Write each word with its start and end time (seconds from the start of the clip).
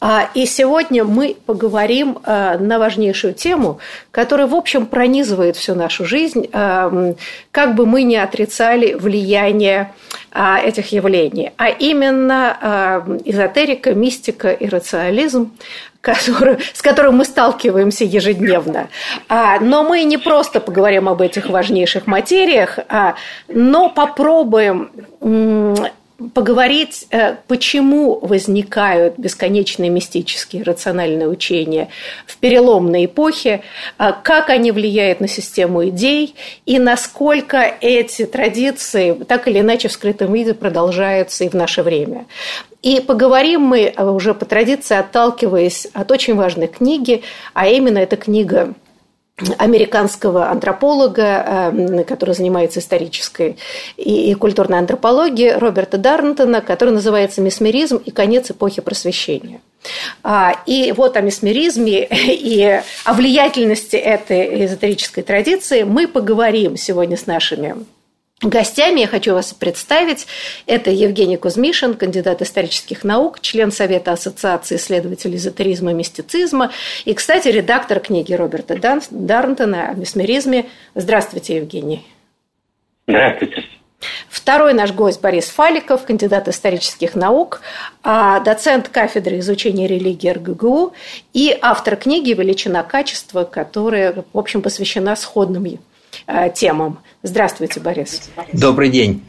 А, 0.00 0.28
и 0.34 0.46
сегодня 0.46 1.04
мы 1.04 1.36
поговорим 1.46 2.18
а, 2.22 2.56
на 2.58 2.78
важнейшую 2.78 3.34
тему, 3.34 3.78
которая, 4.10 4.46
в 4.46 4.54
общем, 4.54 4.86
пронизывает 4.86 5.56
всю 5.56 5.74
нашу 5.74 6.04
жизнь, 6.04 6.48
а, 6.52 7.14
как 7.50 7.74
бы 7.74 7.84
мы 7.86 8.02
ни 8.02 8.16
отрицали 8.16 8.94
влияние 8.94 9.92
этих 10.62 10.92
явлений, 10.92 11.52
а 11.56 11.68
именно 11.68 13.02
эзотерика, 13.24 13.94
мистика 13.94 14.52
и 14.52 14.68
рационализм, 14.68 15.52
с 16.02 16.82
которым 16.82 17.16
мы 17.16 17.24
сталкиваемся 17.24 18.04
ежедневно. 18.04 18.88
Но 19.28 19.84
мы 19.84 20.04
не 20.04 20.18
просто 20.18 20.60
поговорим 20.60 21.08
об 21.08 21.22
этих 21.22 21.48
важнейших 21.48 22.06
материях, 22.06 22.78
но 23.48 23.88
попробуем 23.88 24.90
поговорить, 26.34 27.06
э, 27.10 27.36
почему 27.46 28.18
возникают 28.18 29.18
бесконечные 29.18 29.88
мистические 29.88 30.64
рациональные 30.64 31.28
учения 31.28 31.88
в 32.26 32.36
переломной 32.38 33.04
эпохе, 33.04 33.62
э, 33.98 34.12
как 34.24 34.50
они 34.50 34.72
влияют 34.72 35.20
на 35.20 35.28
систему 35.28 35.88
идей 35.88 36.34
и 36.66 36.80
насколько 36.80 37.72
эти 37.80 38.26
традиции 38.26 39.12
так 39.12 39.46
или 39.46 39.60
иначе 39.60 39.86
в 39.88 39.92
скрытом 39.92 40.32
виде 40.32 40.54
продолжаются 40.54 41.44
и 41.44 41.48
в 41.48 41.54
наше 41.54 41.82
время. 41.84 42.26
И 42.82 43.00
поговорим 43.00 43.62
мы 43.62 43.92
э, 43.94 44.04
уже 44.04 44.34
по 44.34 44.44
традиции, 44.44 44.96
отталкиваясь 44.96 45.86
от 45.92 46.10
очень 46.10 46.34
важной 46.34 46.66
книги, 46.66 47.22
а 47.54 47.68
именно 47.68 47.98
эта 47.98 48.16
книга 48.16 48.74
американского 49.58 50.50
антрополога, 50.50 51.72
э, 51.72 52.04
который 52.04 52.34
занимается 52.34 52.80
исторической 52.80 53.56
и 53.96 54.34
культурной 54.34 54.78
антропологией, 54.78 55.56
Роберта 55.56 55.98
Дарнтона, 55.98 56.60
который 56.60 56.90
называется 56.90 57.40
«Месмеризм 57.40 57.96
и 57.96 58.10
конец 58.10 58.50
эпохи 58.50 58.80
просвещения». 58.82 59.60
А, 60.22 60.54
и 60.66 60.92
вот 60.92 61.16
о 61.16 61.20
месмеризме 61.20 62.04
и 62.04 62.80
о 63.04 63.12
влиятельности 63.12 63.96
этой 63.96 64.64
эзотерической 64.66 65.22
традиции 65.22 65.84
мы 65.84 66.08
поговорим 66.08 66.76
сегодня 66.76 67.16
с 67.16 67.26
нашими 67.26 67.76
Гостями 68.40 69.00
я 69.00 69.08
хочу 69.08 69.34
вас 69.34 69.52
представить. 69.52 70.28
Это 70.66 70.90
Евгений 70.90 71.36
Кузьмишин, 71.36 71.94
кандидат 71.94 72.40
исторических 72.40 73.02
наук, 73.02 73.40
член 73.40 73.72
Совета 73.72 74.12
Ассоциации 74.12 74.76
исследователей 74.76 75.38
эзотеризма 75.38 75.90
и 75.90 75.94
мистицизма 75.94 76.70
и, 77.04 77.14
кстати, 77.14 77.48
редактор 77.48 77.98
книги 77.98 78.32
Роберта 78.32 79.00
Дарнтона 79.10 79.88
о 79.88 79.94
месмеризме. 79.94 80.66
Здравствуйте, 80.94 81.56
Евгений. 81.56 82.06
Здравствуйте. 83.08 83.64
Второй 84.28 84.72
наш 84.72 84.92
гость 84.92 85.20
Борис 85.20 85.46
Фаликов, 85.46 86.06
кандидат 86.06 86.46
исторических 86.46 87.16
наук, 87.16 87.60
а, 88.04 88.38
доцент 88.38 88.88
кафедры 88.88 89.40
изучения 89.40 89.88
религии 89.88 90.30
РГГУ 90.30 90.92
и 91.32 91.58
автор 91.60 91.96
книги 91.96 92.32
«Величина 92.32 92.84
качества», 92.84 93.42
которая, 93.42 94.24
в 94.32 94.38
общем, 94.38 94.62
посвящена 94.62 95.16
сходным 95.16 95.64
темам. 96.54 97.00
Здравствуйте, 97.22 97.80
Борис. 97.80 98.30
Добрый 98.52 98.90
день. 98.90 99.22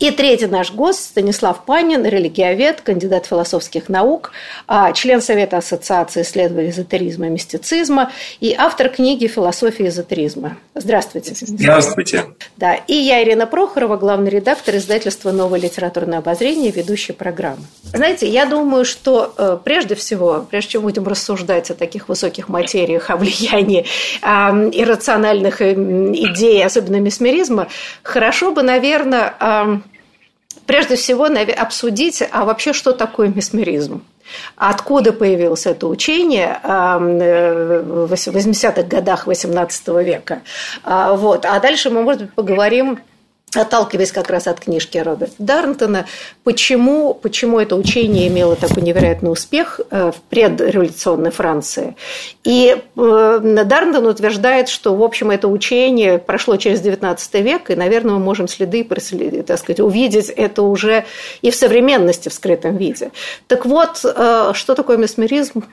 И 0.00 0.10
третий 0.10 0.46
наш 0.46 0.72
гость 0.72 1.04
Станислав 1.04 1.64
Панин, 1.64 2.04
религиовед, 2.04 2.80
кандидат 2.80 3.26
философских 3.26 3.88
наук, 3.88 4.32
а, 4.66 4.92
член 4.92 5.20
Совета 5.20 5.58
Ассоциации 5.58 6.22
исследователей 6.22 6.70
эзотеризма 6.70 7.26
и 7.26 7.30
мистицизма 7.30 8.10
и 8.40 8.54
автор 8.56 8.88
книги 8.88 9.26
«Философия 9.26 9.88
эзотеризма». 9.88 10.56
Здравствуйте. 10.74 11.34
Здравствуйте. 11.34 12.24
Да, 12.56 12.74
и 12.74 12.94
я, 12.94 13.22
Ирина 13.22 13.46
Прохорова, 13.46 13.96
главный 13.96 14.30
редактор 14.30 14.76
издательства 14.76 15.32
«Новое 15.32 15.60
литературное 15.60 16.18
обозрение», 16.18 16.70
ведущая 16.70 17.12
программы. 17.12 17.64
Знаете, 17.92 18.28
я 18.28 18.46
думаю, 18.46 18.84
что 18.84 19.34
э, 19.36 19.58
прежде 19.62 19.94
всего, 19.94 20.46
прежде 20.50 20.72
чем 20.72 20.82
будем 20.82 21.06
рассуждать 21.06 21.70
о 21.70 21.74
таких 21.74 22.08
высоких 22.08 22.48
материях, 22.48 23.10
о 23.10 23.16
влиянии 23.16 23.84
иррациональных 24.22 25.60
эм, 25.60 26.14
идей, 26.14 26.64
особенно 26.64 26.96
месмеризма, 26.96 27.68
хорошо 28.02 28.52
бы, 28.52 28.62
наверное, 28.62 29.34
прежде 30.66 30.96
всего 30.96 31.28
обсудить, 31.52 32.22
а 32.30 32.44
вообще 32.44 32.72
что 32.72 32.92
такое 32.92 33.28
месмеризм? 33.28 34.02
Откуда 34.56 35.12
появилось 35.12 35.66
это 35.66 35.88
учение 35.88 36.60
э, 36.62 36.98
в 37.82 38.12
80-х 38.12 38.82
годах 38.82 39.26
XVIII 39.26 40.04
века? 40.04 40.42
А, 40.84 41.14
вот. 41.14 41.44
А 41.44 41.58
дальше 41.58 41.90
мы, 41.90 42.02
может 42.02 42.22
быть, 42.22 42.34
поговорим 42.34 43.00
отталкиваясь 43.54 44.12
как 44.12 44.30
раз 44.30 44.46
от 44.46 44.60
книжки 44.60 44.98
Роберта 44.98 45.34
Дарнтона, 45.38 46.06
почему, 46.44 47.14
почему 47.14 47.58
это 47.58 47.76
учение 47.76 48.28
имело 48.28 48.54
такой 48.54 48.82
невероятный 48.82 49.32
успех 49.32 49.80
э, 49.90 50.12
в 50.12 50.20
предреволюционной 50.28 51.30
Франции. 51.30 51.96
И 52.44 52.76
э, 52.76 53.62
Дарнтон 53.64 54.06
утверждает, 54.06 54.68
что, 54.68 54.94
в 54.94 55.02
общем, 55.02 55.30
это 55.30 55.48
учение 55.48 56.18
прошло 56.18 56.56
через 56.56 56.80
XIX 56.80 57.18
век, 57.42 57.70
и, 57.70 57.74
наверное, 57.74 58.14
мы 58.14 58.20
можем 58.20 58.46
следы, 58.46 58.84
так 58.84 59.58
сказать, 59.58 59.80
увидеть 59.80 60.28
это 60.28 60.62
уже 60.62 61.04
и 61.42 61.50
в 61.50 61.56
современности 61.56 62.28
в 62.28 62.34
скрытом 62.34 62.76
виде. 62.76 63.10
Так 63.48 63.66
вот, 63.66 64.04
э, 64.04 64.52
что 64.54 64.74
такое 64.74 64.96
месмеризм, 64.96 65.64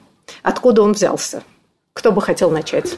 откуда 0.41 0.81
он 0.81 0.93
взялся? 0.93 1.43
Кто 1.97 2.11
бы 2.11 2.21
хотел 2.21 2.51
начать? 2.51 2.95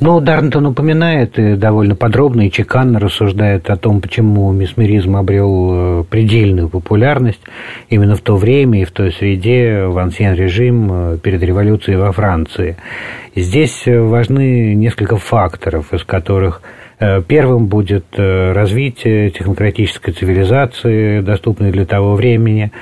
Ну, 0.00 0.18
Дарнтон 0.18 0.66
упоминает 0.66 1.38
и 1.38 1.54
довольно 1.54 1.94
подробно 1.94 2.48
и 2.48 2.50
чеканно 2.50 2.98
рассуждает 2.98 3.70
о 3.70 3.76
том, 3.76 4.00
почему 4.00 4.50
месмеризм 4.50 5.14
обрел 5.14 6.00
э, 6.00 6.04
предельную 6.10 6.68
популярность 6.68 7.38
именно 7.90 8.16
в 8.16 8.22
то 8.22 8.34
время 8.34 8.82
и 8.82 8.84
в 8.84 8.90
той 8.90 9.12
среде 9.12 9.84
в 9.84 9.96
ансьен-режим 9.98 10.90
э, 10.90 11.18
перед 11.18 11.44
революцией 11.44 11.96
во 11.96 12.10
Франции. 12.10 12.76
Здесь 13.36 13.86
э, 13.86 14.00
важны 14.00 14.74
несколько 14.74 15.16
факторов, 15.16 15.94
из 15.94 16.02
которых– 16.02 16.60
первым 17.26 17.66
будет 17.66 18.04
э, 18.16 18.52
развитие 18.52 19.30
технократической 19.30 20.12
цивилизации, 20.12 21.20
доступной 21.20 21.70
для 21.72 21.86
того 21.86 22.14
времени, 22.14 22.72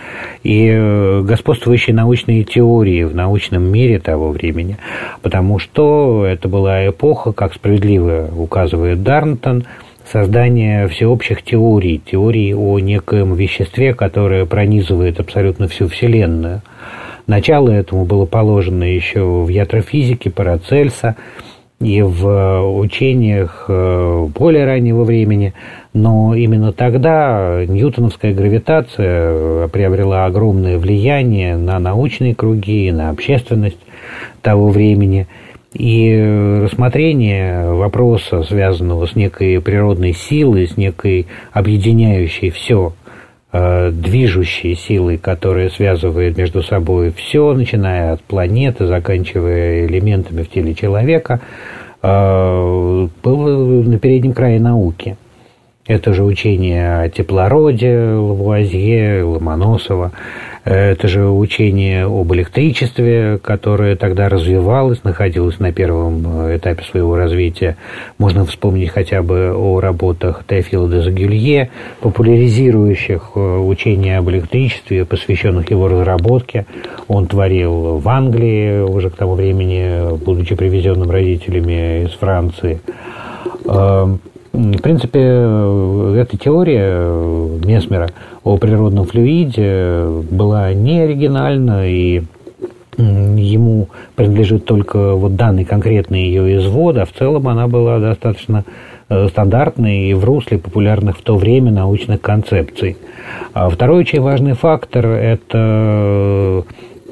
и 0.43 0.69
э, 0.69 1.23
господствующие 1.23 1.95
научные 1.95 2.43
теории 2.43 3.05
в 3.05 3.15
научном 3.15 3.63
мире 3.63 4.01
того 4.01 4.31
времени, 4.31 4.77
потому 5.23 5.61
что 5.61 6.27
это 6.27 6.49
была 6.49 6.89
эпоха, 6.89 7.33
как 7.33 7.55
справедливо 7.55 8.29
указывает 8.37 9.05
Дарнтон, 9.05 9.65
создания 10.11 10.89
всеобщих 10.89 11.43
теорий, 11.43 12.01
теорий 12.05 12.55
о 12.55 12.79
некоем 12.81 13.35
веществе, 13.35 13.95
которое 13.95 14.47
пронизывает 14.47 15.21
абсолютно 15.21 15.69
всю 15.69 15.87
Вселенную. 15.89 16.63
Начало 17.27 17.69
этому 17.71 18.05
было 18.05 18.25
положено 18.25 18.85
еще 18.85 19.23
в 19.23 19.49
ятрофизике 19.49 20.31
Парацельса, 20.31 21.15
и 21.81 22.03
в 22.03 22.27
э, 22.27 22.61
учениях 22.61 23.67
э, 23.69 24.27
более 24.35 24.65
раннего 24.65 25.05
времени, 25.05 25.55
но 25.93 26.35
именно 26.35 26.73
тогда 26.73 27.65
ньютоновская 27.67 28.35
гравитация 28.35 29.31
э, 29.31 29.69
приобрела 29.73 30.25
огромное 30.25 30.79
влияние 30.79 31.57
на 31.57 31.79
научные 31.79 32.35
круги 32.35 32.91
на 32.91 33.11
общественность 33.11 33.79
того 34.43 34.69
времени. 34.69 35.29
И 35.73 36.61
рассмотрение 36.65 37.71
вопроса, 37.71 38.43
связанного 38.43 39.07
с 39.07 39.15
некой 39.15 39.61
природной 39.61 40.15
силой, 40.15 40.67
с 40.67 40.77
некой 40.77 41.27
объединяющей 41.53 42.51
все 42.51 42.95
движущей 43.53 44.75
силой, 44.75 45.17
которая 45.17 45.71
связывает 45.71 46.37
между 46.37 46.63
собой 46.63 47.11
все, 47.13 47.55
начиная 47.55 48.13
от 48.13 48.23
планеты, 48.23 48.87
заканчивая 48.87 49.87
элементами 49.87 50.43
в 50.43 50.51
теле 50.51 50.75
человека, 50.75 51.41
э, 52.03 53.09
был 53.23 53.83
на 53.85 53.99
переднем 53.99 54.35
крае 54.35 54.61
науки. 54.61 55.17
Это 55.87 56.13
же 56.13 56.23
учение 56.23 57.01
о 57.01 57.09
теплороде 57.09 57.99
Лавуазье, 57.99 59.23
Ломоносова, 59.23 60.13
это 60.69 61.09
же 61.09 61.27
учение 61.29 62.05
об 62.05 62.33
электричестве, 62.35 63.39
которое 63.43 63.97
тогда 63.97 64.29
развивалось, 64.29 65.03
находилось 65.03 65.59
на 65.59 65.73
первом 65.73 66.47
э, 66.47 66.59
этапе 66.59 66.85
своего 66.85 67.17
развития. 67.17 67.77
Можно 68.19 68.45
вспомнить 68.45 68.91
хотя 68.91 69.23
бы 69.23 69.55
о 69.55 69.81
работах 69.81 70.45
Теофила 70.47 70.89
де 70.89 71.01
Загюлье, 71.01 71.71
популяризирующих 72.01 73.31
э, 73.35 73.41
учение 73.41 74.19
об 74.19 74.29
электричестве, 74.29 75.07
посвященных 75.07 75.71
его 75.71 75.89
разработке. 75.89 76.67
Он 77.07 77.27
творил 77.27 77.97
в 77.97 78.09
Англии 78.09 78.81
уже 78.81 79.09
к 79.09 79.17
тому 79.17 79.37
времени, 79.37 80.17
будучи 80.23 80.55
привезенным 80.55 81.11
родителями 81.11 82.05
из 82.05 82.11
Франции. 82.11 82.81
В 84.53 84.81
принципе, 84.81 85.21
эта 85.21 86.37
теория 86.39 87.01
Месмера 87.65 88.09
о 88.45 88.57
природном 88.57 89.07
флюиде 89.07 90.07
была 90.31 90.73
не 90.73 91.01
оригинальна, 91.01 91.89
и 91.89 92.23
ему 92.99 93.89
принадлежит 94.17 94.65
только 94.65 95.15
вот 95.15 95.37
данный 95.37 95.65
конкретный 95.65 96.25
ее 96.25 96.59
извод, 96.59 96.97
а 96.97 97.05
в 97.05 97.13
целом 97.13 97.47
она 97.47 97.69
была 97.69 98.01
достаточно 98.01 98.65
э, 99.09 99.29
стандартной 99.29 100.11
и 100.11 100.15
в 100.15 100.25
русле 100.25 100.59
популярных 100.59 101.19
в 101.19 101.23
то 101.23 101.37
время 101.37 101.71
научных 101.71 102.21
концепций. 102.21 102.97
А 103.55 103.69
второй 103.69 104.01
очень 104.01 104.21
важный 104.21 104.55
фактор– 104.55 105.07
это 105.07 106.65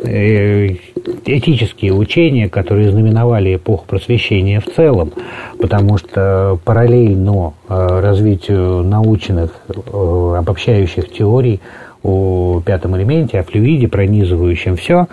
этические 0.06 1.93
учения, 1.93 2.49
которые 2.49 2.91
знаменовали 2.91 3.56
эпоху 3.56 3.85
просвещения 3.87 4.61
в 4.61 4.67
целом, 4.67 5.12
потому 5.61 5.99
что 5.99 6.58
параллельно 6.64 7.55
э, 7.69 8.00
развитию 8.00 8.82
научных 8.82 9.50
э, 9.69 10.35
обобщающих 10.38 11.11
теорий 11.12 11.61
о 12.03 12.61
пятом 12.64 12.97
элементе, 12.97 13.41
о 13.41 13.43
флюиде, 13.43 13.88
пронизывающем 13.88 14.76
все, 14.76 15.08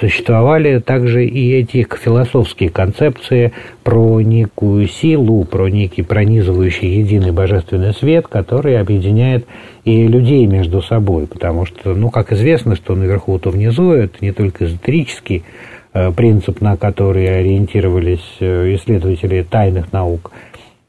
существовали 0.00 0.78
также 0.78 1.26
и 1.26 1.52
эти 1.52 1.86
философские 2.02 2.70
концепции 2.70 3.52
про 3.82 4.20
некую 4.20 4.88
силу, 4.88 5.44
про 5.44 5.68
некий 5.68 6.02
пронизывающий 6.02 6.98
единый 6.98 7.32
божественный 7.32 7.94
свет, 7.94 8.26
который 8.28 8.78
объединяет 8.78 9.46
и 9.84 10.06
людей 10.06 10.46
между 10.46 10.82
собой, 10.82 11.26
потому 11.26 11.66
что, 11.66 11.94
ну, 11.94 12.10
как 12.10 12.32
известно, 12.32 12.76
что 12.76 12.94
наверху, 12.94 13.38
то 13.38 13.50
внизу, 13.50 13.92
это 13.92 14.14
не 14.20 14.32
только 14.32 14.64
эзотерический 14.64 15.44
э, 15.92 16.10
принцип, 16.12 16.60
на 16.60 16.76
который 16.76 17.38
ориентировались 17.40 18.36
э, 18.40 18.74
исследователи 18.74 19.46
тайных 19.48 19.92
наук, 19.92 20.32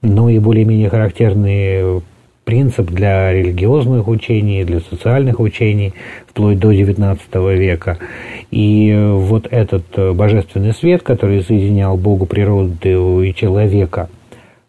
но 0.01 0.29
и 0.29 0.39
более-менее 0.39 0.89
характерные 0.89 2.01
принцип 2.47 2.89
для 2.89 3.33
религиозных 3.33 4.07
учений, 4.07 4.63
для 4.63 4.79
социальных 4.79 5.41
учений, 5.41 5.93
вплоть 6.27 6.57
до 6.57 6.71
XIX 6.71 7.19
века. 7.57 7.97
И 8.51 8.97
вот 8.97 9.49
этот 9.51 9.83
э, 9.97 10.13
божественный 10.13 10.73
свет, 10.73 11.03
который 11.03 11.43
соединял 11.43 11.97
Богу 11.97 12.25
природу 12.25 13.21
и 13.21 13.33
человека, 13.33 14.07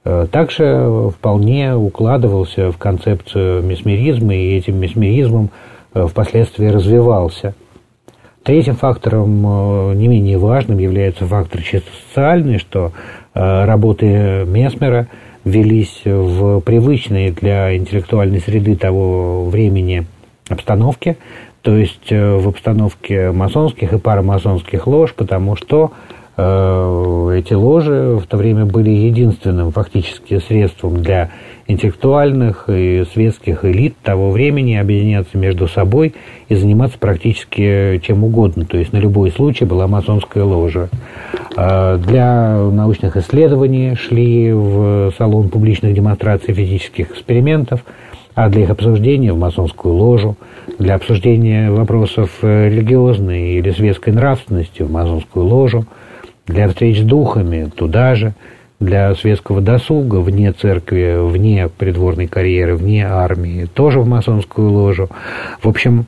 э, 0.04 0.26
также 0.28 1.12
вполне 1.16 1.76
укладывался 1.76 2.72
в 2.72 2.78
концепцию 2.78 3.62
месмеризма, 3.62 4.34
и 4.34 4.56
этим 4.56 4.80
месмеризмом 4.80 5.50
э, 5.94 6.04
впоследствии 6.08 6.66
развивался. 6.66 7.54
Третьим 8.42 8.74
фактором, 8.74 9.96
не 9.96 10.08
менее 10.08 10.38
важным, 10.38 10.78
является 10.78 11.26
фактор 11.26 11.60
чисто 11.60 11.90
социальный, 12.08 12.58
что 12.58 12.92
работы 13.34 14.06
Месмера– 14.46 15.06
велись 15.44 16.02
в 16.04 16.60
привычной 16.60 17.30
для 17.30 17.76
интеллектуальной 17.76 18.40
среды 18.40 18.76
того 18.76 19.44
времени 19.44 20.06
обстановке, 20.48 21.16
то 21.62 21.76
есть 21.76 22.10
э, 22.10 22.36
в 22.36 22.48
обстановке 22.48 23.30
масонских 23.32 23.92
и 23.92 23.98
парамасонских 23.98 24.86
лож, 24.86 25.14
потому 25.14 25.56
что 25.56 25.92
э, 26.36 27.34
эти 27.36 27.54
ложи 27.54 28.18
в 28.22 28.26
то 28.26 28.36
время 28.36 28.64
были 28.64 28.90
единственным 28.90 29.72
фактически 29.72 30.38
средством 30.38 31.02
для 31.02 31.30
интеллектуальных 31.68 32.64
и 32.68 33.04
светских 33.12 33.64
элит 33.64 33.94
того 34.02 34.30
времени 34.30 34.74
объединяться 34.74 35.36
между 35.36 35.68
собой 35.68 36.14
и 36.48 36.54
заниматься 36.54 36.98
практически 36.98 38.00
чем 38.02 38.24
угодно. 38.24 38.64
То 38.64 38.78
есть 38.78 38.92
на 38.92 38.96
любой 38.96 39.30
случай 39.30 39.66
была 39.66 39.86
масонская 39.86 40.42
ложа. 40.44 40.88
А 41.56 41.98
для 41.98 42.56
научных 42.56 43.18
исследований 43.18 43.94
шли 43.96 44.50
в 44.52 45.12
салон 45.18 45.50
публичных 45.50 45.92
демонстраций 45.92 46.54
физических 46.54 47.12
экспериментов, 47.12 47.84
а 48.34 48.48
для 48.48 48.62
их 48.62 48.70
обсуждения 48.70 49.32
в 49.34 49.38
масонскую 49.38 49.94
ложу, 49.94 50.36
для 50.78 50.94
обсуждения 50.94 51.70
вопросов 51.70 52.30
религиозной 52.40 53.58
или 53.58 53.70
светской 53.72 54.14
нравственности 54.14 54.82
в 54.82 54.90
масонскую 54.90 55.44
ложу, 55.44 55.84
для 56.46 56.66
встреч 56.68 57.00
с 57.00 57.02
духами 57.02 57.70
туда 57.76 58.14
же– 58.14 58.32
для 58.80 59.14
светского 59.14 59.60
досуга 59.60 60.16
вне 60.16 60.52
церкви, 60.52 61.16
вне 61.20 61.68
придворной 61.68 62.28
карьеры, 62.28 62.76
вне 62.76 63.06
армии, 63.06 63.66
тоже 63.66 64.00
в 64.00 64.06
масонскую 64.06 64.70
ложу. 64.70 65.08
В 65.60 65.68
общем, 65.68 66.06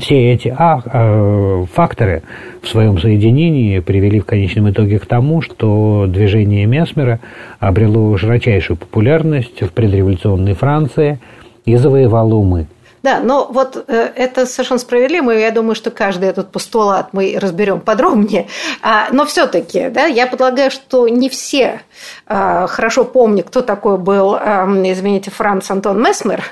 все 0.00 0.32
эти 0.32 0.48
а, 0.56 0.82
а, 0.84 1.64
факторы 1.72 2.22
в 2.60 2.68
своем 2.68 2.98
соединении 2.98 3.78
привели 3.78 4.18
в 4.18 4.24
конечном 4.24 4.70
итоге 4.70 4.98
к 4.98 5.06
тому, 5.06 5.42
что 5.42 6.06
движение 6.08 6.66
Месмера 6.66 7.20
обрело 7.60 8.16
широчайшую 8.16 8.76
популярность 8.76 9.62
в 9.62 9.70
предреволюционной 9.70 10.54
Франции 10.54 11.20
и 11.64 11.76
завоевало 11.76 12.34
умы. 12.34 12.66
Да, 13.06 13.20
но 13.20 13.46
вот 13.48 13.84
э, 13.86 14.10
это 14.16 14.46
совершенно 14.46 14.80
справедливо, 14.80 15.30
я 15.30 15.52
думаю, 15.52 15.76
что 15.76 15.92
каждый 15.92 16.28
этот 16.28 16.50
постулат 16.50 17.10
мы 17.12 17.38
разберем 17.40 17.78
подробнее. 17.78 18.48
А, 18.82 19.06
но 19.12 19.24
все-таки, 19.26 19.90
да, 19.90 20.06
я 20.06 20.26
предлагаю, 20.26 20.72
что 20.72 21.06
не 21.06 21.28
все 21.28 21.82
а, 22.26 22.66
хорошо 22.66 23.04
помнят, 23.04 23.46
кто 23.46 23.62
такой 23.62 23.96
был, 23.96 24.34
а, 24.34 24.66
извините, 24.84 25.30
Франц 25.30 25.70
Антон 25.70 26.02
Месмер. 26.02 26.42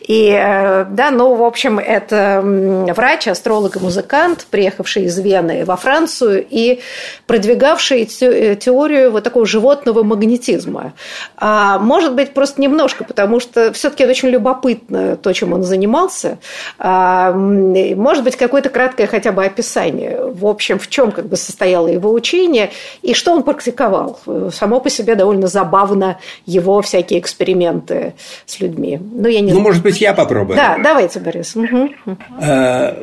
И, 0.00 0.30
э, 0.30 0.84
да, 0.90 1.10
ну, 1.10 1.34
в 1.34 1.42
общем, 1.42 1.78
это 1.78 2.40
врач, 2.42 3.28
астролог 3.28 3.76
и 3.76 3.78
музыкант, 3.78 4.46
приехавший 4.50 5.04
из 5.04 5.18
Вены 5.18 5.64
во 5.64 5.76
Францию 5.76 6.44
и 6.48 6.80
продвигавший 7.26 8.08
э, 8.20 8.56
теорию 8.56 9.10
вот 9.10 9.24
такого 9.24 9.46
животного 9.46 10.02
магнетизма. 10.02 10.92
Может 11.40 12.14
быть, 12.14 12.34
просто 12.34 12.60
немножко, 12.60 13.04
потому 13.04 13.40
что 13.40 13.72
все-таки 13.72 14.04
это 14.04 14.10
очень 14.10 14.28
любопытно, 14.28 15.16
то, 15.16 15.32
чем 15.32 15.52
он 15.52 15.62
занимался. 15.62 16.38
А, 16.78 17.32
может 17.32 18.24
быть, 18.24 18.36
какое-то 18.36 18.70
краткое 18.70 19.06
хотя 19.06 19.32
бы 19.32 19.44
описание, 19.44 20.24
в 20.24 20.46
общем, 20.46 20.78
в 20.78 20.88
чем 20.88 21.12
как 21.12 21.26
бы 21.26 21.36
состояло 21.36 21.88
его 21.88 22.12
учение 22.12 22.70
и 23.02 23.14
что 23.14 23.32
он 23.32 23.42
практиковал. 23.42 24.18
Само 24.52 24.80
по 24.80 24.90
себе 24.90 25.14
довольно 25.14 25.46
забавно 25.46 26.18
его 26.46 26.80
всякие 26.82 27.20
эксперименты 27.20 28.14
с 28.46 28.60
людьми. 28.60 28.93
Ну, 28.98 29.28
я 29.28 29.40
не 29.40 29.52
ну 29.52 29.60
может 29.60 29.82
быть, 29.82 30.00
я 30.00 30.12
попробую. 30.14 30.56
Да, 30.56 30.78
давайте, 30.82 31.20
Борис. 31.20 31.54
Угу. 31.56 31.90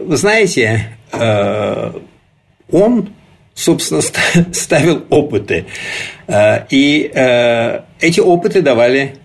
Вы 0.05 0.17
знаете, 0.17 0.97
э, 1.11 1.91
он 2.71 3.09
собственно, 3.53 4.01
ставил 4.53 5.03
опыты. 5.09 5.65
Э, 6.27 6.65
и 6.69 7.11
эти 7.99 8.19
опыты 8.19 8.61
давали 8.61 9.15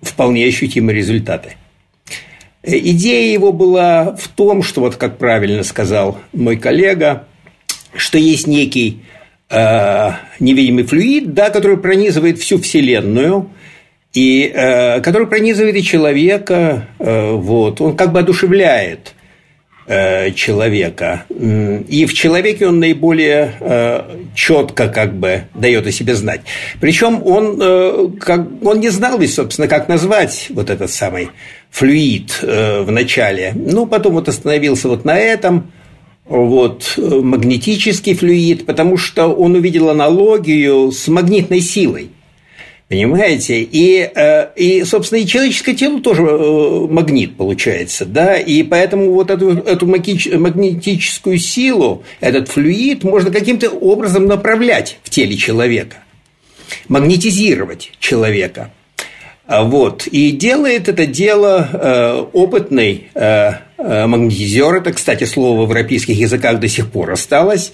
вполне 0.00 0.46
ощутимые 0.46 0.96
результаты. 0.96 1.56
Идея 2.62 3.32
его 3.32 3.52
была 3.52 4.14
в 4.16 4.28
том, 4.28 4.62
что, 4.62 4.80
вот 4.80 4.96
как 4.96 5.18
правильно 5.18 5.64
сказал 5.64 6.18
мой 6.32 6.56
коллега, 6.56 7.26
что 7.94 8.18
есть 8.18 8.46
некий 8.46 9.02
э, 9.50 10.10
невидимый 10.38 10.84
флюид, 10.84 11.34
да, 11.34 11.50
который 11.50 11.76
пронизывает 11.76 12.38
всю 12.38 12.60
Вселенную, 12.60 13.50
и 14.14 14.50
э, 14.52 15.00
который 15.00 15.26
пронизывает 15.26 15.76
и 15.76 15.82
человека, 15.82 16.88
э, 16.98 17.32
вот, 17.32 17.80
он 17.80 17.96
как 17.96 18.12
бы 18.12 18.18
одушевляет 18.18 19.14
э, 19.86 20.32
человека. 20.32 21.24
И 21.30 22.04
в 22.06 22.12
человеке 22.12 22.66
он 22.66 22.78
наиболее 22.78 23.54
э, 23.58 24.02
четко 24.34 24.88
как 24.88 25.14
бы 25.14 25.44
дает 25.54 25.86
о 25.86 25.92
себе 25.92 26.14
знать. 26.14 26.42
Причем 26.80 27.22
он, 27.26 27.58
э, 27.60 28.08
как, 28.20 28.46
он 28.62 28.80
не 28.80 28.90
знал 28.90 29.18
ведь, 29.18 29.32
собственно, 29.32 29.66
как 29.66 29.88
назвать 29.88 30.48
вот 30.50 30.68
этот 30.68 30.90
самый 30.90 31.30
флюид 31.70 32.38
э, 32.42 32.82
в 32.82 32.90
начале. 32.90 33.52
Ну, 33.54 33.86
потом 33.86 34.12
вот 34.12 34.28
остановился 34.28 34.88
вот 34.88 35.06
на 35.06 35.18
этом, 35.18 35.72
вот, 36.26 36.94
магнетический 36.96 38.14
флюид, 38.14 38.66
потому 38.66 38.96
что 38.96 39.28
он 39.28 39.54
увидел 39.54 39.88
аналогию 39.88 40.92
с 40.92 41.08
магнитной 41.08 41.60
силой. 41.60 42.10
Понимаете? 42.92 43.62
И, 43.62 44.02
э, 44.14 44.48
и, 44.54 44.84
собственно, 44.84 45.20
и 45.20 45.26
человеческое 45.26 45.72
тело 45.72 46.02
тоже 46.02 46.24
э, 46.24 46.86
магнит 46.90 47.38
получается, 47.38 48.04
да, 48.04 48.36
и 48.36 48.62
поэтому 48.62 49.12
вот 49.12 49.30
эту, 49.30 49.52
эту 49.52 49.86
магнетическую 49.86 51.38
силу, 51.38 52.04
этот 52.20 52.48
флюид 52.48 53.02
можно 53.02 53.30
каким-то 53.30 53.70
образом 53.70 54.26
направлять 54.26 54.98
в 55.04 55.08
теле 55.08 55.38
человека, 55.38 56.04
магнетизировать 56.88 57.92
человека. 57.98 58.70
А 59.52 59.64
вот. 59.64 60.06
И 60.06 60.30
делает 60.32 60.88
это 60.88 61.06
дело 61.06 61.68
э, 61.72 62.24
опытный 62.32 63.10
магнетизер. 63.76 64.76
Это, 64.76 64.92
кстати, 64.92 65.24
слово 65.24 65.60
в 65.60 65.64
европейских 65.64 66.16
языках 66.16 66.60
до 66.60 66.68
сих 66.68 66.90
пор 66.90 67.10
осталось. 67.10 67.72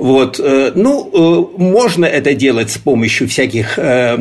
Вот, 0.00 0.40
э, 0.40 0.72
ну, 0.74 1.10
э, 1.12 1.60
можно 1.60 2.06
это 2.06 2.32
делать 2.32 2.70
с 2.70 2.78
помощью 2.78 3.28
всяких 3.28 3.78
э, 3.78 4.16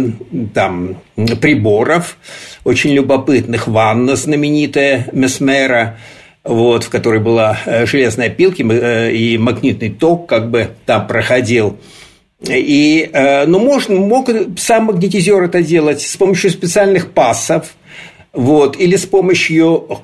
там 0.53 0.97
приборов, 1.39 2.17
очень 2.65 2.91
любопытных, 2.91 3.69
ванна 3.69 4.17
знаменитая 4.17 5.07
Месмера, 5.13 5.97
вот, 6.43 6.83
в 6.83 6.89
которой 6.89 7.21
была 7.21 7.57
железная 7.85 8.29
пилка 8.29 8.61
и 9.09 9.37
магнитный 9.37 9.89
ток 9.89 10.27
как 10.27 10.51
бы 10.51 10.67
там 10.85 11.07
проходил. 11.07 11.77
И, 12.47 13.09
ну, 13.47 13.59
можно, 13.59 13.95
мог 13.95 14.29
сам 14.57 14.85
магнетизер 14.85 15.43
это 15.43 15.61
делать 15.61 16.01
с 16.01 16.15
помощью 16.15 16.51
специальных 16.51 17.11
пассов, 17.11 17.75
вот, 18.31 18.79
или 18.79 18.95
с 18.95 19.05
помощью 19.05 19.99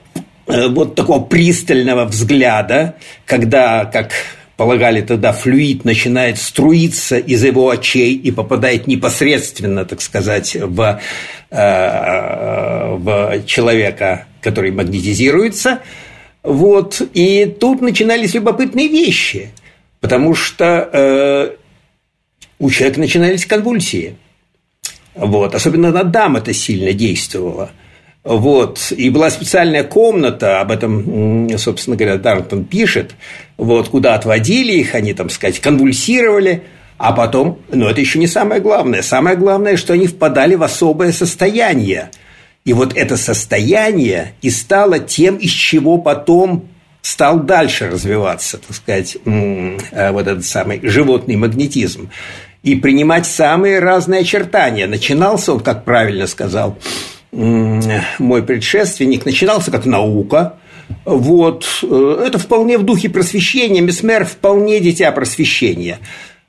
вот 0.46 0.96
такого 0.96 1.24
пристального 1.24 2.06
взгляда, 2.06 2.96
когда, 3.26 3.86
как 3.86 4.12
полагали 4.58 5.02
тогда, 5.02 5.32
флюид 5.34 5.86
начинает 5.86 6.38
струиться 6.38 7.18
из 7.18 7.44
его 7.44 7.70
очей 7.70 8.16
и 8.16 8.32
попадает 8.32 8.88
непосредственно, 8.88 9.86
так 9.86 10.02
сказать, 10.02 10.56
в, 10.56 11.02
э, 11.52 12.96
в 12.98 13.46
человека, 13.46 14.26
который 14.42 14.72
магнетизируется. 14.72 15.80
Вот. 16.44 17.02
И 17.14 17.46
тут 17.60 17.82
начинались 17.82 18.34
любопытные 18.34 18.88
вещи, 18.88 19.50
потому 20.00 20.36
что 20.36 20.90
э, 20.92 21.50
у 22.60 22.70
человека 22.70 23.00
начинались 23.00 23.46
конвульсии. 23.46 24.16
Вот. 25.14 25.56
Особенно 25.56 25.92
на 25.92 26.04
дам 26.04 26.38
это 26.38 26.54
сильно 26.54 26.94
действовало– 26.94 27.72
вот. 28.26 28.92
И 28.92 29.12
была 29.12 29.30
специальная 29.30 29.84
комната, 29.84 30.60
об 30.60 30.72
этом, 30.72 31.48
собственно 31.60 31.96
говоря, 31.96 32.18
Дарнтон 32.18 32.66
пишет, 32.66 33.14
вот, 33.56 33.90
куда 33.90 34.16
отводили 34.16 34.74
их, 34.74 34.96
они, 34.96 35.14
там 35.14 35.30
сказать, 35.30 35.60
конвульсировали, 35.60 36.64
а 36.98 37.12
потом, 37.12 37.60
но 37.72 37.88
это 37.88 38.02
еще 38.02 38.18
не 38.18 38.26
самое 38.26 38.62
главное. 38.62 39.04
Самое 39.04 39.38
главное, 39.38 39.78
что 39.78 39.94
они 39.94 40.08
впадали 40.08 40.56
в 40.56 40.64
особое 40.64 41.12
состояние. 41.12 42.10
И 42.66 42.74
вот 42.74 42.98
это 42.98 43.16
состояние 43.16 44.34
и 44.42 44.50
стало 44.50 44.98
тем, 44.98 45.36
из 45.36 45.52
чего 45.52 46.00
потом 46.00 46.68
стал 47.04 47.42
дальше 47.42 47.92
развиваться, 47.92 48.58
так 48.58 48.76
сказать, 48.76 49.18
э, 49.24 50.12
вот 50.12 50.26
этот 50.26 50.44
самый 50.44 50.80
животный 50.82 51.36
магнетизм 51.36 52.10
и 52.66 52.76
принимать 52.76 53.26
самые 53.26 53.80
разные 53.80 54.22
очертания. 54.22 54.88
Начинался 54.88 55.54
он, 55.54 55.62
как 55.62 55.86
правильно 55.86 56.28
сказал 56.28 56.78
мой 57.32 58.44
предшественник, 58.44 59.26
начинался 59.26 59.70
как 59.70 59.86
наука. 59.86 60.56
Вот. 61.04 61.66
Э, 61.84 62.24
это 62.28 62.40
вполне 62.40 62.78
в 62.78 62.84
духе 62.84 63.10
просвещения. 63.10 63.82
Месмер 63.82 64.26
вполне 64.26 64.80
дитя 64.80 65.12
просвещения. 65.12 66.00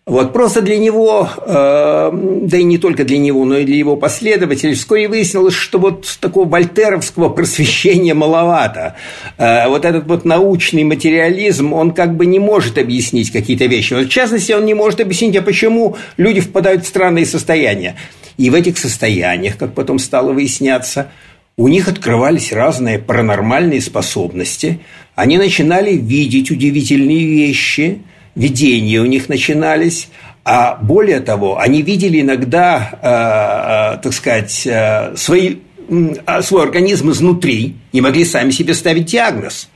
Вот, 0.08 0.32
просто 0.32 0.62
для 0.62 0.78
него, 0.78 1.28
э, 1.36 2.10
да 2.12 2.56
и 2.56 2.62
не 2.62 2.78
только 2.78 3.02
для 3.02 3.18
него, 3.18 3.44
но 3.44 3.58
и 3.58 3.64
для 3.64 3.74
его 3.74 3.96
последователей, 3.96 4.74
вскоре 4.74 5.08
выяснилось, 5.08 5.54
что 5.54 5.80
вот 5.80 6.18
такого 6.20 6.48
вольтеровского 6.48 7.28
просвещения 7.28 8.14
маловато. 8.14 8.94
Э, 9.36 9.66
вот 9.66 9.84
этот 9.84 10.06
вот 10.06 10.24
научный 10.24 10.84
материализм, 10.84 11.72
он 11.72 11.90
как 11.90 12.16
бы 12.16 12.24
не 12.24 12.38
может 12.38 12.78
объяснить 12.78 13.32
какие-то 13.32 13.66
вещи. 13.66 13.94
Вот, 13.94 14.04
в 14.04 14.08
частности, 14.08 14.52
он 14.52 14.64
не 14.64 14.74
может 14.74 15.00
объяснить, 15.00 15.34
а 15.34 15.42
почему 15.42 15.96
люди 16.16 16.40
впадают 16.40 16.84
в 16.84 16.86
странные 16.86 17.26
состояния. 17.26 17.96
И 18.36 18.48
в 18.48 18.54
этих 18.54 18.78
состояниях, 18.78 19.56
как 19.58 19.74
потом 19.74 19.98
стало 19.98 20.32
выясняться, 20.32 21.08
у 21.56 21.66
них 21.66 21.88
открывались 21.88 22.52
разные 22.52 23.00
паранормальные 23.00 23.80
способности, 23.80 24.78
они 25.16 25.36
начинали 25.36 25.96
видеть 25.96 26.52
удивительные 26.52 27.26
вещи, 27.26 28.02
видения 28.36 29.00
у 29.00 29.06
них 29.06 29.28
начинались, 29.28 30.08
а 30.44 30.78
более 30.80 31.18
того, 31.18 31.58
они 31.58 31.82
видели 31.82 32.20
иногда, 32.20 32.90
э, 33.02 33.96
э, 33.96 34.02
так 34.02 34.12
сказать, 34.12 34.64
э, 34.64 35.16
свои, 35.16 35.56
э, 35.88 36.42
свой 36.42 36.62
организм 36.62 37.10
изнутри, 37.10 37.74
не 37.92 38.00
могли 38.00 38.24
сами 38.24 38.52
себе 38.52 38.74
ставить 38.74 39.06
диагноз. 39.06 39.68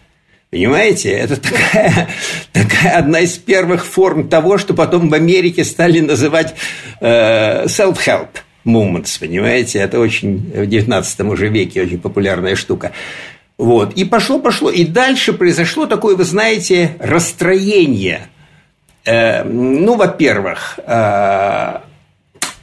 Понимаете, 0.50 1.10
это 1.10 1.40
такая, 1.40 2.08
такая 2.52 2.98
одна 2.98 3.20
из 3.20 3.36
первых 3.38 3.84
форм 3.84 4.28
того, 4.28 4.58
что 4.58 4.74
потом 4.74 5.08
в 5.08 5.14
Америке 5.14 5.64
стали 5.64 6.00
называть 6.00 6.54
self-help 7.00 8.28
movements, 8.64 9.18
понимаете, 9.18 9.78
это 9.78 9.98
очень 9.98 10.36
в 10.38 10.66
19 10.66 11.20
уже 11.20 11.48
веке 11.48 11.82
очень 11.82 11.98
популярная 11.98 12.56
штука. 12.56 12.92
Вот. 13.58 13.94
И 13.94 14.04
пошло, 14.04 14.38
пошло. 14.38 14.70
И 14.70 14.84
дальше 14.84 15.32
произошло 15.32 15.86
такое, 15.86 16.16
вы 16.16 16.24
знаете, 16.24 16.96
расстроение. 16.98 18.28
Э, 19.04 19.44
ну, 19.44 19.96
во-первых, 19.96 20.78
э, 20.86 21.78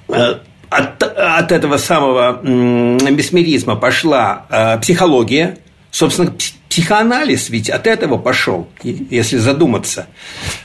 э, 0.10 0.36
от, 0.70 1.04
от 1.04 1.52
этого 1.52 1.78
самого 1.78 2.42
месмеризма 2.44 3.78
пошла 3.78 4.78
психология, 4.82 5.60
собственно, 5.92 6.34
психоанализ 6.68 7.50
ведь 7.50 7.70
от 7.70 7.88
этого 7.88 8.18
пошел, 8.18 8.68
если 8.84 9.38
задуматься. 9.38 10.08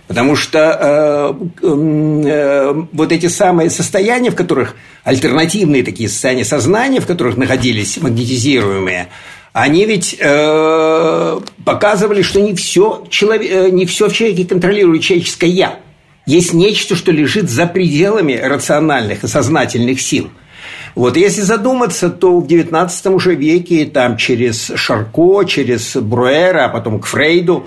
Потому 0.09 0.35
что 0.35 1.37
вот 1.61 3.13
эти 3.13 3.29
самые 3.29 3.71
состояния, 3.71 4.33
в 4.33 4.35
которых 4.35 4.75
альтернативные 5.05 5.85
такие 5.85 6.09
состояния 6.09 6.45
сознания, 6.45 7.01
в 7.01 7.07
которых 7.07 7.37
находились 7.37 7.97
магнетизируемые, 7.99 9.07
они 9.53 9.85
ведь 9.85 10.17
э, 10.19 11.41
показывали, 11.65 12.23
что 12.23 12.41
не 12.41 12.55
все, 12.55 13.05
человек, 13.11 13.51
э, 13.51 13.71
не 13.71 13.87
все 13.87 14.09
в 14.09 14.13
человеке 14.15 14.45
контролирует 14.45 15.03
человеческое 15.03 15.51
я. 15.51 15.79
Есть 16.25 16.53
нечто, 16.55 16.95
что 16.97 17.13
лежит 17.13 17.51
за 17.51 17.67
пределами 17.67 18.35
рациональных 18.35 19.25
и 19.25 19.29
сознательных 19.29 20.01
сил– 20.01 20.31
вот 20.95 21.17
если 21.17 21.41
задуматься, 21.41 22.11
то 22.11 22.39
в 22.39 22.47
XIX 22.47 23.13
уже 23.13 23.35
веке 23.35 23.87
там 23.87 24.17
через 24.17 24.73
Шарко, 24.75 25.45
через 25.45 25.97
Бруэра, 25.97 26.67
а 26.67 26.69
потом 26.69 27.01
к 27.01 27.07
Фрейду, 27.07 27.67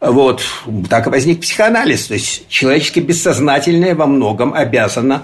вот, 0.00 0.42
так 0.90 1.06
и 1.06 1.10
возник 1.10 1.40
психоанализ. 1.40 2.06
То 2.06 2.14
есть 2.14 2.48
человеческое 2.48 3.00
бессознательное 3.00 3.94
во 3.94 4.06
многом 4.06 4.52
обязано 4.52 5.22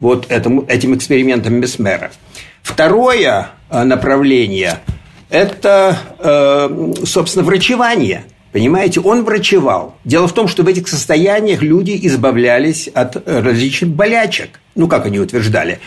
вот 0.00 0.26
этому, 0.30 0.64
этим 0.68 0.94
экспериментам 0.94 1.54
Месмера. 1.54 2.10
Второе 2.62 3.48
э, 3.70 3.84
направление– 3.84 4.78
это, 5.30 5.98
э, 6.18 7.04
собственно, 7.04 7.44
врачевание– 7.44 8.24
Понимаете, 8.56 9.00
он 9.00 9.22
врачевал. 9.22 9.96
Дело 10.02 10.26
в 10.28 10.32
том, 10.32 10.48
что 10.48 10.62
в 10.62 10.68
этих 10.68 10.88
состояниях 10.88 11.60
люди 11.60 11.98
избавлялись 12.04 12.88
от 12.88 13.28
различных 13.28 13.90
болячек. 13.90 14.60
Ну, 14.74 14.88
как 14.88 15.04
они 15.04 15.18
утверждали. 15.18 15.78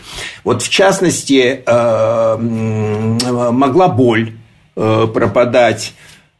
Вот, 0.43 0.61
в 0.61 0.69
частности, 0.69 1.63
э, 1.65 2.37
могла 2.37 3.87
боль 3.87 4.33
э, 4.75 5.07
пропадать, 5.11 5.93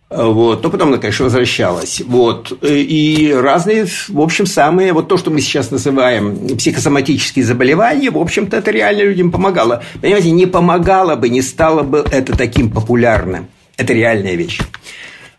вот. 0.09 0.63
Но 0.63 0.69
потом 0.69 0.89
она, 0.89 0.97
конечно, 0.97 1.25
возвращалась. 1.25 2.01
Вот. 2.01 2.51
И 2.63 3.31
разные, 3.35 3.85
в 4.07 4.19
общем, 4.19 4.47
самые, 4.47 4.93
вот 4.93 5.07
то, 5.07 5.17
что 5.17 5.29
мы 5.29 5.39
сейчас 5.39 5.69
называем 5.69 6.57
психосоматические 6.57 7.45
заболевания, 7.45 8.09
в 8.09 8.17
общем-то, 8.17 8.57
это 8.57 8.71
реально 8.71 9.03
людям 9.03 9.31
помогало. 9.31 9.83
Понимаете, 10.01 10.31
не 10.31 10.47
помогало 10.47 11.15
бы, 11.15 11.29
не 11.29 11.41
стало 11.41 11.83
бы 11.83 12.03
это 12.11 12.35
таким 12.35 12.71
популярным. 12.71 13.47
Это 13.77 13.93
реальная 13.93 14.35
вещь. 14.35 14.59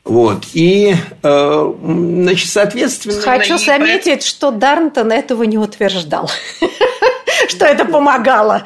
Вот. 0.04 0.46
И, 0.54 0.94
э, 1.22 1.74
значит, 1.84 2.48
соответственно... 2.48 3.20
Хочу 3.20 3.58
заметить, 3.58 4.22
что 4.22 4.50
Дарнтон 4.50 5.12
этого 5.12 5.42
не 5.42 5.58
утверждал 5.58 6.30
что 7.48 7.64
это 7.64 7.84
помогало. 7.84 8.62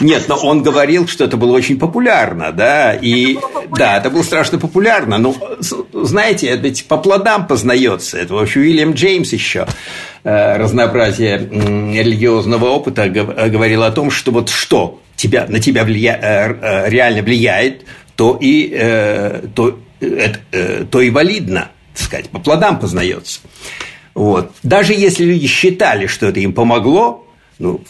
Нет, 0.00 0.24
но 0.28 0.36
он 0.36 0.62
говорил, 0.62 1.08
что 1.08 1.24
это 1.24 1.36
было 1.36 1.52
очень 1.52 1.78
популярно, 1.78 2.52
да, 2.52 2.94
и 2.94 3.34
это 3.34 3.40
популярно. 3.40 3.76
да, 3.76 3.98
это 3.98 4.10
было 4.10 4.22
страшно 4.22 4.58
популярно. 4.58 5.18
Но 5.18 5.34
знаете, 5.92 6.48
это 6.48 6.62
ведь 6.62 6.86
по 6.86 6.96
плодам 6.96 7.46
познается. 7.46 8.18
Это 8.18 8.34
вообще 8.34 8.60
Уильям 8.60 8.92
Джеймс 8.92 9.32
еще 9.32 9.66
э, 10.24 10.56
разнообразие 10.56 11.38
религиозного 11.38 12.66
опыта 12.66 13.08
говорил 13.08 13.82
о 13.82 13.90
том, 13.90 14.10
что 14.10 14.32
вот 14.32 14.48
что 14.48 15.00
тебя, 15.16 15.46
на 15.48 15.60
тебя 15.60 15.84
влия, 15.84 16.18
э, 16.20 16.88
реально 16.90 17.22
влияет, 17.22 17.84
то 18.16 18.36
и 18.40 18.68
то 19.54 19.78
это, 20.00 20.40
э, 20.52 20.84
то 20.90 21.00
и 21.00 21.10
валидно, 21.10 21.70
так 21.94 22.04
сказать, 22.04 22.30
по 22.30 22.38
плодам 22.38 22.78
познается. 22.78 23.40
Вот. 24.14 24.52
Даже 24.62 24.92
если 24.92 25.24
люди 25.24 25.46
считали, 25.46 26.06
что 26.06 26.26
это 26.26 26.40
им 26.40 26.52
помогло, 26.52 27.26
Ну, 27.60 27.80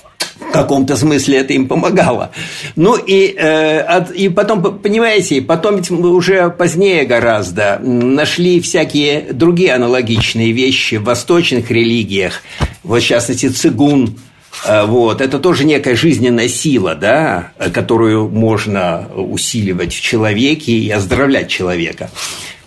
в 0.41 0.53
каком-то 0.53 0.97
смысле 0.97 1.39
это 1.39 1.53
им 1.53 1.69
помогало. 1.69 2.33
Ну 2.75 2.97
и, 2.97 3.37
э, 3.39 4.13
и 4.15 4.29
потом, 4.29 4.81
понимаете, 4.81 5.41
потом 5.43 5.77
ведь 5.77 5.91
уже 5.91 6.51
позднее 6.51 7.05
гораздо 7.05 7.79
нашли 7.79 8.61
всякие 8.61 9.33
другие 9.33 9.75
аналогичные 9.75 10.51
вещи 10.51 10.97
в 10.97 11.05
восточных 11.05 11.71
религиях, 11.71 12.43
вот 12.83 13.01
в 13.01 13.07
частности 13.07 13.49
цигун, 13.49 14.19
э, 14.67 14.85
вот. 14.87 15.21
Это 15.21 15.39
тоже 15.39 15.65
некая 15.65 15.95
жизненная 15.95 16.49
сила, 16.49 16.97
да, 16.97 17.53
которую 17.73 18.29
можно 18.29 19.07
усиливать 19.15 19.95
в 19.95 20.01
человеке 20.01 20.73
и 20.73 20.91
оздоровлять 20.91 21.49
человека. 21.49 22.11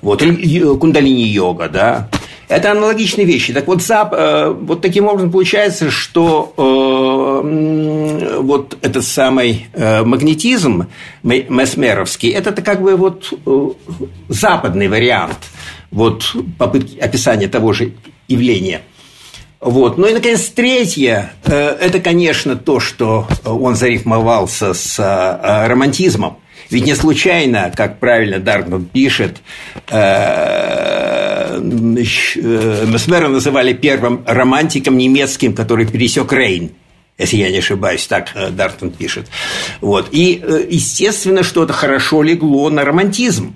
Вот. 0.01 0.21
Кундалини-йога, 0.21 1.67
да. 1.67 2.09
Это 2.49 2.71
аналогичные 2.71 3.25
вещи. 3.25 3.53
Так 3.53 3.67
вот, 3.67 3.81
зап, 3.81 4.13
э, 4.13 4.49
вот 4.49 4.81
таким 4.81 5.07
образом 5.07 5.31
получается, 5.31 5.89
что 5.89 6.53
э, 6.57 8.39
вот 8.39 8.77
этот 8.81 9.05
самый 9.05 9.67
э, 9.73 10.03
магнетизм 10.03 10.87
месмеровский, 11.23 12.29
это 12.29 12.51
как 12.61 12.81
бы 12.81 12.95
вот 12.95 13.33
э, 13.45 13.69
западный 14.27 14.87
вариант 14.87 15.37
вот 15.91 16.35
попытки 16.57 16.99
описания 16.99 17.47
того 17.47 17.71
же 17.73 17.93
явления. 18.27 18.81
Вот. 19.61 19.97
Ну 19.97 20.07
и, 20.07 20.13
наконец, 20.13 20.49
третье, 20.49 21.31
это, 21.45 22.01
конечно, 22.01 22.57
то, 22.57 22.81
что 22.81 23.27
он 23.45 23.75
зарифмовался 23.75 24.73
с 24.73 24.99
романтизмом. 25.69 26.37
Ведь 26.73 26.85
не 26.87 26.95
случайно, 26.95 27.71
как 27.75 27.99
правильно 27.99 28.39
Даркнут 28.39 28.89
пишет, 28.91 29.37
э, 29.89 29.95
э, 29.95 31.59
Месмера 31.59 33.27
называли 33.27 33.73
первым 33.73 34.23
романтиком 34.25 34.97
немецким, 34.97 35.53
который 35.53 35.85
пересек 35.85 36.33
Рейн 36.33 36.71
если 37.19 37.37
я 37.37 37.51
не 37.51 37.59
ошибаюсь, 37.59 38.07
так 38.07 38.29
э, 38.33 38.49
Дартон 38.49 38.89
пишет. 38.89 39.27
Вот. 39.81 40.07
И, 40.11 40.43
естественно, 40.67 41.43
что 41.43 41.63
это 41.63 41.71
хорошо 41.71 42.23
легло 42.23 42.71
на 42.71 42.83
романтизм 42.83 43.55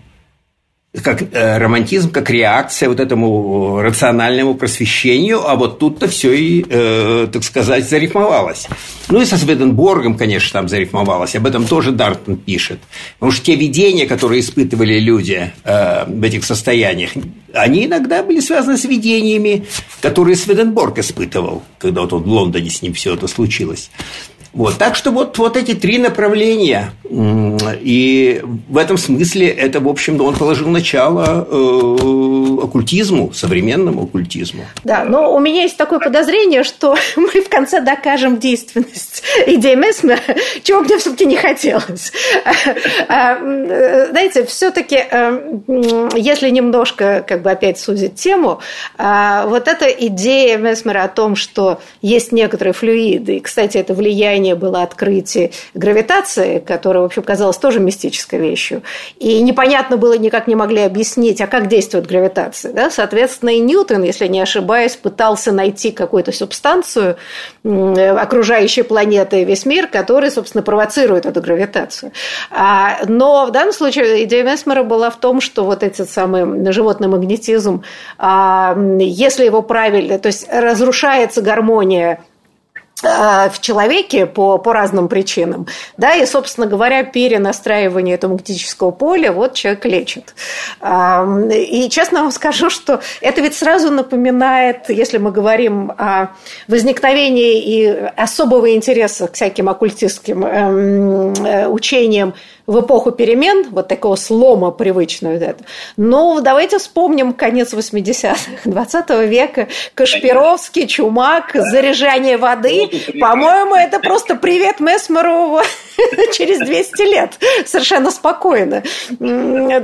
как 1.03 1.21
э, 1.21 1.57
романтизм, 1.57 2.11
как 2.11 2.29
реакция 2.29 2.89
вот 2.89 2.99
этому 2.99 3.81
рациональному 3.81 4.55
просвещению, 4.55 5.47
а 5.47 5.55
вот 5.55 5.79
тут-то 5.79 6.07
все 6.07 6.33
и, 6.33 6.65
э, 6.67 7.27
так 7.31 7.43
сказать, 7.43 7.89
зарифмовалось. 7.89 8.67
Ну 9.09 9.21
и 9.21 9.25
со 9.25 9.37
Сведенборгом, 9.37 10.17
конечно, 10.17 10.59
там 10.59 10.69
зарифмовалось, 10.69 11.35
об 11.35 11.45
этом 11.45 11.65
тоже 11.65 11.91
Дартон 11.91 12.37
пишет. 12.37 12.79
Потому 13.19 13.31
что 13.31 13.45
те 13.45 13.55
видения, 13.55 14.05
которые 14.05 14.41
испытывали 14.41 14.99
люди 14.99 15.51
э, 15.63 16.05
в 16.07 16.23
этих 16.23 16.43
состояниях, 16.43 17.11
они 17.53 17.85
иногда 17.85 18.23
были 18.23 18.39
связаны 18.39 18.77
с 18.77 18.85
видениями, 18.85 19.65
которые 20.01 20.35
Сведенборг 20.35 20.99
испытывал, 20.99 21.63
когда 21.79 22.01
вот 22.01 22.11
в 22.11 22.27
Лондоне 22.27 22.69
с 22.69 22.81
ним 22.81 22.93
все 22.93 23.13
это 23.13 23.27
случилось. 23.27 23.89
Вот, 24.53 24.77
так 24.77 24.95
что 24.95 25.11
вот, 25.11 25.37
вот 25.37 25.57
эти 25.57 25.73
три 25.73 25.97
направления, 25.97 26.91
и 27.09 28.41
в 28.69 28.77
этом 28.77 28.97
смысле 28.97 29.47
это, 29.47 29.79
в 29.79 29.87
общем, 29.87 30.19
он 30.21 30.35
положил 30.35 30.67
начало 30.67 31.47
э, 31.49 32.63
оккультизму, 32.63 33.31
современному 33.33 34.03
оккультизму. 34.03 34.65
Да, 34.83 35.03
но 35.03 35.33
у 35.33 35.39
меня 35.39 35.63
есть 35.63 35.77
такое 35.77 35.99
подозрение, 35.99 36.63
что 36.63 36.95
мы 37.15 37.27
в 37.41 37.49
конце 37.49 37.81
докажем 37.81 38.37
действенность 38.37 39.23
идеи 39.47 39.75
Месмера, 39.75 40.19
чего 40.63 40.81
мне 40.81 40.97
все-таки 40.97 41.25
не 41.25 41.37
хотелось. 41.37 42.11
А, 43.09 43.37
э, 43.41 44.07
знаете, 44.09 44.45
все-таки, 44.45 44.97
э, 44.97 45.59
если 46.15 46.49
немножко, 46.49 47.23
как 47.27 47.41
бы 47.41 47.51
опять 47.51 47.79
сузить 47.79 48.15
тему, 48.15 48.59
а, 48.97 49.45
вот 49.47 49.67
эта 49.67 49.87
идея 49.87 50.57
Месмера 50.57 51.03
о 51.03 51.07
том, 51.07 51.35
что 51.35 51.79
есть 52.01 52.31
некоторые 52.31 52.73
флюиды, 52.73 53.37
и, 53.37 53.39
кстати, 53.39 53.77
это 53.77 53.93
влияние 53.93 54.36
ранее 54.37 54.55
было 54.55 54.83
открытие 54.83 55.51
гравитации, 55.73 56.59
которое, 56.59 56.99
в 56.99 57.05
общем, 57.05 57.23
казалось 57.23 57.57
тоже 57.57 57.79
мистической 57.79 58.39
вещью. 58.39 58.83
И 59.19 59.41
непонятно 59.41 59.97
было, 59.97 60.17
никак 60.17 60.47
не 60.47 60.55
могли 60.55 60.81
объяснить, 60.81 61.41
а 61.41 61.47
как 61.47 61.67
действует 61.67 62.05
гравитация. 62.05 62.71
Да? 62.71 62.91
Соответственно, 62.91 63.49
и 63.49 63.59
Ньютон, 63.59 64.03
если 64.03 64.27
не 64.27 64.39
ошибаюсь, 64.39 64.95
пытался 64.95 65.51
найти 65.51 65.91
какую-то 65.91 66.31
субстанцию 66.31 67.17
окружающей 67.63 68.83
планеты 68.83 69.41
и 69.41 69.45
весь 69.45 69.65
мир, 69.65 69.87
который, 69.87 70.29
собственно, 70.29 70.61
провоцирует 70.61 71.25
эту 71.25 71.41
гравитацию. 71.41 72.11
А, 72.51 72.99
но 73.07 73.45
в 73.45 73.51
данном 73.51 73.73
случае 73.73 74.23
идея 74.25 74.43
Месмера 74.43 74.83
была 74.83 75.09
в 75.09 75.19
том, 75.19 75.41
что 75.41 75.63
вот 75.63 75.83
этот 75.83 76.09
самый 76.09 76.71
животный 76.71 77.07
магнетизм, 77.07 77.83
а, 78.17 78.77
если 78.99 79.45
его 79.45 79.61
правильно, 79.61 80.19
то 80.19 80.27
есть 80.27 80.47
разрушается 80.51 81.41
гармония 81.41 82.19
в 83.03 83.59
человеке 83.61 84.25
по, 84.25 84.57
по 84.57 84.73
разным 84.73 85.07
причинам. 85.07 85.67
Да, 85.97 86.15
и, 86.15 86.25
собственно 86.25 86.65
говоря, 86.65 87.03
перенастраивание 87.03 88.15
этого 88.15 88.31
магнетического 88.31 88.91
поля 88.91 89.31
вот 89.31 89.53
человек 89.53 89.85
лечит. 89.85 90.33
И 90.81 91.87
честно 91.91 92.21
вам 92.21 92.31
скажу, 92.31 92.69
что 92.71 93.01
это 93.21 93.41
ведь 93.41 93.55
сразу 93.55 93.91
напоминает, 93.91 94.89
если 94.89 95.17
мы 95.17 95.31
говорим 95.31 95.91
о 95.91 96.29
возникновении 96.67 97.61
и 97.61 97.87
особого 98.15 98.73
интереса 98.73 99.27
к 99.27 99.33
всяким 99.33 99.69
оккультистским 99.69 100.45
эм, 100.45 101.33
э, 101.33 101.67
учениям 101.67 102.33
в 102.67 102.81
эпоху 102.81 103.11
перемен, 103.11 103.69
вот 103.71 103.87
такого 103.87 104.17
слома 104.17 104.71
привычного. 104.71 105.33
Это. 105.33 105.63
Но 105.95 106.41
давайте 106.41 106.77
вспомним 106.77 107.33
конец 107.33 107.73
80-х, 107.73 108.37
20 108.65 109.09
века, 109.29 109.69
Кашпировский, 109.93 110.85
Чумак, 110.85 111.51
заряжание 111.53 112.37
воды. 112.37 112.89
По-моему, 113.19 113.73
это 113.73 113.99
просто 113.99 114.35
привет 114.35 114.81
Месмеру 114.81 115.61
через 116.33 116.59
200 116.59 117.01
лет. 117.03 117.39
Совершенно 117.65 118.11
спокойно. 118.11 118.83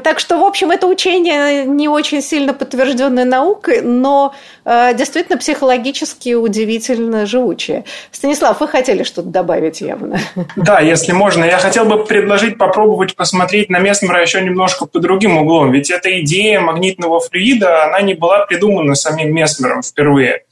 Так 0.04 0.20
что, 0.20 0.38
в 0.38 0.44
общем, 0.44 0.72
это 0.72 0.88
учение 0.88 1.66
не 1.66 1.88
очень 1.88 2.22
сильно 2.22 2.54
подтвержденное 2.54 3.26
наукой, 3.26 3.82
но 3.82 4.36
э, 4.66 4.94
действительно 4.94 5.38
психологически 5.38 6.34
удивительно 6.34 7.26
живучее. 7.26 7.86
Станислав, 8.12 8.60
вы 8.60 8.68
хотели 8.68 9.04
что-то 9.04 9.30
добавить 9.30 9.82
явно? 9.82 10.20
Да, 10.56 10.80
если 10.80 11.14
можно. 11.14 11.46
Я 11.46 11.58
хотел 11.58 11.86
бы 11.86 12.04
предложить 12.04 12.58
по 12.58 12.74
попробовать 12.74 13.16
посмотреть 13.16 13.70
на 13.70 13.80
Месмера 13.80 14.22
еще 14.22 14.42
немножко 14.42 14.86
по 14.86 15.00
другим 15.00 15.38
углом. 15.38 15.72
Ведь 15.72 15.92
эта 15.92 16.20
идея 16.22 16.60
магнитного 16.60 17.20
флюида, 17.20 17.86
она 17.86 18.02
не 18.02 18.16
была 18.16 18.46
придумана 18.46 18.96
самим 18.96 19.34
Месмером 19.34 19.84
впервые 19.84 20.44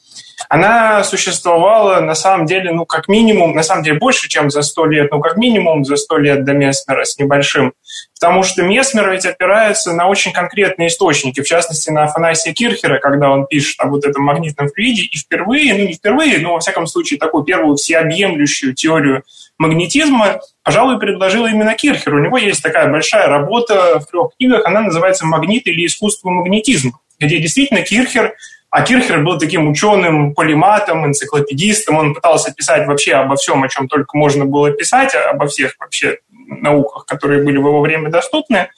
она 0.53 1.01
существовала 1.05 2.01
на 2.01 2.13
самом 2.13 2.45
деле, 2.45 2.73
ну, 2.73 2.85
как 2.85 3.07
минимум, 3.07 3.55
на 3.55 3.63
самом 3.63 3.83
деле 3.83 3.97
больше, 3.97 4.27
чем 4.27 4.49
за 4.49 4.63
сто 4.63 4.85
лет, 4.85 5.09
ну, 5.09 5.21
как 5.21 5.37
минимум 5.37 5.85
за 5.85 5.95
сто 5.95 6.17
лет 6.17 6.43
до 6.43 6.51
Месмера 6.51 7.05
с 7.05 7.17
небольшим. 7.17 7.71
Потому 8.19 8.43
что 8.43 8.61
Месмер 8.61 9.11
ведь 9.11 9.25
опирается 9.25 9.93
на 9.93 10.09
очень 10.09 10.33
конкретные 10.33 10.89
источники, 10.89 11.39
в 11.39 11.47
частности, 11.47 11.89
на 11.89 12.03
Афанасия 12.03 12.51
Кирхера, 12.51 12.99
когда 12.99 13.29
он 13.29 13.47
пишет 13.47 13.79
об 13.79 13.91
вот 13.91 14.03
этом 14.03 14.23
магнитном 14.23 14.67
флюиде, 14.67 15.03
и 15.03 15.17
впервые, 15.17 15.73
ну, 15.73 15.87
не 15.87 15.93
впервые, 15.93 16.39
но, 16.39 16.55
во 16.55 16.59
всяком 16.59 16.85
случае, 16.85 17.17
такую 17.17 17.45
первую 17.45 17.77
всеобъемлющую 17.77 18.75
теорию 18.75 19.23
магнетизма, 19.57 20.41
пожалуй, 20.63 20.99
предложил 20.99 21.45
именно 21.45 21.75
Кирхер. 21.75 22.13
У 22.13 22.19
него 22.19 22.37
есть 22.37 22.61
такая 22.61 22.91
большая 22.91 23.27
работа 23.27 24.01
в 24.01 24.05
трех 24.07 24.31
книгах, 24.35 24.65
она 24.65 24.81
называется 24.81 25.25
«Магнит 25.25 25.65
или 25.67 25.85
искусство 25.85 26.29
магнетизма», 26.29 26.99
где 27.21 27.39
действительно 27.39 27.83
Кирхер 27.83 28.35
а 28.71 28.84
Кирхер 28.84 29.21
был 29.21 29.38
таким 29.38 29.69
ученым, 29.69 30.34
полиматом, 30.34 31.05
энциклопедистом. 31.05 31.97
Он 31.97 32.13
пытался 32.13 32.53
писать 32.53 32.88
вообще 32.88 33.15
обо 33.15 33.36
всем, 33.36 33.62
о 33.63 33.67
чем 33.67 33.89
только 33.89 34.17
можно 34.17 34.45
было 34.45 34.71
писать, 34.71 35.13
обо 35.13 35.47
всех 35.47 35.75
вообще 35.77 36.19
науках, 36.31 37.05
которые 37.05 37.43
были 37.43 37.57
в 37.57 37.67
его 37.67 37.81
время 37.81 38.10
доступны. 38.10 38.69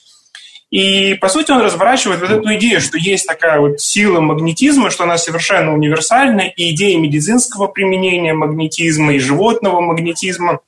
И, 0.72 1.14
по 1.22 1.30
сути, 1.30 1.52
он 1.52 1.62
разворачивает 1.62 2.22
вот 2.22 2.32
эту 2.32 2.56
идею, 2.56 2.82
что 2.82 2.98
есть 2.98 3.28
такая 3.28 3.60
вот 3.60 3.80
сила 3.80 4.20
магнетизма, 4.20 4.90
что 4.90 5.04
она 5.04 5.20
совершенно 5.20 5.72
универсальна, 5.72 6.42
и 6.42 6.72
идея 6.72 6.98
медицинского 6.98 7.68
применения 7.68 8.34
магнетизма, 8.34 9.14
и 9.14 9.20
животного 9.20 9.80
магнетизма. 9.80 10.62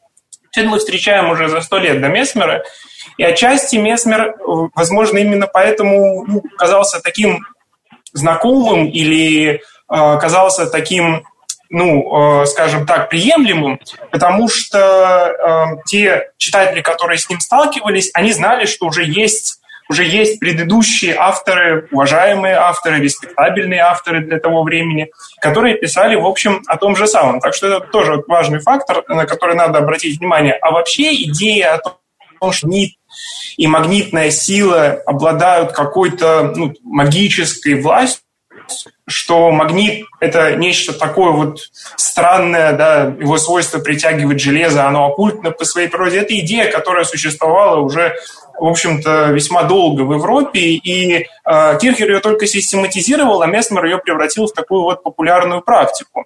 Все 0.52 0.62
мы 0.66 0.78
встречаем 0.78 1.32
уже 1.32 1.50
за 1.50 1.62
сто 1.62 1.80
лет 1.80 2.00
до 2.00 2.10
Месмера. 2.10 2.64
И 3.18 3.24
отчасти 3.24 3.78
Месмер, 3.78 4.36
возможно, 4.76 5.18
именно 5.18 5.48
поэтому 5.52 6.24
ну, 6.28 6.44
казался 6.56 7.02
таким 7.02 7.44
знакомым 8.16 8.88
или 8.88 9.56
э, 9.56 9.60
казался 9.88 10.66
таким 10.68 11.24
ну, 11.70 12.42
э, 12.42 12.46
скажем 12.46 12.86
так, 12.86 13.10
приемлемым, 13.10 13.80
потому 14.12 14.48
что 14.48 14.78
э, 14.80 15.82
те 15.86 16.30
читатели, 16.38 16.82
которые 16.82 17.18
с 17.18 17.28
ним 17.30 17.40
сталкивались, 17.40 18.12
они 18.14 18.32
знали, 18.32 18.66
что 18.66 18.86
уже 18.86 19.04
есть 19.04 19.60
уже 19.88 20.04
есть 20.04 20.40
предыдущие 20.40 21.16
авторы, 21.16 21.88
уважаемые 21.92 22.56
авторы, 22.56 23.00
респектабельные 23.00 23.82
авторы 23.82 24.22
для 24.22 24.40
того 24.40 24.64
времени, 24.64 25.12
которые 25.40 25.76
писали, 25.76 26.16
в 26.16 26.26
общем, 26.26 26.64
о 26.68 26.78
том 26.78 26.96
же 26.96 27.06
самом. 27.06 27.40
Так 27.40 27.54
что 27.54 27.68
это 27.68 27.80
тоже 27.82 28.24
важный 28.28 28.60
фактор, 28.60 29.04
на 29.08 29.26
который 29.28 29.56
надо 29.56 29.80
обратить 29.80 30.20
внимание. 30.20 30.54
А 30.54 30.72
вообще 30.72 31.14
идея 31.14 31.76
о 31.76 31.78
том, 32.40 32.52
что 32.52 32.68
НИТ 32.68 32.96
и 33.58 33.68
магнитная 33.68 34.32
сила 34.32 35.02
обладают 35.06 35.72
какой-то 35.72 36.54
ну, 36.56 36.74
магической 36.84 37.82
властью, 37.82 38.22
что 39.08 39.52
магнит– 39.52 40.06
это 40.20 40.56
нечто 40.56 40.94
такое 40.94 41.32
вот 41.32 41.60
странное, 41.96 42.74
да, 42.74 43.04
его 43.20 43.38
свойство 43.38 43.80
притягивать 43.80 44.40
железо, 44.40 44.88
оно 44.88 45.06
оккультно 45.08 45.52
по 45.52 45.66
своей 45.66 45.88
природе. 45.88 46.20
Это 46.20 46.38
идея, 46.40 46.72
которая 46.72 47.04
существовала 47.04 47.80
уже 47.80 48.16
в 48.60 48.68
общем-то, 48.68 49.32
весьма 49.32 49.64
долго 49.64 50.02
в 50.02 50.14
Европе, 50.14 50.60
и 50.60 51.28
э, 51.46 51.78
Кирхер 51.80 52.10
ее 52.10 52.20
только 52.20 52.48
систематизировал, 52.48 53.42
а 53.42 53.48
Месмер 53.48 53.86
ее 53.86 53.98
превратил 53.98 54.48
в 54.48 54.54
такую 54.54 54.84
вот 54.84 55.04
популярную 55.04 55.62
практику. 55.62 56.26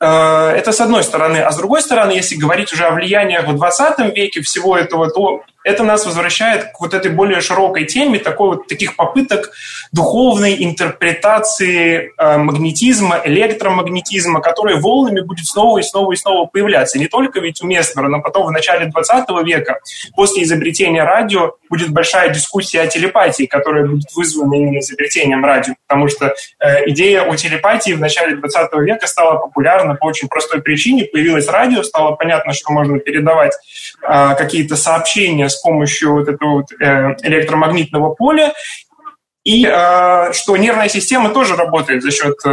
Э, 0.00 0.52
это 0.56 0.72
с 0.72 0.80
одной 0.80 1.04
стороны. 1.04 1.38
А 1.38 1.50
с 1.52 1.56
другой 1.56 1.82
стороны, 1.82 2.12
если 2.12 2.36
говорить 2.36 2.72
уже 2.72 2.84
о 2.86 2.92
влиянии 2.92 3.38
в 3.38 3.54
20 3.54 4.16
веке 4.16 4.40
всего 4.40 4.76
этого, 4.76 5.10
то 5.10 5.42
это 5.62 5.84
нас 5.84 6.06
возвращает 6.06 6.72
к 6.72 6.80
вот 6.80 6.94
этой 6.94 7.10
более 7.10 7.40
широкой 7.40 7.84
теме 7.84 8.18
такой 8.18 8.56
вот, 8.56 8.66
таких 8.66 8.96
попыток 8.96 9.50
духовной 9.92 10.64
интерпретации 10.64 12.12
э, 12.16 12.38
магнетизма, 12.38 13.20
электромагнетизма, 13.24 14.40
которые 14.40 14.80
волнами 14.80 15.20
будет 15.20 15.46
снова 15.46 15.78
и 15.78 15.82
снова 15.82 16.12
и 16.12 16.16
снова 16.16 16.46
появляться. 16.46 16.98
Не 16.98 17.08
только 17.08 17.40
ведь 17.40 17.62
у 17.62 17.66
Месмера, 17.66 18.08
но 18.08 18.22
потом 18.22 18.46
в 18.46 18.50
начале 18.50 18.86
20 18.86 19.28
века, 19.44 19.80
после 20.16 20.44
изобретения 20.44 21.04
радио, 21.04 21.49
будет 21.68 21.90
большая 21.90 22.30
дискуссия 22.30 22.82
о 22.82 22.86
телепатии, 22.86 23.46
которая 23.46 23.86
будет 23.86 24.12
вызвана 24.14 24.54
именно 24.54 24.78
изобретением 24.78 25.44
радио, 25.44 25.74
потому 25.86 26.08
что 26.08 26.34
э, 26.60 26.88
идея 26.90 27.22
о 27.22 27.36
телепатии 27.36 27.92
в 27.92 28.00
начале 28.00 28.36
20 28.36 28.72
века 28.80 29.06
стала 29.06 29.38
популярна 29.38 29.94
по 29.94 30.06
очень 30.06 30.28
простой 30.28 30.62
причине. 30.62 31.04
Появилось 31.04 31.48
радио, 31.48 31.82
стало 31.82 32.12
понятно, 32.16 32.52
что 32.52 32.72
можно 32.72 32.98
передавать 32.98 33.52
э, 34.02 34.34
какие-то 34.36 34.76
сообщения 34.76 35.48
с 35.48 35.56
помощью 35.56 36.14
вот 36.14 36.28
этого 36.28 36.50
вот, 36.58 36.72
э, 36.80 37.16
электромагнитного 37.22 38.14
поля, 38.14 38.52
и 39.44 39.66
э, 39.66 40.32
что 40.32 40.56
нервная 40.56 40.88
система 40.88 41.30
тоже 41.30 41.56
работает 41.56 42.02
за 42.02 42.10
счет 42.10 42.36
э, 42.44 42.50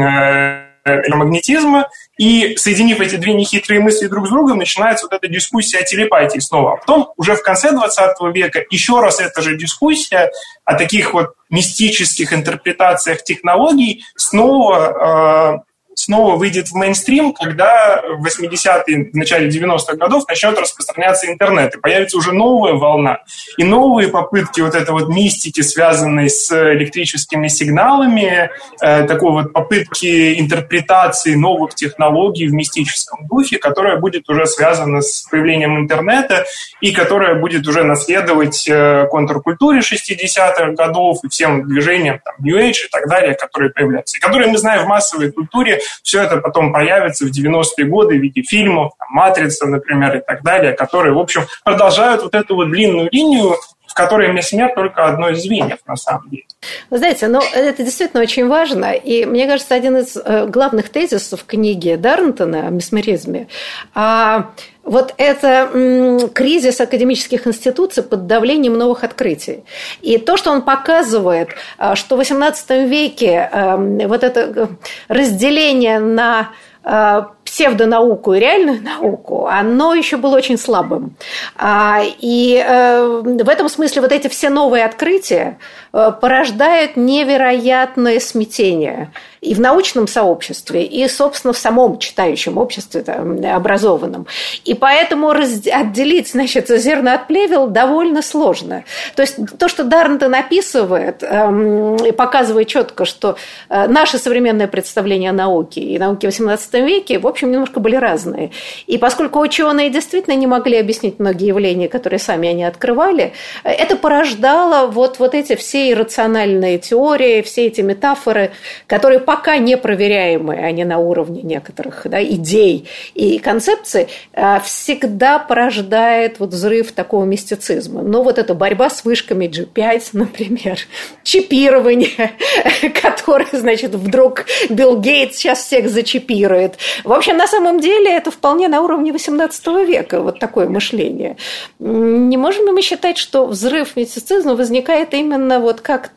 э, 0.00 0.63
электромагнетизма, 0.84 1.88
и 2.18 2.56
соединив 2.56 3.00
эти 3.00 3.16
две 3.16 3.34
нехитрые 3.34 3.80
мысли 3.80 4.06
друг 4.06 4.26
с 4.26 4.30
другом, 4.30 4.58
начинается 4.58 5.06
вот 5.06 5.14
эта 5.14 5.28
дискуссия 5.28 5.78
о 5.78 5.82
телепатии 5.82 6.38
снова. 6.38 6.74
А 6.74 6.76
потом, 6.76 7.12
уже 7.16 7.34
в 7.34 7.42
конце 7.42 7.72
20 7.72 8.16
века, 8.34 8.64
еще 8.70 9.00
раз 9.00 9.20
эта 9.20 9.42
же 9.42 9.56
дискуссия 9.56 10.30
о 10.64 10.74
таких 10.74 11.14
вот 11.14 11.34
мистических 11.50 12.32
интерпретациях 12.32 13.24
технологий 13.24 14.04
снова 14.16 15.58
э, 15.58 15.73
снова 15.94 16.36
выйдет 16.36 16.68
в 16.68 16.74
мейнстрим, 16.74 17.32
когда 17.32 18.02
в 18.18 18.26
80-е, 18.26 19.10
в 19.12 19.16
начале 19.16 19.48
90-х 19.48 19.96
годов 19.96 20.24
начнет 20.28 20.58
распространяться 20.58 21.30
интернет, 21.30 21.74
и 21.74 21.80
появится 21.80 22.18
уже 22.18 22.32
новая 22.32 22.74
волна, 22.74 23.20
и 23.56 23.64
новые 23.64 24.08
попытки 24.08 24.60
вот 24.60 24.74
этой 24.74 24.90
вот 24.90 25.08
мистики, 25.08 25.60
связанной 25.60 26.28
с 26.28 26.50
электрическими 26.52 27.48
сигналами, 27.48 28.50
э, 28.80 29.06
такой 29.06 29.32
вот 29.32 29.52
попытки 29.52 30.40
интерпретации 30.40 31.34
новых 31.34 31.74
технологий 31.74 32.46
в 32.46 32.52
мистическом 32.52 33.26
духе, 33.26 33.58
которая 33.58 33.98
будет 33.98 34.28
уже 34.28 34.46
связана 34.46 35.00
с 35.00 35.22
появлением 35.30 35.78
интернета, 35.78 36.44
и 36.80 36.92
которая 36.92 37.36
будет 37.36 37.66
уже 37.66 37.82
наследовать 37.82 38.68
э, 38.68 39.06
контркультуре 39.10 39.80
60-х 39.80 40.72
годов 40.72 41.18
и 41.24 41.28
всем 41.28 41.66
движениям, 41.66 42.20
там, 42.24 42.34
New 42.38 42.58
Age 42.58 42.86
и 42.86 42.88
так 42.90 43.08
далее, 43.08 43.34
которые 43.34 43.70
появляются, 43.70 44.16
и 44.16 44.20
которые 44.20 44.50
мы 44.50 44.58
знаем 44.58 44.84
в 44.84 44.86
массовой 44.86 45.32
культуре 45.32 45.80
все 46.02 46.22
это 46.22 46.38
потом 46.38 46.72
появится 46.72 47.24
в 47.24 47.30
90-е 47.30 47.86
годы 47.86 48.16
в 48.16 48.20
виде 48.20 48.42
фильмов, 48.42 48.92
там, 48.98 49.08
«Матрица», 49.10 49.66
например, 49.66 50.18
и 50.18 50.20
так 50.20 50.42
далее, 50.42 50.72
которые, 50.72 51.14
в 51.14 51.18
общем, 51.18 51.42
продолжают 51.64 52.22
вот 52.22 52.34
эту 52.34 52.56
вот 52.56 52.70
длинную 52.70 53.08
линию 53.10 53.56
в 53.86 53.96
которой 53.96 54.32
мяснят 54.32 54.74
только 54.74 55.06
одно 55.06 55.28
из 55.28 55.42
звеньев, 55.42 55.78
на 55.86 55.94
самом 55.94 56.28
деле. 56.28 56.42
Вы 56.90 56.98
знаете, 56.98 57.28
но 57.28 57.40
это 57.54 57.84
действительно 57.84 58.24
очень 58.24 58.48
важно. 58.48 58.92
И 58.92 59.24
мне 59.24 59.46
кажется, 59.46 59.72
один 59.72 59.98
из 59.98 60.16
э, 60.16 60.46
главных 60.46 60.88
тезисов 60.88 61.44
книги 61.44 61.94
Дарнтона 61.94 62.66
о 62.66 62.70
месмеризме 62.70 63.46
а, 63.94 64.50
вот 64.84 65.14
это 65.16 66.30
кризис 66.34 66.80
академических 66.80 67.46
институций 67.46 68.02
под 68.02 68.26
давлением 68.26 68.74
новых 68.74 69.04
открытий. 69.04 69.64
И 70.02 70.18
то, 70.18 70.36
что 70.36 70.50
он 70.50 70.62
показывает, 70.62 71.50
а, 71.78 71.96
что 71.96 72.16
в 72.16 72.20
XVIII 72.20 72.86
веке 72.86 73.48
эм, 73.52 73.98
вот 74.08 74.22
это 74.22 74.40
э, 74.40 74.66
разделение 75.08 75.98
на 75.98 76.50
э, 76.84 77.22
псевдонауку 77.54 78.34
и 78.34 78.40
реальную 78.40 78.82
науку, 78.82 79.46
оно 79.46 79.94
еще 79.94 80.16
было 80.16 80.36
очень 80.36 80.58
слабым. 80.58 81.14
А, 81.56 82.02
и 82.02 82.60
э, 82.64 83.22
в 83.22 83.48
этом 83.48 83.68
смысле 83.68 84.02
вот 84.02 84.10
эти 84.10 84.26
все 84.26 84.50
новые 84.50 84.84
открытия 84.84 85.58
э, 85.92 86.10
порождают 86.20 86.96
невероятное 86.96 88.18
смятение 88.18 89.12
и 89.40 89.54
в 89.54 89.60
научном 89.60 90.08
сообществе, 90.08 90.84
и, 90.84 91.06
собственно, 91.06 91.52
в 91.52 91.58
самом 91.58 91.98
читающем 91.98 92.58
обществе 92.58 93.02
там, 93.02 93.44
образованном. 93.44 94.26
И 94.64 94.74
поэтому 94.74 95.30
отделить, 95.30 96.28
значит, 96.28 96.68
зерно 96.68 97.12
от 97.12 97.28
плевел 97.28 97.68
довольно 97.68 98.22
сложно. 98.22 98.84
То 99.14 99.22
есть 99.22 99.36
то, 99.58 99.68
что 99.68 99.84
Дарнтон 99.84 100.34
описывает 100.34 101.22
эм, 101.22 101.96
и 101.96 102.10
показывает 102.10 102.68
четко, 102.68 103.04
что 103.04 103.36
э, 103.68 103.86
наше 103.86 104.18
современное 104.18 104.66
представление 104.66 105.30
о 105.30 105.34
науке 105.34 105.82
и 105.82 105.98
науке 105.98 106.28
XVIII 106.28 106.84
веке, 106.84 107.18
в 107.18 107.26
общем, 107.26 107.43
немножко 107.50 107.80
были 107.80 107.96
разные. 107.96 108.50
И 108.86 108.98
поскольку 108.98 109.40
ученые 109.40 109.90
действительно 109.90 110.34
не 110.34 110.46
могли 110.46 110.78
объяснить 110.78 111.18
многие 111.18 111.48
явления, 111.48 111.88
которые 111.88 112.18
сами 112.18 112.48
они 112.48 112.64
открывали, 112.64 113.32
это 113.62 113.96
порождало 113.96 114.86
вот, 114.86 115.18
вот 115.18 115.34
эти 115.34 115.56
все 115.56 115.90
иррациональные 115.90 116.78
теории, 116.78 117.42
все 117.42 117.66
эти 117.66 117.80
метафоры, 117.80 118.52
которые 118.86 119.20
пока 119.20 119.58
не 119.58 119.76
проверяемые, 119.76 120.64
они 120.64 120.84
на 120.84 120.98
уровне 120.98 121.42
некоторых 121.42 122.02
да, 122.04 122.22
идей 122.22 122.88
и 123.14 123.38
концепций, 123.38 124.08
а, 124.32 124.60
всегда 124.60 125.38
порождает 125.38 126.38
вот 126.38 126.50
взрыв 126.50 126.92
такого 126.92 127.24
мистицизма. 127.24 128.02
Но 128.02 128.22
вот 128.22 128.38
эта 128.38 128.54
борьба 128.54 128.90
с 128.90 129.04
вышками 129.04 129.46
G5, 129.46 130.10
например, 130.12 130.78
чипирование, 131.22 132.32
которое, 133.02 133.48
значит, 133.52 133.94
вдруг 133.94 134.44
Билл 134.68 135.00
Гейтс 135.00 135.38
сейчас 135.38 135.64
всех 135.64 135.88
зачипирует. 135.88 136.76
В 137.04 137.12
общем, 137.12 137.23
на 137.32 137.46
самом 137.46 137.80
деле 137.80 138.10
это 138.10 138.30
вполне 138.30 138.68
на 138.68 138.80
уровне 138.80 139.10
XVIII 139.10 139.86
века, 139.86 140.20
вот 140.20 140.38
такое 140.38 140.68
мышление. 140.68 141.36
Не 141.78 142.36
можем 142.36 142.66
ли 142.66 142.72
мы 142.72 142.82
считать, 142.82 143.18
что 143.18 143.46
взрыв 143.46 143.96
мистицизма 143.96 144.54
возникает 144.54 145.14
именно 145.14 145.60
вот 145.60 145.80
как 145.80 146.10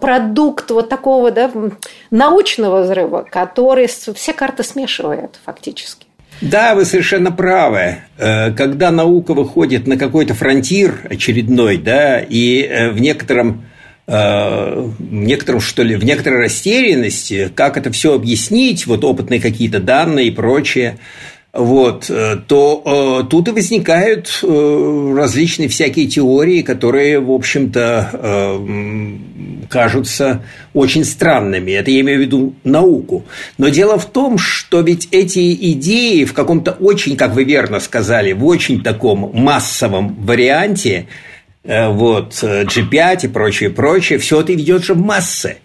продукт 0.00 0.70
вот 0.70 0.88
такого 0.88 1.30
да, 1.30 1.50
научного 2.10 2.82
взрыва, 2.82 3.26
который 3.30 3.86
все 3.86 4.32
карты 4.32 4.62
смешивает 4.62 5.38
фактически? 5.44 6.06
Да, 6.40 6.74
вы 6.74 6.84
совершенно 6.84 7.32
правы. 7.32 7.96
Э, 8.16 8.52
когда 8.52 8.90
наука 8.90 9.34
выходит 9.34 9.86
на 9.86 9.96
какой-то 9.96 10.34
фронтир 10.34 11.00
очередной, 11.10 11.78
да, 11.78 12.20
и 12.20 12.62
э, 12.62 12.90
в 12.90 13.00
некотором 13.00 13.64
в 14.08 14.94
некотором, 14.98 15.60
что 15.60 15.82
ли, 15.82 15.94
в 15.94 16.02
некоторой 16.02 16.40
растерянности, 16.40 17.52
как 17.54 17.76
это 17.76 17.92
все 17.92 18.14
объяснить, 18.14 18.86
вот 18.86 19.04
опытные 19.04 19.38
какие-то 19.38 19.80
данные 19.80 20.28
и 20.28 20.30
прочее, 20.30 20.98
вот, 21.52 22.10
э, 22.10 22.36
то 22.46 23.22
э, 23.24 23.28
тут 23.28 23.48
и 23.48 23.50
возникают 23.52 24.40
э, 24.42 25.14
различные 25.16 25.68
всякие 25.68 26.06
теории, 26.06 26.60
которые, 26.62 27.20
в 27.20 27.30
общем-то, 27.30 28.10
э, 28.12 29.16
кажутся 29.68 30.44
очень 30.74 31.04
странными. 31.04 31.72
Это 31.72 31.90
я 31.90 32.00
имею 32.00 32.18
в 32.18 32.22
виду 32.22 32.54
науку. 32.64 33.24
Но 33.56 33.68
дело 33.70 33.98
в 33.98 34.06
том, 34.06 34.36
что 34.36 34.82
ведь 34.82 35.08
эти 35.10 35.54
идеи 35.72 36.24
в 36.24 36.34
каком-то 36.34 36.72
очень, 36.72 37.16
как 37.16 37.34
вы 37.34 37.44
верно 37.44 37.80
сказали, 37.80 38.32
в 38.32 38.44
очень 38.44 38.82
таком 38.82 39.30
массовом 39.34 40.14
варианте– 40.20 41.06
Э, 41.16 41.27
вот, 41.68 42.32
G5 42.32 42.92
э, 42.92 43.18
и 43.24 43.28
прочее, 43.28 43.70
прочее, 43.70 44.18
все 44.18 44.40
это 44.40 44.52
ведет 44.52 44.84
же 44.84 44.94
в 44.94 44.98
массы. 44.98 45.58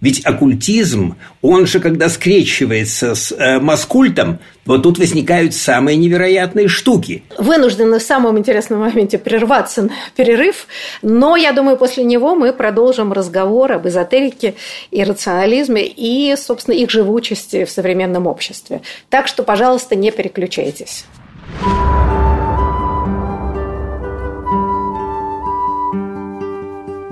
Ведь 0.00 0.24
оккультизм, 0.26 1.16
он 1.40 1.66
же, 1.66 1.80
когда 1.80 2.08
скрещивается 2.08 3.14
с 3.14 3.32
э, 3.32 3.58
маскультом, 3.60 4.38
вот 4.66 4.82
тут 4.82 4.98
возникают 4.98 5.54
самые 5.54 5.96
невероятные 5.96 6.68
штуки. 6.68 7.22
Вынуждены 7.38 7.98
в 7.98 8.02
самом 8.02 8.38
интересном 8.38 8.80
моменте 8.80 9.16
прерваться 9.16 9.84
на 9.84 9.90
перерыв, 10.14 10.66
но 11.02 11.36
я 11.36 11.52
думаю, 11.52 11.76
после 11.78 12.04
него 12.04 12.34
мы 12.34 12.52
продолжим 12.52 13.12
разговор 13.12 13.72
об 13.72 13.86
эзотерике 13.86 14.54
и 14.90 15.02
рационализме 15.02 15.86
и, 15.86 16.34
собственно, 16.36 16.74
их 16.74 16.90
живучести 16.90 17.64
в 17.64 17.70
современном 17.70 18.26
обществе. 18.26 18.82
Так 19.08 19.28
что, 19.28 19.42
пожалуйста, 19.42 19.94
не 19.94 20.10
переключайтесь. 20.10 21.06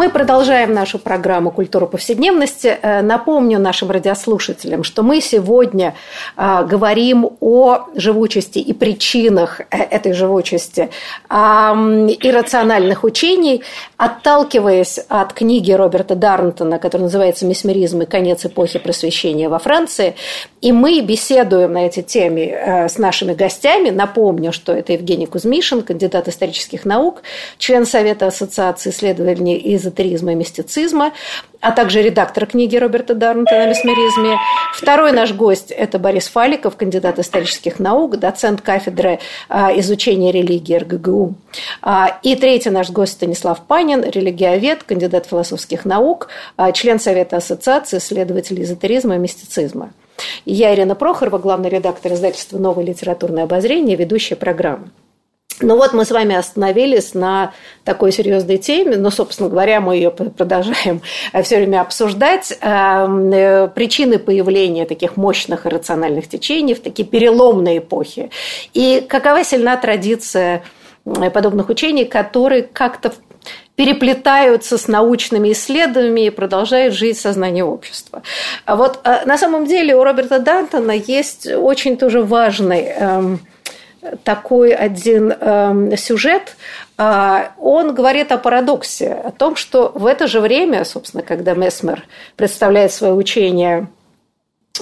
Мы 0.00 0.08
продолжаем 0.08 0.72
нашу 0.72 0.98
программу 0.98 1.50
«Культура 1.50 1.84
повседневности». 1.84 2.78
Э, 2.80 3.02
напомню 3.02 3.58
нашим 3.58 3.90
радиослушателям, 3.90 4.82
что 4.82 5.02
мы 5.02 5.20
сегодня 5.20 5.94
э, 6.38 6.64
говорим 6.64 7.32
о 7.40 7.80
живучести 7.94 8.60
и 8.60 8.72
причинах 8.72 9.60
э, 9.60 9.76
этой 9.76 10.14
живучести, 10.14 10.88
о 11.28 11.74
иррациональных 11.74 13.04
учений, 13.04 13.62
отталкиваясь 13.98 15.00
от 15.10 15.34
книги 15.34 15.70
Роберта 15.70 16.14
Дарнтона, 16.14 16.78
которая 16.78 17.04
называется 17.04 17.44
«Месмеризм 17.44 18.00
и 18.00 18.06
конец 18.06 18.46
эпохи 18.46 18.78
просвещения 18.78 19.50
во 19.50 19.58
Франции». 19.58 20.14
И 20.62 20.72
мы 20.72 21.02
беседуем 21.02 21.74
на 21.74 21.86
эти 21.86 22.00
темы 22.00 22.86
с 22.88 22.96
нашими 22.96 23.34
гостями. 23.34 23.90
Напомню, 23.90 24.52
что 24.52 24.72
это 24.72 24.94
Евгений 24.94 25.26
Кузьмишин, 25.26 25.82
кандидат 25.82 26.28
исторических 26.28 26.86
наук, 26.86 27.22
член 27.58 27.84
Совета 27.84 28.28
Ассоциации 28.28 28.90
исследований 28.90 29.56
из 29.56 29.89
эзотеризма 29.90 30.32
и 30.32 30.34
мистицизма, 30.34 31.12
а 31.60 31.72
также 31.72 32.02
редактор 32.02 32.46
книги 32.46 32.76
Роберта 32.76 33.14
Дарнта 33.14 33.52
на 33.52 33.66
месмеризме. 33.66 34.38
Второй 34.74 35.12
наш 35.12 35.32
гость– 35.34 35.70
это 35.76 35.98
Борис 35.98 36.28
Фаликов, 36.28 36.76
кандидат 36.76 37.18
исторических 37.18 37.78
наук, 37.78 38.18
доцент 38.18 38.62
кафедры 38.62 39.18
а, 39.48 39.70
изучения 39.78 40.32
религии 40.32 40.76
РГГУ. 40.76 41.34
А, 41.82 42.18
и 42.22 42.36
третий 42.36 42.70
наш 42.70 42.90
гость– 42.90 43.12
Станислав 43.20 43.60
Панин, 43.66 44.02
религиовед, 44.02 44.84
кандидат 44.84 45.26
философских 45.26 45.84
наук, 45.84 46.28
а, 46.56 46.72
член 46.72 46.98
Совета 46.98 47.36
Ассоциации 47.36 47.98
исследователей 47.98 48.62
эзотеризма 48.62 49.16
и 49.16 49.18
мистицизма. 49.18 49.92
Я 50.44 50.74
Ирина 50.74 50.94
Прохорова, 50.94 51.38
главный 51.38 51.70
редактор 51.70 52.12
издательства 52.12 52.58
«Новое 52.58 52.84
литературное 52.84 53.44
обозрение», 53.44 53.96
ведущая 53.96 54.36
программы. 54.36 54.90
Ну 55.62 55.76
вот 55.76 55.92
мы 55.92 56.04
с 56.04 56.10
вами 56.10 56.34
остановились 56.34 57.14
на 57.14 57.52
такой 57.84 58.12
серьезной 58.12 58.56
теме, 58.56 58.96
но, 58.96 59.10
собственно 59.10 59.48
говоря, 59.48 59.80
мы 59.80 59.96
ее 59.96 60.10
продолжаем 60.10 61.02
э, 61.32 61.42
все 61.42 61.56
время 61.56 61.82
обсуждать. 61.82 62.56
Эм, 62.60 63.30
э, 63.30 63.68
причины 63.68 64.18
появления 64.18 64.86
таких 64.86 65.16
мощных 65.16 65.66
иррациональных 65.66 66.28
течений 66.28 66.74
в 66.74 66.80
такие 66.80 67.06
переломные 67.06 67.78
эпохи. 67.78 68.30
И 68.72 69.04
какова 69.06 69.44
сильна 69.44 69.76
традиция 69.76 70.62
э, 71.04 71.30
подобных 71.30 71.68
учений, 71.68 72.06
которые 72.06 72.62
как-то 72.62 73.12
переплетаются 73.76 74.76
с 74.76 74.88
научными 74.88 75.52
исследованиями 75.52 76.26
и 76.26 76.30
продолжают 76.30 76.94
жить 76.94 77.16
в 77.16 77.20
сознании 77.20 77.62
общества. 77.62 78.22
А 78.66 78.76
вот 78.76 79.00
на 79.24 79.38
самом 79.38 79.64
деле 79.64 79.96
у 79.96 80.04
Роберта 80.04 80.38
Дантона 80.38 80.90
есть 80.90 81.46
очень 81.46 81.96
тоже 81.96 82.22
важный 82.22 82.82
эм, 82.82 83.40
такой 84.24 84.72
один 84.72 85.32
э, 85.32 85.96
сюжет, 85.96 86.56
э, 86.98 87.48
он 87.58 87.94
говорит 87.94 88.32
о 88.32 88.38
парадоксе, 88.38 89.12
о 89.12 89.30
том, 89.30 89.56
что 89.56 89.92
в 89.94 90.06
это 90.06 90.26
же 90.26 90.40
время, 90.40 90.84
собственно, 90.84 91.22
когда 91.22 91.54
Месмер 91.54 92.04
представляет 92.36 92.92
свое 92.92 93.14
учение 93.14 93.88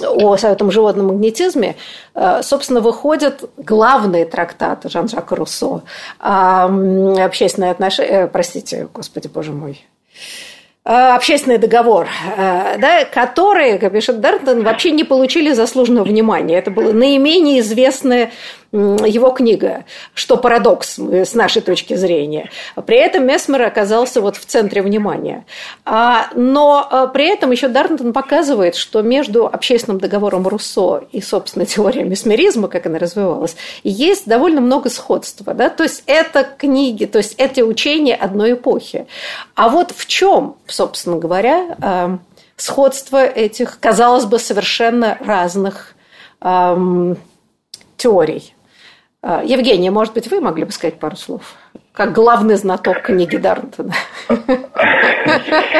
о 0.01 0.35
этом 0.35 0.71
животном 0.71 1.07
магнетизме, 1.07 1.75
э, 2.15 2.41
собственно, 2.43 2.79
выходят 2.79 3.49
главные 3.57 4.25
трактаты 4.25 4.89
Жан-Жака 4.89 5.35
Руссо, 5.35 5.83
общественные 6.19 7.71
отношения, 7.71 8.09
э, 8.09 8.27
простите, 8.27 8.87
господи, 8.93 9.27
боже 9.27 9.51
мой, 9.51 9.85
Э, 10.85 11.13
общественный 11.15 11.59
договор, 11.59 12.07
да, 12.35 13.05
которые, 13.05 13.77
как 13.77 13.93
пишет 13.93 14.21
Дартон, 14.21 14.63
вообще 14.63 14.89
не 14.89 15.03
получили 15.03 15.51
заслуженного 15.51 16.05
внимания. 16.05 16.57
Это 16.57 16.71
была 16.71 16.93
наименее 16.93 17.59
известная 17.59 18.31
его 18.71 19.31
книга, 19.31 19.85
что 20.13 20.37
парадокс 20.37 20.99
с 20.99 21.33
нашей 21.33 21.61
точки 21.61 21.95
зрения. 21.95 22.49
При 22.85 22.97
этом 22.97 23.25
Месмер 23.25 23.63
оказался 23.63 24.21
вот 24.21 24.37
в 24.37 24.45
центре 24.45 24.81
внимания. 24.81 25.45
А, 25.85 26.27
но 26.35 26.87
э, 26.89 27.07
при 27.11 27.27
этом 27.29 27.49
еще 27.51 27.67
Дартон 27.67 28.13
показывает, 28.13 28.75
что 28.75 29.01
между 29.01 29.47
общественным 29.47 29.99
договором 29.99 30.47
Руссо 30.47 31.03
и, 31.11 31.21
собственно, 31.21 31.65
теорией 31.65 32.03
месмеризма, 32.03 32.67
как 32.67 32.85
она 32.85 32.99
развивалась, 32.99 33.55
есть 33.83 34.27
довольно 34.27 34.61
много 34.61 34.89
сходства. 34.89 35.53
Да? 35.55 35.69
То 35.69 35.83
есть 35.83 36.03
это 36.05 36.43
книги, 36.43 37.05
то 37.05 37.17
есть 37.17 37.35
это 37.37 37.63
учения 37.65 38.15
одной 38.15 38.53
эпохи. 38.53 39.07
А 39.55 39.69
вот 39.69 39.91
в 39.95 40.05
чем, 40.05 40.57
собственно 40.67 41.17
говоря, 41.17 41.75
эм, 41.81 42.21
сходство 42.55 43.25
этих, 43.25 43.79
казалось 43.79 44.25
бы, 44.25 44.37
совершенно 44.37 45.17
разных 45.21 45.95
эм, 46.41 47.17
теорий. 47.97 48.53
Э, 49.21 49.41
Евгения, 49.45 49.91
может 49.91 50.13
быть, 50.13 50.29
вы 50.31 50.39
могли 50.41 50.65
бы 50.65 50.71
сказать 50.71 50.99
пару 50.99 51.15
слов? 51.15 51.41
Как 51.91 52.13
главный 52.13 52.55
знаток 52.55 53.01
книги 53.01 53.35
Дарнтона. 53.35 53.93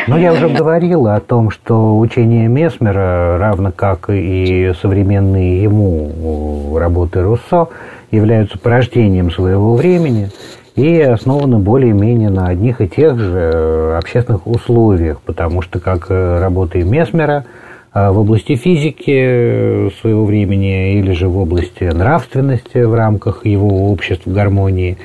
Ну, 0.08 0.17
я 0.17 0.34
уже 0.34 0.49
говорил 0.49 1.08
о 1.08 1.19
том, 1.21 1.49
что 1.49 1.97
учение 1.97 2.47
Месмера, 2.47 3.38
равно 3.38 3.71
как 3.71 4.10
и 4.10 4.73
современные 4.82 5.63
ему 5.63 6.78
работы 6.78 7.21
Руссо, 7.21 7.69
являются 8.12 8.58
порождением 8.58 9.32
своего 9.32 9.75
времени– 9.75 10.30
и 10.80 11.02
основаны 11.02 11.58
более-менее 11.58 12.30
на 12.30 12.47
одних 12.47 12.80
и 12.80 12.88
тех 12.88 13.19
же 13.19 13.97
общественных 13.97 14.47
условиях, 14.47 15.19
потому 15.21 15.62
что, 15.62 15.80
как 15.80 16.10
работы 16.10 16.84
Месмера, 16.84 17.45
в 17.93 18.19
области 18.19 18.56
физики 18.56 19.89
своего 19.99 20.25
времени 20.25 20.99
или 20.99 21.12
же 21.12 21.28
в 21.28 21.38
области 21.38 21.84
нравственности 21.84 22.80
в 22.84 22.93
рамках 22.93 23.45
его 23.45 23.91
обществ 23.91 24.28
гармонии 24.28 24.97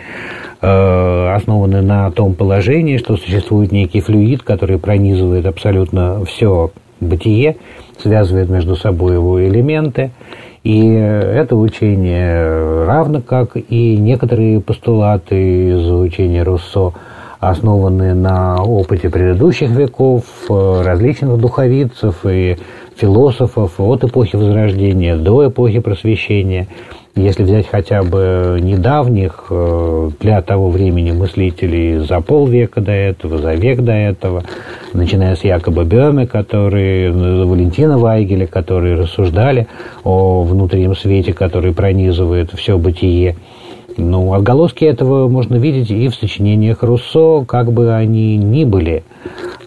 основаны 0.60 1.82
на 1.82 2.10
том 2.10 2.34
положении, 2.34 2.96
что 2.96 3.16
существует 3.16 3.72
некий 3.72 4.00
флюид, 4.00 4.42
который 4.42 4.78
пронизывает 4.78 5.46
абсолютно 5.46 6.24
все 6.24 6.70
бытие, 7.00 7.56
связывает 8.00 8.48
между 8.48 8.76
собой 8.76 9.14
его 9.14 9.46
элементы, 9.46 10.10
и 10.62 10.88
это 10.88 11.56
учение, 11.56 12.84
равно 12.86 13.20
как 13.20 13.56
и 13.56 13.96
некоторые 13.98 14.60
постулаты 14.60 15.68
из 15.68 15.90
учения 15.90 16.42
Руссо, 16.42 16.92
основанные 17.48 18.14
на 18.14 18.62
опыте 18.62 19.10
предыдущих 19.10 19.70
веков, 19.70 20.24
различных 20.48 21.38
духовицев 21.38 22.24
и 22.24 22.56
философов 22.96 23.78
от 23.78 24.04
эпохи 24.04 24.36
Возрождения 24.36 25.16
до 25.16 25.48
эпохи 25.48 25.80
Просвещения– 25.80 26.68
если 27.16 27.44
взять 27.44 27.68
хотя 27.68 28.02
бы 28.02 28.58
недавних, 28.60 29.44
э, 29.48 30.10
для 30.18 30.42
того 30.42 30.68
времени 30.68 31.12
мыслителей 31.12 31.98
за 31.98 32.20
полвека 32.20 32.80
до 32.80 32.90
этого, 32.90 33.38
за 33.38 33.54
век 33.54 33.82
до 33.82 33.92
этого, 33.92 34.42
начиная 34.92 35.36
с 35.36 35.44
Якоба 35.44 35.84
Бёме, 35.84 36.26
который, 36.26 37.12
ну, 37.12 37.46
Валентина 37.46 37.98
Вайгеля, 37.98 38.48
которые 38.48 38.96
рассуждали 38.96 39.68
о 40.02 40.42
внутреннем 40.42 40.96
свете, 40.96 41.32
который 41.32 41.72
пронизывает 41.72 42.50
все 42.52 42.78
бытие, 42.78 43.36
ну, 43.96 44.34
отголоски 44.34 44.84
этого 44.84 45.28
можно 45.28 45.56
видеть 45.56 45.90
и 45.90 46.08
в 46.08 46.14
сочинениях 46.14 46.82
Руссо, 46.82 47.44
как 47.46 47.72
бы 47.72 47.94
они 47.94 48.36
ни 48.36 48.64
были 48.64 49.04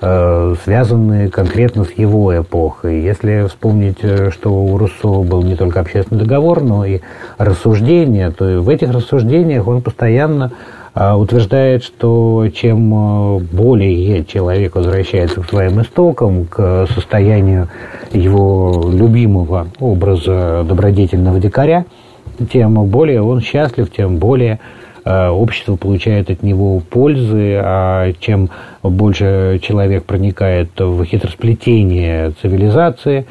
э, 0.02 0.56
связаны 0.64 1.30
конкретно 1.30 1.86
с 1.86 1.92
его 1.92 2.38
эпохой. 2.38 3.02
Если 3.02 3.48
вспомнить, 3.48 4.00
э, 4.02 4.32
что 4.32 4.54
у 4.54 4.78
Руссо 4.78 5.22
был 5.22 5.44
не 5.44 5.56
только 5.56 5.80
общественный 5.80 6.22
договор, 6.22 6.62
но 6.62 6.86
и 6.86 7.00
рассуждения, 7.38 8.32
то 8.32 8.62
в 8.62 8.70
этих 8.70 8.92
рассуждениях 8.92 9.68
он 9.68 9.82
постоянно 9.82 10.52
э, 10.94 11.14
утверждает, 11.14 11.84
что 11.84 12.48
чем 12.54 12.94
э, 12.94 13.40
более 13.40 14.26
человек 14.26 14.76
возвращается 14.76 15.42
к 15.42 15.50
своим 15.50 15.82
истокам, 15.82 16.46
к 16.46 16.88
состоянию 16.94 17.70
его 18.12 18.90
любимого 18.92 19.68
образа 19.80 20.66
добродетельного 20.68 21.40
дикаря, 21.40 21.86
тем 22.52 22.86
более 22.86 23.22
он 23.22 23.42
счастлив, 23.42 23.92
тем 23.92 24.18
более 24.18 24.60
э, 25.04 25.28
общество 25.28 25.76
получает 25.76 26.30
от 26.30 26.44
него 26.44 26.80
пользы, 26.80 27.60
а 27.64 28.12
чем 28.20 28.50
больше 28.84 29.60
человек 29.62 30.06
проникает 30.06 30.70
в 30.80 31.04
хитросплетение 31.06 32.32
цивилизации, 32.42 33.26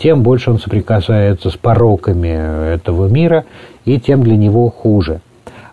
тем 0.00 0.22
больше 0.22 0.50
он 0.50 0.58
соприкасается 0.58 1.50
с 1.50 1.56
пороками 1.56 2.74
этого 2.74 3.08
мира, 3.08 3.44
и 3.84 3.98
тем 3.98 4.22
для 4.22 4.36
него 4.36 4.70
хуже. 4.70 5.20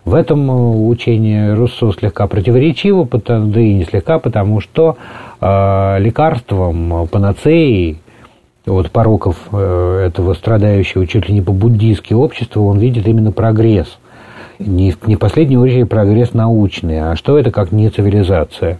В 0.04 0.14
этом 0.14 0.88
учение 0.88 1.54
Руссо 1.54 1.92
слегка 1.92 2.26
противоречиво, 2.26 3.06
да 3.06 3.60
и 3.60 3.74
не 3.74 3.84
слегка, 3.84 4.18
потому 4.18 4.60
что 4.60 4.96
э, 5.40 5.96
лекарством, 6.00 7.06
панацеей 7.08 7.98
от 8.70 8.90
пороков 8.90 9.36
э, 9.52 10.06
этого 10.06 10.34
страдающего 10.34 11.06
чуть 11.06 11.28
ли 11.28 11.34
не 11.34 11.42
по-буддийски 11.42 12.14
общества, 12.14 12.60
он 12.60 12.78
видит 12.78 13.06
именно 13.06 13.32
прогресс. 13.32 13.98
Не, 14.58 14.94
не 15.06 15.16
в 15.16 15.18
последнюю 15.18 15.86
прогресс 15.86 16.34
научный, 16.34 17.12
а 17.12 17.16
что 17.16 17.38
это 17.38 17.50
как 17.50 17.72
не 17.72 17.88
цивилизация. 17.88 18.78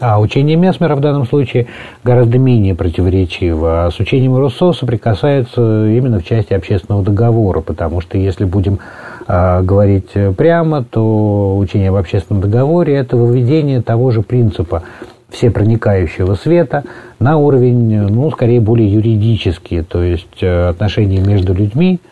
А 0.00 0.20
учение 0.20 0.56
Месмера 0.56 0.94
в 0.94 1.00
данном 1.00 1.26
случае 1.26 1.66
гораздо 2.04 2.38
менее 2.38 2.74
противоречиво. 2.74 3.86
А 3.86 3.90
с 3.90 3.98
учением 3.98 4.36
Руссо 4.36 4.72
соприкасается 4.72 5.88
именно 5.88 6.20
в 6.20 6.24
части 6.24 6.52
общественного 6.52 7.02
договора, 7.02 7.60
потому 7.60 8.00
что 8.00 8.18
если 8.18 8.44
будем 8.44 8.78
э, 9.26 9.62
говорить 9.62 10.10
прямо, 10.36 10.84
то 10.84 11.56
учение 11.56 11.90
об 11.90 11.96
общественном 11.96 12.42
договоре– 12.42 12.94
это 12.96 13.16
выведение 13.16 13.82
того 13.82 14.10
же 14.10 14.22
принципа 14.22 14.82
всепроникающего 15.32 16.34
света 16.34 16.84
на 17.18 17.38
уровень, 17.38 18.02
ну, 18.08 18.30
скорее, 18.30 18.60
более 18.60 18.92
юридический, 18.92 19.82
то 19.82 20.02
есть 20.02 20.42
отношения 20.42 21.20
между 21.20 21.54
людьми– 21.54 22.00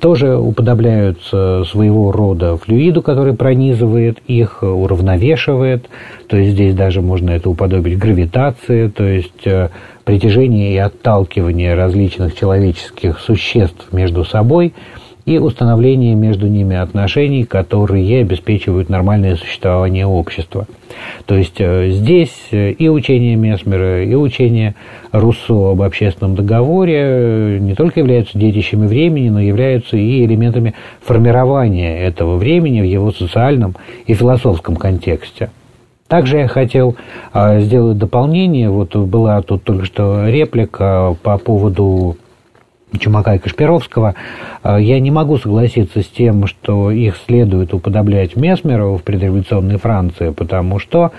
тоже 0.00 0.36
уподобляются 0.36 1.64
своего 1.64 2.10
рода 2.10 2.56
флюиду, 2.56 3.02
который 3.02 3.34
пронизывает 3.34 4.18
их, 4.26 4.62
уравновешивает. 4.62 5.86
То 6.26 6.38
есть 6.38 6.52
здесь 6.52 6.74
даже 6.74 7.02
можно 7.02 7.30
это 7.30 7.50
уподобить 7.50 7.98
гравитации, 7.98 8.88
то 8.88 9.04
есть 9.04 9.46
э, 9.46 9.68
притяжение 10.04 10.72
и 10.72 10.78
отталкивание 10.78 11.74
различных 11.74 12.34
человеческих 12.34 13.18
существ 13.18 13.92
между 13.92 14.24
собой– 14.24 14.72
и 15.26 15.38
установление 15.38 16.14
между 16.14 16.48
ними 16.48 16.76
отношений, 16.76 17.44
которые 17.44 18.20
обеспечивают 18.20 18.88
нормальное 18.88 19.36
существование 19.36 20.06
общества. 20.06 20.66
То 21.26 21.34
есть 21.34 21.56
э, 21.58 21.90
здесь 21.90 22.34
э, 22.50 22.72
и 22.72 22.88
учение 22.88 23.36
Месмера, 23.36 24.04
и 24.04 24.14
учение 24.14 24.74
Руссо 25.12 25.70
об 25.72 25.82
общественном 25.82 26.34
договоре 26.34 27.00
э, 27.00 27.58
не 27.58 27.74
только 27.74 28.00
являются 28.00 28.38
детищами 28.38 28.86
времени, 28.86 29.30
но 29.30 29.40
являются 29.40 29.96
и 29.96 30.24
элементами 30.24 30.74
формирования 31.02 31.98
этого 32.00 32.36
времени 32.36 32.82
в 32.82 32.84
его 32.84 33.10
социальном 33.10 33.76
и 34.06 34.14
философском 34.14 34.76
контексте. 34.76 35.50
Также 36.06 36.36
я 36.36 36.48
хотел 36.48 36.96
сделать 37.34 37.96
дополнение. 37.96 38.68
Вот 38.68 38.94
была 38.94 39.40
тут 39.40 39.64
только 39.64 39.86
что 39.86 40.28
реплика 40.28 41.16
по 41.22 41.38
поводу 41.38 42.18
Чумака 42.98 43.34
и 43.34 43.38
Кашпировского, 43.38 44.14
а, 44.62 44.78
я 44.78 45.00
не 45.00 45.10
могу 45.10 45.38
согласиться 45.38 46.02
с 46.02 46.06
тем, 46.06 46.46
что 46.46 46.90
их 46.90 47.16
следует 47.26 47.74
уподоблять 47.74 48.36
Месмеру 48.36 48.96
в 48.96 49.02
предреволюционной 49.02 49.78
Франции, 49.78 50.30
потому 50.30 50.78
что 50.78 51.12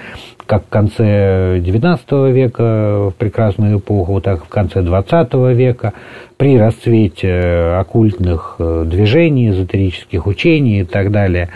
как 0.46 0.66
в 0.66 0.70
конце 0.70 1.60
XIX 1.60 2.32
века, 2.32 3.10
в 3.10 3.14
прекрасную 3.18 3.80
эпоху, 3.80 4.22
так 4.22 4.42
и 4.42 4.46
в 4.46 4.50
конце 4.50 4.82
XX 4.82 5.54
века, 5.54 5.94
при 6.38 6.58
расцвете 6.58 7.78
оккультных 7.80 8.56
э, 8.60 8.84
движений, 8.86 9.50
эзотерических 9.50 10.28
учений 10.28 10.82
и 10.82 10.84
так 10.84 11.12
далее, 11.12 11.50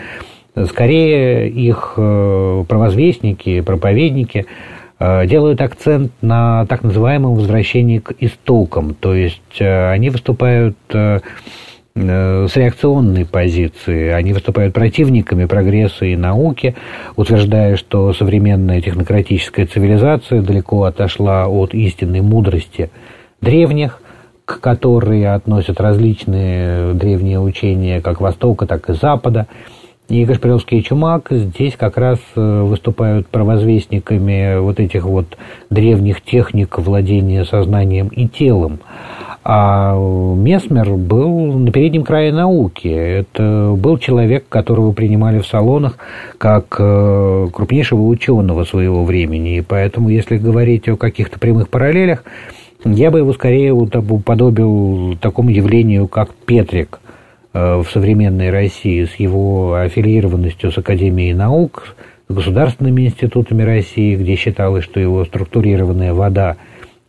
скорее 0.66 1.48
их 1.48 1.94
э, 1.96 2.64
провозвестники, 2.66 3.60
проповедники– 3.60 4.46
Э, 4.56 4.79
делают 5.00 5.62
акцент 5.62 6.12
на 6.20 6.66
так 6.66 6.82
называемом 6.82 7.34
возвращении 7.34 8.00
к 8.00 8.12
истокам, 8.20 8.94
то 8.94 9.14
есть 9.14 9.40
э, 9.58 9.90
они 9.90 10.10
выступают 10.10 10.76
э, 10.92 11.20
с 11.94 12.56
реакционной 12.56 13.24
позиции. 13.24 14.10
Они 14.10 14.32
выступают 14.32 14.72
противниками 14.74 15.46
прогресса 15.46 16.04
и 16.04 16.16
науки, 16.16 16.76
утверждая, 17.16 17.76
что 17.76 18.12
современная 18.12 18.80
технократическая 18.80 19.66
цивилизация 19.66 20.42
далеко 20.42 20.84
отошла 20.84 21.48
от 21.48 21.74
истинной 21.74 22.20
мудрости 22.20 22.90
древних, 23.40 24.00
к 24.44 24.60
которой 24.60 25.26
относят 25.26 25.80
различные 25.80 26.94
древние 26.94 27.40
учения 27.40 28.00
как 28.00 28.20
Востока, 28.20 28.66
так 28.66 28.88
и 28.90 28.94
Запада– 28.94 29.46
и 30.10 30.26
Кашпировский 30.26 30.80
и 30.80 30.82
Чумак 30.82 31.28
здесь 31.30 31.76
как 31.76 31.96
раз 31.96 32.18
э, 32.34 32.62
выступают 32.62 33.28
провозвестниками 33.28 34.58
вот 34.58 34.80
этих 34.80 35.04
вот 35.04 35.38
древних 35.70 36.20
техник 36.20 36.78
владения 36.78 37.44
сознанием 37.44 38.08
и 38.08 38.26
телом. 38.26 38.80
А 39.44 39.94
Месмер 39.94 40.94
был 40.96 41.52
на 41.52 41.70
переднем 41.70 42.02
крае 42.02 42.32
науки. 42.32 42.88
Это 42.88 43.72
был 43.76 43.98
человек, 43.98 44.46
которого 44.48 44.90
принимали 44.92 45.38
в 45.38 45.46
салонах 45.46 45.96
как 46.38 46.76
э, 46.80 47.46
крупнейшего 47.52 48.02
ученого 48.02 48.64
своего 48.64 49.04
времени. 49.04 49.58
И 49.58 49.60
поэтому, 49.60 50.08
если 50.08 50.38
говорить 50.38 50.88
о 50.88 50.96
каких-то 50.96 51.38
прямых 51.38 51.68
параллелях, 51.68 52.24
я 52.84 53.12
бы 53.12 53.18
его 53.18 53.32
скорее 53.32 53.72
уподобил 53.72 55.16
такому 55.20 55.50
явлению, 55.50 56.08
как 56.08 56.34
Петрик– 56.34 56.98
в 57.52 57.84
современной 57.92 58.50
России 58.50 59.04
с 59.04 59.14
его 59.16 59.74
аффилированностью 59.74 60.70
с 60.70 60.78
Академией 60.78 61.34
наук, 61.34 61.96
с 62.28 62.34
государственными 62.34 63.06
институтами 63.06 63.62
России, 63.62 64.14
где 64.14 64.36
считалось, 64.36 64.84
что 64.84 65.00
его 65.00 65.24
структурированная 65.24 66.14
вода 66.14 66.56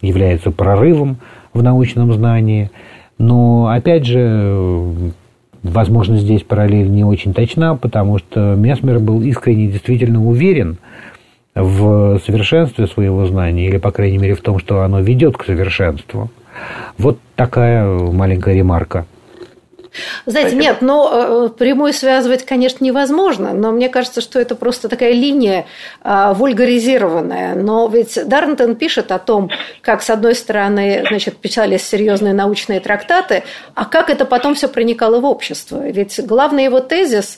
является 0.02 0.50
прорывом 0.50 1.18
в 1.54 1.62
научном 1.62 2.12
знании. 2.12 2.72
Но, 3.20 3.68
опять 3.68 4.06
же, 4.06 5.14
возможно, 5.62 6.18
здесь 6.18 6.42
параллель 6.42 6.90
не 6.90 7.04
очень 7.04 7.36
точна, 7.36 7.76
потому 7.76 8.18
что 8.18 8.56
Месмер 8.56 8.98
был 8.98 9.22
искренне 9.22 9.68
действительно 9.68 10.26
уверен 10.26 10.78
в 11.54 12.20
совершенстве 12.26 12.88
своего 12.88 13.28
знания, 13.28 13.68
или, 13.68 13.78
по 13.78 13.92
крайней 13.92 14.18
мере, 14.18 14.34
в 14.34 14.42
том, 14.42 14.58
что 14.58 14.82
оно 14.82 15.02
ведет 15.02 15.38
к 15.38 15.46
совершенству. 15.46 16.32
Вот 16.98 17.20
такая 17.36 17.86
маленькая 18.12 18.56
ремарка. 18.56 19.06
Знаете, 20.26 20.56
нет, 20.56 20.82
но 20.82 21.10
э, 21.12 21.50
прямую 21.50 21.92
связывать, 21.92 22.46
конечно, 22.46 22.84
невозможно, 22.84 23.54
но 23.54 23.72
мне 23.72 23.90
кажется, 23.90 24.22
что 24.22 24.40
это 24.40 24.56
просто 24.56 24.88
такая 24.88 25.12
линия 25.12 25.66
э, 26.04 26.34
вульгаризированная. 26.34 27.56
Но 27.56 27.88
ведь 27.88 28.18
Дарнтон 28.26 28.76
пишет 28.76 29.12
о 29.12 29.20
том, 29.20 29.50
как, 29.82 30.02
с 30.02 30.10
одной 30.10 30.36
стороны, 30.36 31.04
значит, 31.08 31.38
печались 31.38 31.84
серьезные 31.84 32.34
научные 32.34 32.80
трактаты, 32.80 33.44
а 33.76 33.86
как 33.86 34.10
это 34.10 34.24
потом 34.24 34.56
все 34.56 34.70
проникало 34.70 35.20
в 35.20 35.26
общество. 35.26 35.86
Ведь 35.86 36.26
главный 36.26 36.64
его 36.66 36.80
тезис, 36.80 37.38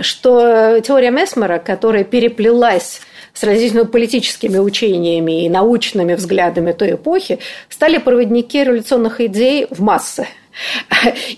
что 0.00 0.80
теория 0.80 1.10
Месмера, 1.10 1.58
которая 1.58 2.04
переплелась 2.04 3.00
с 3.32 3.42
различными 3.42 3.84
политическими 3.84 4.58
учениями 4.58 5.44
и 5.44 5.48
научными 5.48 6.14
взглядами 6.14 6.72
той 6.72 6.94
эпохи, 6.94 7.38
стали 7.68 7.98
проводники 7.98 8.64
революционных 8.64 9.20
идей 9.20 9.66
в 9.70 9.80
массы. 9.82 10.26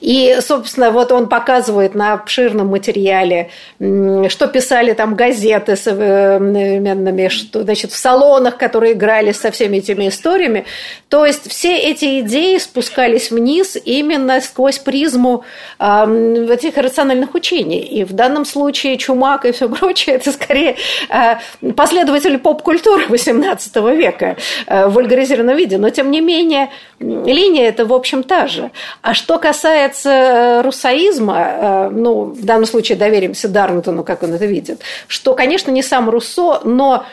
И, 0.01 0.37
собственно, 0.41 0.91
вот 0.91 1.13
он 1.13 1.29
показывает 1.29 1.95
на 1.95 2.13
обширном 2.15 2.69
материале, 2.69 3.51
что 3.79 4.47
писали 4.47 4.93
там 4.93 5.15
газеты 5.15 5.77
современными, 5.77 7.29
что, 7.29 7.63
значит, 7.63 7.93
в 7.93 7.97
салонах, 7.97 8.57
которые 8.57 8.93
играли 8.93 9.33
со 9.33 9.51
всеми 9.51 9.79
этими 9.79 10.09
историями. 10.09 10.65
То 11.09 11.25
есть 11.25 11.51
все 11.51 11.77
эти 11.77 12.21
идеи 12.21 12.59
спускались 12.59 13.31
вниз 13.31 13.77
именно 13.85 14.41
сквозь 14.41 14.79
призму 14.79 15.45
э, 15.79 16.47
этих 16.51 16.77
рациональных 16.77 17.35
учений. 17.35 17.81
И 17.81 18.05
в 18.05 18.13
данном 18.13 18.45
случае 18.45 18.97
Чумак 18.97 19.45
и 19.45 19.53
все 19.53 19.69
прочее, 19.69 20.17
это 20.17 20.33
скорее 20.33 20.77
э, 21.09 21.37
последователи 21.73 22.37
поп-культуры 22.37 23.07
XVIII 23.07 23.97
века 23.97 24.37
э, 24.67 24.87
в 24.87 24.93
вульгаризированном 24.95 25.57
виде. 25.57 25.79
Но, 25.79 25.91
тем 25.91 26.11
не 26.11 26.21
менее, 26.21 26.71
линия 27.01 27.69
это, 27.69 27.85
в 27.85 27.93
общем, 27.93 28.23
та 28.23 28.47
же. 28.47 28.71
А 29.09 29.15
что 29.15 29.39
касается 29.39 30.11
э, 30.11 30.61
русаизма, 30.61 31.39
э, 31.41 31.89
ну, 31.91 32.25
в 32.25 32.45
данном 32.45 32.67
случае 32.67 32.99
доверимся 32.99 33.49
Дарнтону, 33.49 34.05
как 34.05 34.23
он 34.23 34.35
это 34.35 34.45
видит, 34.45 34.83
что, 35.07 35.33
конечно, 35.33 35.71
не 35.71 35.83
сам 35.83 36.11
Руссо, 36.11 36.61
но 36.65 37.07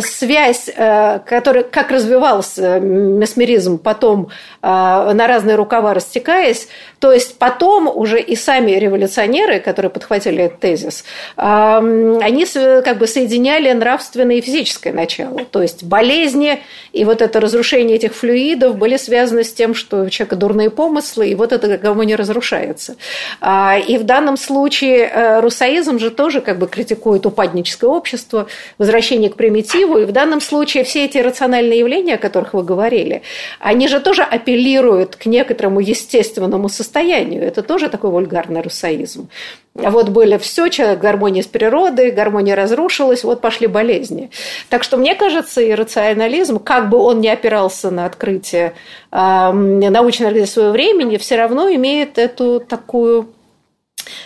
связь, 0.00 0.70
э, 0.74 1.18
которая, 1.26 1.64
как 1.64 1.90
развивался 1.90 2.78
месмеризм 2.78 3.78
потом 3.78 4.28
э, 4.62 4.66
на 4.66 5.26
разные 5.26 5.56
рукава 5.56 5.92
растекаясь, 5.92 6.68
то 7.00 7.10
есть 7.12 7.36
потом 7.36 7.88
уже 7.88 8.20
и 8.20 8.36
сами 8.36 8.72
революционеры, 8.72 9.58
которые 9.58 9.90
подхватили 9.90 10.44
этот 10.44 10.60
тезис, 10.60 11.04
они 11.36 12.46
как 12.84 12.98
бы 12.98 13.06
соединяли 13.06 13.72
нравственное 13.72 14.36
и 14.36 14.40
физическое 14.40 14.92
начало. 14.92 15.44
То 15.46 15.62
есть 15.62 15.82
болезни 15.82 16.62
и 16.92 17.04
вот 17.04 17.22
это 17.22 17.40
разрушение 17.40 17.96
этих 17.96 18.14
флюидов 18.14 18.76
были 18.76 18.98
связаны 18.98 19.44
с 19.44 19.52
тем, 19.52 19.74
что 19.74 20.02
у 20.02 20.10
человека 20.10 20.36
дурные 20.36 20.68
помыслы, 20.68 21.28
и 21.28 21.34
вот 21.34 21.52
это 21.52 21.78
кому 21.78 22.02
не 22.02 22.16
разрушается. 22.16 22.96
А, 23.40 23.78
и 23.78 23.96
в 23.96 24.04
данном 24.04 24.36
случае 24.36 25.40
русаизм 25.40 25.98
же 25.98 26.10
тоже 26.10 26.42
как 26.42 26.58
бы 26.58 26.68
критикует 26.68 27.24
упадническое 27.24 27.88
общество, 27.88 28.46
возвращение 28.76 29.30
к 29.30 29.36
примитиву. 29.40 29.96
И 29.96 30.04
в 30.04 30.12
данном 30.12 30.42
случае 30.42 30.84
все 30.84 31.06
эти 31.06 31.16
рациональные 31.16 31.78
явления, 31.78 32.16
о 32.16 32.18
которых 32.18 32.52
вы 32.52 32.62
говорили, 32.62 33.22
они 33.58 33.88
же 33.88 34.00
тоже 34.00 34.22
апеллируют 34.22 35.16
к 35.16 35.24
некоторому 35.24 35.80
естественному 35.80 36.68
состоянию. 36.68 37.42
Это 37.42 37.62
тоже 37.62 37.88
такой 37.88 38.10
вульгарный 38.10 38.60
русаизм. 38.60 39.30
Вот 39.74 40.10
были 40.10 40.36
все, 40.36 40.68
человек, 40.68 40.98
гармония 40.98 41.42
с 41.42 41.46
природой, 41.46 42.10
гармония 42.10 42.54
разрушилась, 42.54 43.24
вот 43.24 43.40
пошли 43.40 43.66
болезни. 43.66 44.28
Так 44.68 44.82
что 44.82 44.98
мне 44.98 45.14
кажется, 45.14 45.62
и 45.62 45.72
рационализм, 45.72 46.58
как 46.58 46.90
бы 46.90 46.98
он 46.98 47.22
ни 47.22 47.28
опирался 47.28 47.90
на 47.90 48.04
открытие 48.04 48.74
э, 49.10 49.52
научной 49.52 50.26
организации 50.26 50.54
своего 50.54 50.72
времени, 50.72 51.16
все 51.16 51.36
равно 51.36 51.70
имеет 51.70 52.18
эту 52.18 52.60
такую 52.60 53.28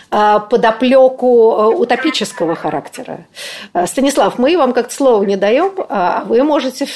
подоплеку 0.09 1.51
э, 1.51 1.65
утопического 1.75 2.55
характера. 2.55 3.25
Э, 3.73 3.85
Станислав, 3.87 4.37
мы 4.37 4.57
вам 4.57 4.73
как-то 4.73 4.93
слово 4.93 5.23
не 5.23 5.35
даем, 5.35 5.73
а 5.89 6.23
вы 6.25 6.43
можете 6.43 6.87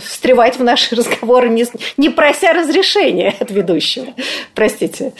встревать 0.00 0.58
в 0.58 0.64
наши 0.64 0.94
разговоры, 0.94 1.48
не, 1.48 1.66
не 1.96 2.10
прося 2.10 2.52
разрешения 2.52 3.34
от 3.40 3.50
ведущего. 3.50 4.08
Простите. 4.54 5.12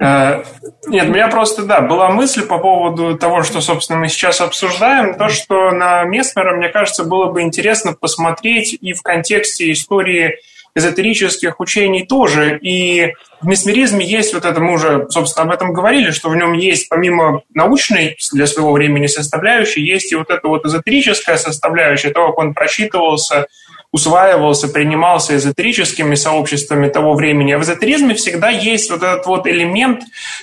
Э, 0.00 0.42
нет, 0.86 1.08
у 1.08 1.12
меня 1.12 1.28
просто, 1.28 1.62
да, 1.62 1.80
была 1.80 2.10
мысль 2.10 2.46
по 2.46 2.58
поводу 2.58 3.16
того, 3.16 3.42
что, 3.42 3.60
собственно, 3.60 3.98
мы 3.98 4.08
сейчас 4.08 4.40
обсуждаем, 4.40 5.14
то, 5.14 5.28
что 5.28 5.70
на 5.70 6.04
Месмера, 6.04 6.56
мне 6.56 6.68
кажется, 6.68 7.04
было 7.04 7.26
бы 7.26 7.42
интересно 7.42 7.92
посмотреть 7.92 8.76
и 8.80 8.92
в 8.92 9.02
контексте 9.02 9.70
истории 9.72 10.38
эзотерических 10.74 11.60
учений 11.60 12.06
тоже. 12.06 12.58
И 12.62 13.12
в 13.40 13.46
месмеризме 13.46 14.06
есть 14.06 14.32
вот 14.34 14.44
это, 14.44 14.60
мы 14.60 14.74
уже, 14.74 15.06
собственно, 15.10 15.46
об 15.46 15.52
этом 15.52 15.72
говорили, 15.72 16.10
что 16.10 16.30
в 16.30 16.36
нем 16.36 16.52
есть, 16.54 16.88
помимо 16.88 17.42
научной 17.52 18.16
для 18.32 18.46
своего 18.46 18.72
времени 18.72 19.06
составляющей, 19.06 19.82
есть 19.82 20.12
и 20.12 20.16
вот 20.16 20.30
эта 20.30 20.48
вот 20.48 20.64
эзотерическая 20.64 21.36
составляющая, 21.36 22.10
то, 22.10 22.28
как 22.28 22.38
он 22.38 22.54
просчитывался, 22.54 23.46
усваивался, 23.92 24.68
принимался 24.68 25.36
эзотерическими 25.36 26.14
сообществами 26.14 26.88
того 26.88 27.14
времени. 27.14 27.52
А 27.52 27.58
в 27.58 27.62
эзотеризме 27.62 28.14
всегда 28.14 28.48
есть 28.48 28.90
вот 28.90 29.02
этот 29.02 29.26
вот 29.26 29.46
элемент 29.46 30.02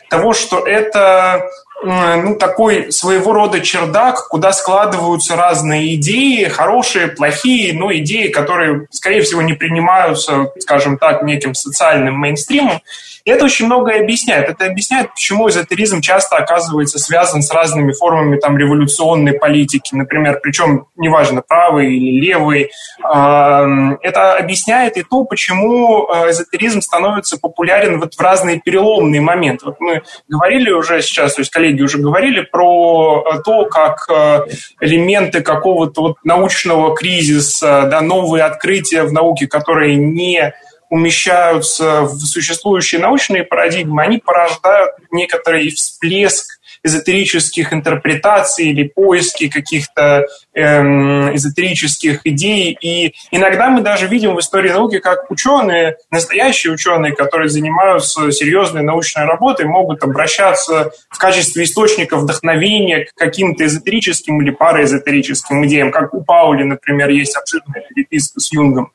того, 0.09 0.34
что 0.34 0.59
это 0.59 1.49
ну, 1.84 2.36
такой 2.36 2.91
своего 2.91 3.34
рода 3.34 3.61
чердак, 3.61 4.27
куда 4.27 4.51
складываются 4.51 5.36
разные 5.36 5.95
идеи, 5.95 6.45
хорошие, 6.45 7.07
плохие, 7.07 7.73
но 7.77 7.93
идеи, 7.93 8.27
которые, 8.27 8.88
скорее 8.91 9.21
всего, 9.21 9.41
не 9.41 9.53
принимаются, 9.53 10.51
скажем 10.59 10.97
так, 10.97 11.23
неким 11.23 11.53
социальным 11.53 12.15
мейнстримом. 12.15 12.82
И 13.25 13.32
это 13.32 13.45
очень 13.45 13.67
многое 13.67 14.01
объясняет. 14.01 14.49
Это 14.49 14.65
объясняет, 14.65 15.11
почему 15.11 15.49
эзотеризм 15.49 16.01
часто 16.01 16.38
оказывается 16.38 16.97
связан 16.97 17.43
с 17.43 17.51
разными 17.51 17.91
формами 17.91 18.39
там, 18.39 18.57
революционной 18.57 19.34
политики, 19.34 19.93
например, 19.93 20.39
причем 20.41 20.88
неважно, 20.95 21.43
правый 21.47 21.95
или 21.95 22.19
левый. 22.19 22.71
Это 23.03 24.36
объясняет 24.36 24.97
и 24.97 25.03
то, 25.03 25.25
почему 25.25 26.07
э, 26.07 26.32
эзотеризм 26.32 26.82
становится 26.82 27.38
популярен 27.38 27.99
вот 27.99 28.15
в 28.15 28.19
разные 28.19 28.59
переломные 28.59 29.21
моменты. 29.21 29.65
Вот 29.65 29.80
мы 29.80 30.01
говорили 30.27 30.71
уже 30.71 31.01
сейчас, 31.01 31.36
то 31.36 31.41
есть 31.41 31.51
коллеги 31.51 31.68
уже 31.78 31.97
говорили 31.97 32.41
про 32.41 33.24
э, 33.26 33.41
то, 33.43 33.65
как 33.65 34.05
э, 34.09 34.45
элементы 34.82 35.41
какого-то 35.41 36.01
вот 36.01 36.17
научного 36.24 36.95
кризиса, 36.95 37.88
да, 37.89 38.01
новые 38.01 38.43
открытия 38.43 39.03
в 39.03 39.13
науке, 39.13 39.47
которые 39.47 39.95
не 39.95 40.53
умещаются 40.89 42.01
в 42.01 42.17
существующие 42.17 42.99
научные 42.99 43.43
парадигмы, 43.43 44.01
они 44.01 44.17
порождают 44.17 44.91
некоторый 45.11 45.70
всплеск 45.70 46.59
эзотерических 46.84 47.73
интерпретаций 47.73 48.67
или 48.67 48.84
поиски 48.84 49.49
каких-то 49.49 50.25
эм, 50.53 51.36
эзотерических 51.36 52.21
идей. 52.25 52.77
И 52.80 53.13
иногда 53.32 53.69
мы 53.69 53.82
даже 53.82 54.07
видим 54.07 54.36
в 54.36 54.39
истории 54.39 54.71
науки, 54.71 54.99
как 54.99 55.30
ученые, 55.30 55.97
настоящие 56.11 56.73
ученые, 56.73 57.13
которые 57.13 57.49
занимаются 57.49 58.32
серьезной 58.32 58.84
научной 58.84 59.25
работой, 59.25 59.65
могут 59.65 60.03
обращаться 60.03 60.91
в 61.09 61.17
качестве 61.17 61.63
источника 61.63 62.17
вдохновения 62.17 63.05
к 63.05 63.13
каким-то 63.15 63.65
эзотерическим 63.65 64.41
или 64.41 64.51
параэзотерическим 64.51 65.65
идеям, 65.65 65.91
как 65.91 66.13
у 66.13 66.23
Паули, 66.23 66.63
например, 66.63 67.09
есть 67.09 67.36
обширная 67.36 67.84
переписка 67.89 68.39
с 68.39 68.51
Юнгом. 68.51 68.91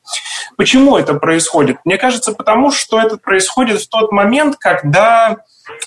Почему 0.57 0.97
это 0.97 1.15
происходит? 1.15 1.77
Мне 1.85 1.97
кажется, 1.97 2.31
потому 2.31 2.71
что 2.71 2.99
это 2.99 3.17
происходит 3.17 3.81
в 3.81 3.89
тот 3.89 4.11
момент, 4.11 4.55
когда 4.59 5.37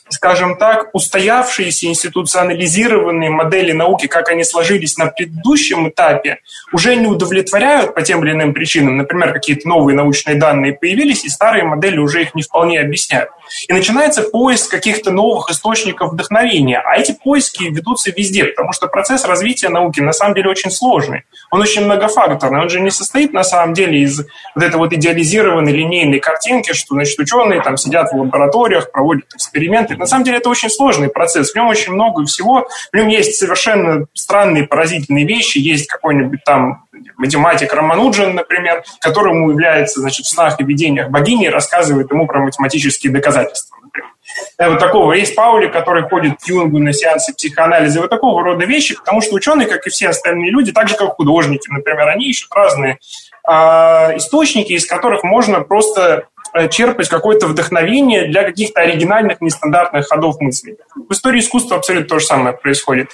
скажем 0.09 0.57
так, 0.57 0.89
устоявшиеся 0.93 1.87
институционализированные 1.87 3.31
модели 3.31 3.72
науки, 3.72 4.07
как 4.07 4.29
они 4.29 4.45
сложились 4.45 4.97
на 4.97 5.07
предыдущем 5.07 5.89
этапе, 5.89 6.39
уже 6.72 6.97
не 6.97 7.07
удовлетворяют 7.07 7.95
по 7.95 8.03
тем 8.03 8.24
или 8.24 8.33
иным 8.33 8.55
причинам. 8.55 8.97
Например, 8.97 9.33
какие-то 9.33 9.68
новые 9.68 9.97
научные 9.97 10.37
данные 10.37 10.72
появились, 10.72 11.24
и 11.24 11.29
старые 11.29 11.64
модели 11.64 11.99
уже 11.99 12.22
их 12.22 12.35
не 12.35 12.43
вполне 12.43 12.81
объясняют. 12.81 13.31
И 13.68 13.72
начинается 13.72 14.22
поиск 14.22 14.70
каких-то 14.70 15.11
новых 15.11 15.51
источников 15.51 16.12
вдохновения. 16.12 16.79
А 16.79 16.97
эти 16.97 17.12
поиски 17.12 17.64
ведутся 17.64 18.11
везде, 18.11 18.45
потому 18.45 18.72
что 18.72 18.89
процесс 18.89 19.24
развития 19.24 19.68
науки 19.68 20.01
на 20.01 20.12
самом 20.12 20.35
деле 20.35 20.51
очень 20.51 20.70
сложный. 20.70 21.24
Он 21.51 21.61
очень 21.61 21.85
многофакторный. 21.85 22.61
Он 22.61 22.68
же 22.68 22.81
не 22.81 22.91
состоит 22.91 23.33
на 23.33 23.45
самом 23.45 23.74
деле 23.74 24.01
из 24.01 24.20
вот 24.55 24.64
этой 24.64 24.76
вот 24.76 24.93
идеализированной 24.93 25.72
линейной 25.72 26.18
картинки, 26.18 26.72
что 26.72 26.95
значит, 26.95 27.18
ученые 27.18 27.62
там 27.62 27.76
сидят 27.76 28.12
в 28.12 28.16
лабораториях, 28.16 28.91
проводят 28.91 29.33
эксперименты. 29.35 29.68
На 29.69 30.07
самом 30.07 30.25
деле 30.25 30.39
это 30.39 30.49
очень 30.49 30.71
сложный 30.71 31.09
процесс. 31.09 31.53
В 31.53 31.55
нем 31.55 31.69
очень 31.69 31.93
много 31.93 32.25
всего. 32.25 32.69
В 32.93 32.97
нем 32.97 33.09
есть 33.09 33.37
совершенно 33.37 34.07
странные, 34.14 34.64
поразительные 34.64 35.27
вещи. 35.27 35.59
Есть 35.59 35.87
какой-нибудь 35.87 36.45
там 36.45 36.85
математик 37.16 37.73
Рамануджин, 37.73 38.35
например, 38.35 38.83
которому 39.01 39.51
является 39.51 40.01
значит, 40.01 40.27
в 40.27 40.29
снах 40.29 40.61
и 40.61 40.64
видениях 40.64 41.11
богини 41.11 41.47
рассказывает 41.47 42.11
ему 42.11 42.27
про 42.27 42.41
математические 42.41 43.12
доказательства. 43.12 43.77
Например. 43.83 44.11
Э, 44.59 44.71
вот 44.71 44.79
такого. 44.79 45.12
Есть 45.12 45.35
Паули, 45.35 45.69
который 45.69 46.09
ходит 46.09 46.39
к 46.41 46.49
Юнгу 46.49 46.79
на 46.79 46.93
сеансы 46.93 47.35
психоанализа. 47.35 48.01
Вот 48.01 48.11
такого 48.11 48.43
рода 48.43 48.64
вещи, 48.64 48.97
потому 48.97 49.21
что 49.21 49.35
ученые, 49.35 49.69
как 49.69 49.87
и 49.87 49.91
все 49.91 50.09
остальные 50.09 50.51
люди, 50.51 50.73
так 50.73 50.89
же, 50.89 50.97
как 50.97 51.16
художники, 51.16 51.69
например, 51.71 52.09
они 52.09 52.29
ищут 52.29 52.53
разные 52.53 52.99
э, 53.49 53.53
источники, 54.16 54.73
из 54.73 54.87
которых 54.87 55.23
можно 55.23 55.61
просто 55.61 56.27
черпать 56.67 57.09
какое-то 57.09 57.47
вдохновение 57.47 58.27
для 58.27 58.43
каких-то 58.43 58.81
оригинальных, 58.81 59.41
нестандартных 59.41 60.09
ходов 60.09 60.41
мысли. 60.41 60.77
В 60.97 61.13
истории 61.13 61.41
искусства 61.41 61.77
абсолютно 61.77 62.09
то 62.09 62.19
же 62.19 62.27
самое 62.27 62.57
происходит. 62.57 63.11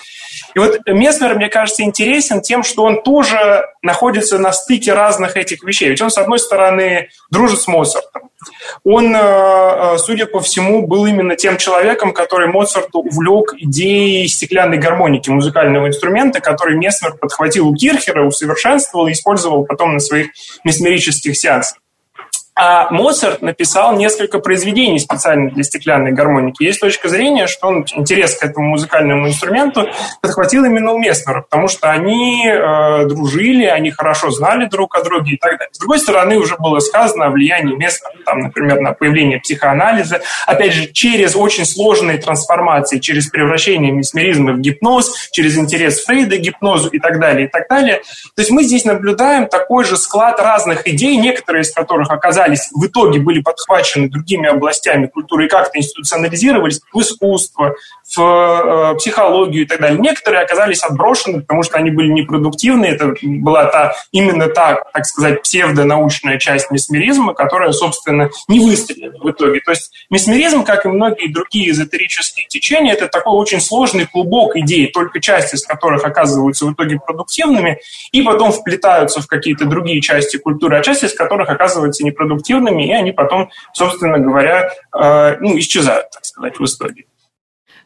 И 0.54 0.58
вот 0.58 0.78
Месмер, 0.86 1.34
мне 1.34 1.48
кажется, 1.48 1.82
интересен 1.82 2.40
тем, 2.40 2.62
что 2.62 2.84
он 2.84 3.02
тоже 3.02 3.66
находится 3.82 4.38
на 4.38 4.52
стыке 4.52 4.94
разных 4.94 5.36
этих 5.36 5.62
вещей. 5.62 5.90
Ведь 5.90 6.00
он, 6.00 6.10
с 6.10 6.18
одной 6.18 6.38
стороны, 6.38 7.08
дружит 7.30 7.60
с 7.60 7.68
Моцартом. 7.68 8.30
Он, 8.84 9.14
э, 9.14 9.18
э, 9.18 9.98
судя 9.98 10.26
по 10.26 10.40
всему, 10.40 10.86
был 10.86 11.06
именно 11.06 11.36
тем 11.36 11.56
человеком, 11.56 12.12
который 12.12 12.48
Моцарту 12.48 13.00
увлек 13.00 13.54
идеей 13.56 14.28
стеклянной 14.28 14.78
гармоники, 14.78 15.30
музыкального 15.30 15.88
инструмента, 15.88 16.40
который 16.40 16.76
Месмер 16.76 17.14
подхватил 17.14 17.68
у 17.68 17.74
Кирхера, 17.74 18.24
усовершенствовал 18.24 19.06
и 19.08 19.12
использовал 19.12 19.64
потом 19.64 19.94
на 19.94 20.00
своих 20.00 20.28
месмерических 20.64 21.36
сеансах. 21.36 21.78
А 22.56 22.88
Моцарт 22.90 23.42
написал 23.42 23.96
несколько 23.96 24.38
произведений 24.38 25.00
специально 25.00 25.50
для 25.50 25.64
стеклянной 25.64 26.12
гармоники. 26.12 26.62
Есть 26.62 26.80
точка 26.80 27.08
зрения, 27.08 27.48
что 27.48 27.66
он 27.66 27.84
интерес 27.96 28.36
к 28.38 28.44
этому 28.44 28.68
музыкальному 28.68 29.26
инструменту 29.26 29.88
подхватил 30.20 30.64
именно 30.64 30.92
у 30.92 30.98
Месснера, 30.98 31.40
потому 31.42 31.66
что 31.66 31.90
они 31.90 32.46
э, 32.46 33.06
дружили, 33.06 33.64
они 33.64 33.90
хорошо 33.90 34.30
знали 34.30 34.66
друг 34.66 34.96
о 34.96 35.02
друге 35.02 35.32
и 35.32 35.36
так 35.36 35.58
далее. 35.58 35.70
С 35.72 35.78
другой 35.78 35.98
стороны, 35.98 36.38
уже 36.38 36.54
было 36.56 36.78
сказано 36.78 37.26
о 37.26 37.30
влиянии 37.30 37.74
Месснера, 37.74 38.14
там, 38.24 38.38
например, 38.38 38.80
на 38.80 38.92
появление 38.92 39.40
психоанализа, 39.40 40.20
опять 40.46 40.74
же, 40.74 40.92
через 40.92 41.34
очень 41.34 41.64
сложные 41.64 42.18
трансформации, 42.18 43.00
через 43.00 43.26
превращение 43.30 43.90
месмеризма 43.90 44.52
в 44.52 44.60
гипноз, 44.60 45.28
через 45.32 45.56
интерес 45.56 46.04
Фрейда 46.04 46.36
к 46.36 46.40
гипнозу 46.40 46.88
и 46.90 47.00
так 47.00 47.18
далее, 47.18 47.48
и 47.48 47.50
так 47.50 47.68
далее. 47.68 47.96
То 48.36 48.42
есть 48.42 48.52
мы 48.52 48.62
здесь 48.62 48.84
наблюдаем 48.84 49.48
такой 49.48 49.84
же 49.84 49.96
склад 49.96 50.38
разных 50.38 50.86
идей, 50.86 51.16
некоторые 51.16 51.62
из 51.62 51.72
которых 51.72 52.12
оказались 52.12 52.43
оказались, 52.44 52.70
в 52.72 52.86
итоге 52.86 53.20
были 53.20 53.40
подхвачены 53.40 54.08
другими 54.08 54.48
областями 54.48 55.06
культуры 55.06 55.46
и 55.46 55.48
как-то 55.48 55.78
институционализировались 55.78 56.80
в 56.92 57.00
искусство, 57.00 57.74
в 58.16 58.20
э, 58.20 58.94
психологию 58.96 59.64
и 59.64 59.66
так 59.66 59.80
далее. 59.80 59.98
Некоторые 59.98 60.42
оказались 60.42 60.82
отброшены, 60.82 61.40
потому 61.40 61.62
что 61.62 61.78
они 61.78 61.90
были 61.90 62.08
непродуктивны. 62.08 62.86
Это 62.86 63.14
была 63.22 63.66
та, 63.66 63.94
именно 64.12 64.48
та, 64.48 64.82
так 64.92 65.06
сказать, 65.06 65.42
псевдонаучная 65.42 66.38
часть 66.38 66.70
месмеризма, 66.70 67.34
которая, 67.34 67.72
собственно, 67.72 68.30
не 68.48 68.60
выстрелила 68.60 69.18
в 69.18 69.30
итоге. 69.30 69.60
То 69.60 69.70
есть 69.72 69.92
месмеризм, 70.10 70.64
как 70.64 70.84
и 70.84 70.88
многие 70.88 71.32
другие 71.32 71.70
эзотерические 71.70 72.46
течения, 72.46 72.92
это 72.92 73.08
такой 73.08 73.34
очень 73.34 73.60
сложный 73.60 74.06
клубок 74.06 74.56
идей, 74.56 74.90
только 74.90 75.20
части 75.20 75.54
из 75.54 75.64
которых 75.64 76.04
оказываются 76.04 76.66
в 76.66 76.72
итоге 76.72 76.98
продуктивными 76.98 77.80
и 78.12 78.22
потом 78.22 78.52
вплетаются 78.52 79.20
в 79.20 79.26
какие-то 79.26 79.64
другие 79.64 80.00
части 80.00 80.36
культуры, 80.36 80.78
а 80.78 80.82
части 80.82 81.06
из 81.06 81.14
которых 81.14 81.48
оказываются 81.48 82.04
непродуктивными 82.04 82.33
продуктивными, 82.34 82.86
и 82.86 82.92
они 82.92 83.12
потом, 83.12 83.50
собственно 83.72 84.18
говоря, 84.18 84.70
э, 84.94 85.36
ну, 85.40 85.58
исчезают, 85.58 86.10
так 86.10 86.24
сказать, 86.24 86.58
в 86.58 86.64
истории. 86.64 87.06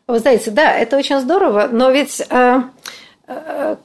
Вы 0.06 0.18
знаете, 0.20 0.50
да, 0.50 0.72
это 0.72 0.96
очень 0.96 1.20
здорово, 1.20 1.68
но 1.70 1.90
ведь 1.90 2.22
э, 2.30 2.62
Э, 3.30 3.76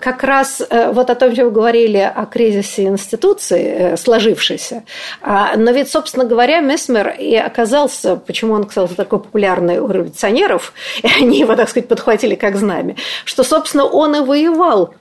как 0.00 0.24
раз 0.24 0.62
э, 0.68 0.90
вот 0.92 1.10
о 1.10 1.14
том, 1.14 1.34
чем 1.34 1.46
вы 1.46 1.50
говорили, 1.52 1.98
о 1.98 2.26
кризисе 2.26 2.84
институции 2.84 3.64
э, 3.64 3.96
сложившейся. 3.96 4.84
А, 5.22 5.56
но 5.56 5.70
ведь, 5.70 5.90
собственно 5.90 6.24
говоря, 6.24 6.60
Месмер 6.60 7.14
и 7.18 7.36
оказался, 7.36 8.16
почему 8.16 8.54
он 8.54 8.62
оказался 8.62 8.96
такой 8.96 9.20
популярный 9.20 9.78
у 9.78 9.88
революционеров, 9.88 10.72
и 11.02 11.08
они 11.20 11.40
его, 11.40 11.54
так 11.54 11.68
сказать, 11.68 11.88
подхватили 11.88 12.34
как 12.34 12.56
знамя, 12.56 12.96
что, 13.24 13.44
собственно, 13.44 13.84
он 13.84 14.16
и 14.16 14.20
воевал 14.20 14.94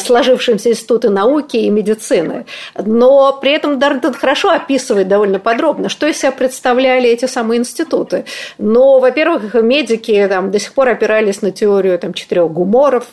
сложившимся 0.00 0.70
институты 0.70 1.08
науки 1.08 1.56
и 1.56 1.70
медицины. 1.70 2.46
Но 2.74 3.32
при 3.40 3.52
этом 3.52 3.78
Дартон 3.78 4.14
хорошо 4.14 4.50
описывает 4.50 5.06
довольно 5.06 5.38
подробно, 5.38 5.88
что 5.88 6.06
из 6.06 6.18
себя 6.18 6.32
представляли 6.32 7.08
эти 7.08 7.26
самые 7.26 7.60
институты. 7.60 8.24
Но, 8.58 8.98
во-первых, 8.98 9.54
медики 9.54 10.26
там, 10.28 10.50
до 10.50 10.58
сих 10.58 10.72
пор 10.72 10.88
опирались 10.88 11.42
на 11.42 11.52
теорию 11.52 11.98
там, 11.98 12.12
четырех 12.12 12.50
гуморов, 12.50 13.06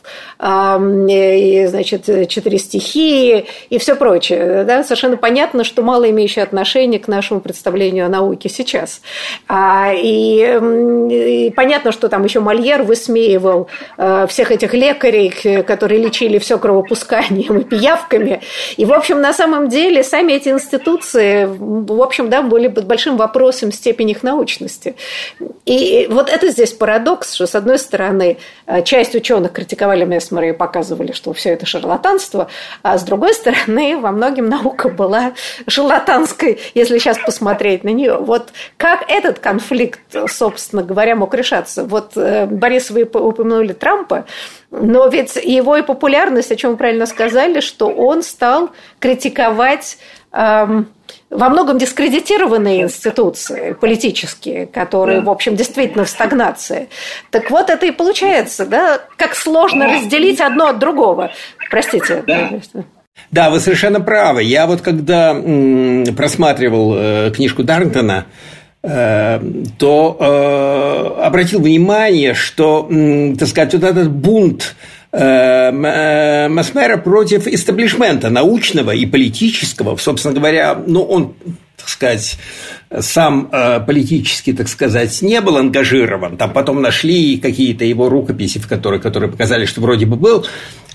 и, 1.09 1.65
значит, 1.67 2.05
четыре 2.27 2.57
стихии 2.57 3.45
и 3.69 3.77
все 3.77 3.95
прочее. 3.95 4.63
Да? 4.63 4.83
Совершенно 4.83 5.17
понятно, 5.17 5.63
что 5.63 5.81
мало 5.81 6.09
имеющее 6.09 6.43
отношение 6.43 6.99
к 6.99 7.07
нашему 7.07 7.41
представлению 7.41 8.05
о 8.05 8.09
науке 8.09 8.49
сейчас. 8.49 9.01
А, 9.47 9.91
и, 9.93 11.47
и 11.47 11.51
понятно, 11.51 11.91
что 11.91 12.09
там 12.09 12.23
еще 12.23 12.39
Мольер 12.39 12.83
высмеивал 12.83 13.67
э, 13.97 14.27
всех 14.29 14.51
этих 14.51 14.73
лекарей, 14.73 15.63
которые 15.63 16.01
лечили 16.01 16.37
все 16.37 16.57
кровопусканием 16.57 17.59
и 17.59 17.63
пиявками. 17.63 18.41
И, 18.77 18.85
в 18.85 18.93
общем, 18.93 19.21
на 19.21 19.33
самом 19.33 19.69
деле 19.69 20.03
сами 20.03 20.33
эти 20.33 20.49
институции, 20.49 21.45
в 21.45 22.01
общем, 22.01 22.29
да, 22.29 22.41
были 22.41 22.67
под 22.67 22.85
большим 22.85 23.17
вопросом 23.17 23.71
степени 23.71 24.11
их 24.11 24.23
научности. 24.23 24.95
И 25.65 26.07
вот 26.09 26.29
это 26.29 26.49
здесь 26.49 26.73
парадокс, 26.73 27.33
что, 27.33 27.47
с 27.47 27.55
одной 27.55 27.79
стороны, 27.79 28.37
э, 28.67 28.83
часть 28.83 29.15
ученых 29.15 29.51
критиковали 29.51 30.05
Месмера 30.05 30.49
и 30.49 30.53
показывали, 30.53 30.84
что 31.13 31.33
все 31.33 31.49
это 31.51 31.65
шарлатанство, 31.65 32.49
а 32.83 32.97
с 32.97 33.03
другой 33.03 33.33
стороны, 33.33 33.97
во 33.97 34.11
многом 34.11 34.49
наука 34.49 34.89
была 34.89 35.33
шарлатанской, 35.67 36.59
если 36.73 36.97
сейчас 36.97 37.17
посмотреть 37.17 37.83
на 37.83 37.89
нее. 37.89 38.17
Вот 38.17 38.49
как 38.77 39.09
этот 39.09 39.39
конфликт, 39.39 40.01
собственно 40.27 40.83
говоря, 40.83 41.15
мог 41.15 41.33
решаться? 41.33 41.83
Вот, 41.83 42.11
э, 42.15 42.45
Борис, 42.45 42.89
вы 42.89 43.03
упомянули 43.03 43.73
Трампа, 43.73 44.25
но 44.71 45.07
ведь 45.07 45.35
его 45.35 45.77
и 45.77 45.81
популярность, 45.81 46.51
о 46.51 46.55
чем 46.55 46.71
вы 46.71 46.77
правильно 46.77 47.05
сказали, 47.05 47.59
что 47.59 47.87
он 47.87 48.23
стал 48.23 48.71
критиковать 48.99 49.97
эм, 50.31 50.87
во 51.29 51.49
многом 51.49 51.77
дискредитированные 51.77 52.83
институции 52.83 53.73
политические, 53.73 54.67
которые, 54.67 55.21
в 55.21 55.29
общем, 55.29 55.55
действительно 55.55 56.05
в 56.05 56.09
стагнации. 56.09 56.87
Так 57.31 57.49
вот 57.51 57.69
это 57.69 57.85
и 57.85 57.91
получается, 57.91 58.65
да, 58.65 59.01
как 59.17 59.35
сложно 59.35 59.87
разделить 59.87 60.39
одно 60.39 60.67
от 60.67 60.79
другого. 60.79 61.31
Простите. 61.69 62.23
Да. 62.27 62.49
Да, 63.31 63.49
вы 63.49 63.59
совершенно 63.59 64.01
правы. 64.01 64.43
Я 64.43 64.67
вот 64.67 64.81
когда 64.81 65.33
просматривал 66.15 66.95
э, 66.95 67.31
книжку 67.33 67.63
Дарнтона, 67.63 68.25
э, 68.83 69.39
то 69.77 70.17
э, 70.19 71.23
обратил 71.23 71.61
внимание, 71.61 72.33
что, 72.33 72.87
так 73.39 73.47
сказать, 73.47 73.73
вот 73.73 73.83
этот 73.83 74.11
бунт 74.11 74.75
Масмера 75.17 76.97
против 76.97 77.47
истеблишмента 77.47 78.29
научного 78.29 78.91
и 78.91 79.05
политического, 79.05 79.95
собственно 79.95 80.33
говоря, 80.35 80.77
ну, 80.85 81.03
он, 81.03 81.35
так 81.77 81.87
сказать, 81.87 82.37
сам 82.99 83.49
э, 83.51 83.79
политически, 83.79 84.53
так 84.53 84.67
сказать, 84.67 85.21
не 85.21 85.41
был 85.41 85.57
ангажирован. 85.57 86.37
Там 86.37 86.53
потом 86.53 86.81
нашли 86.81 87.37
какие-то 87.37 87.85
его 87.85 88.09
рукописи, 88.09 88.59
в 88.59 88.67
которые, 88.67 89.01
которые 89.01 89.31
показали, 89.31 89.65
что 89.65 89.81
вроде 89.81 90.05
бы 90.05 90.15
был. 90.15 90.45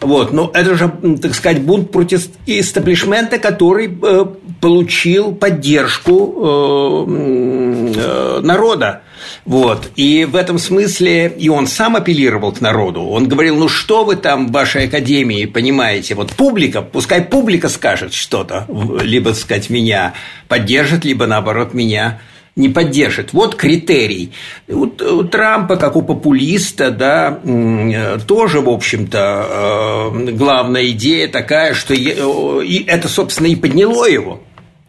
Вот. 0.01 0.33
Но 0.33 0.51
это 0.55 0.77
же, 0.77 0.93
так 1.21 1.35
сказать, 1.35 1.63
бунт 1.63 1.91
против 1.91 2.29
истеблишмента, 2.47 3.39
который 3.39 3.99
э, 4.03 4.25
получил 4.61 5.35
поддержку 5.35 7.07
э, 7.09 8.41
народа. 8.43 9.03
Вот. 9.45 9.91
И 9.97 10.25
в 10.25 10.37
этом 10.37 10.59
смысле 10.59 11.29
и 11.29 11.49
он 11.49 11.67
сам 11.67 11.97
апеллировал 11.97 12.53
к 12.53 12.61
народу. 12.61 13.03
Он 13.03 13.29
говорил, 13.29 13.57
ну 13.57 13.69
что 13.69 14.05
вы 14.05 14.17
там 14.17 14.49
в 14.49 14.53
вашей 14.53 14.87
академии 14.87 15.47
понимаете? 15.47 16.15
Вот 16.15 16.33
публика, 16.33 16.83
пускай 16.83 17.23
публика 17.23 17.69
скажет 17.69 18.13
что-то, 18.13 18.67
либо, 19.03 19.31
сказать, 19.31 19.71
меня 19.71 20.15
поддержит, 20.49 21.05
либо, 21.05 21.27
наоборот, 21.27 21.75
меня 21.75 22.21
не 22.57 22.69
поддержит. 22.69 23.33
Вот 23.33 23.55
критерий. 23.55 24.33
У, 24.69 24.87
у 24.87 25.25
Трампа, 25.25 25.77
как 25.77 25.97
у 25.97 26.03
популиста, 26.03 26.91
да, 26.91 27.41
тоже, 28.27 28.61
в 28.61 28.69
общем-то, 28.69 29.47
э, 30.13 30.31
главная 30.33 30.91
идея 30.91 31.29
такая, 31.29 31.75
что 31.75 31.95
и 31.95 32.85
это, 32.87 33.09
собственно, 33.09 33.47
и 33.47 33.57
подняло 33.57 34.07
его 34.07 34.41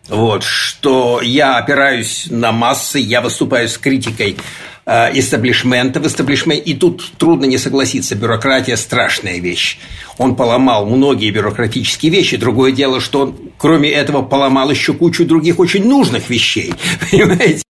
вот, 0.10 0.44
что 0.44 1.22
я 1.22 1.58
опираюсь 1.58 2.28
на 2.30 2.52
массы, 2.52 3.00
я 3.00 3.22
выступаю 3.22 3.70
с 3.70 3.78
критикой 3.78 4.38
э, 4.86 5.18
истеблишмента 5.18 6.00
в 6.00 6.08
истеблишменте, 6.08 6.64
и 6.64 6.74
тут 6.74 7.12
трудно 7.18 7.46
не 7.46 7.58
согласиться, 7.58 8.16
бюрократия– 8.16 8.76
страшная 8.78 9.40
вещь. 9.40 9.80
Он 10.18 10.36
поломал 10.36 10.86
многие 10.86 11.32
бюрократические 11.32 12.12
вещи, 12.12 12.38
другое 12.38 12.72
дело, 12.72 13.00
что 13.00 13.22
он, 13.22 13.36
кроме 13.58 13.90
этого, 13.90 14.22
поломал 14.22 14.70
еще 14.72 14.94
кучу 14.94 15.26
других 15.26 15.60
очень 15.60 15.88
нужных 15.88 16.30
вещей, 16.30 16.74
понимаете? 17.12 17.64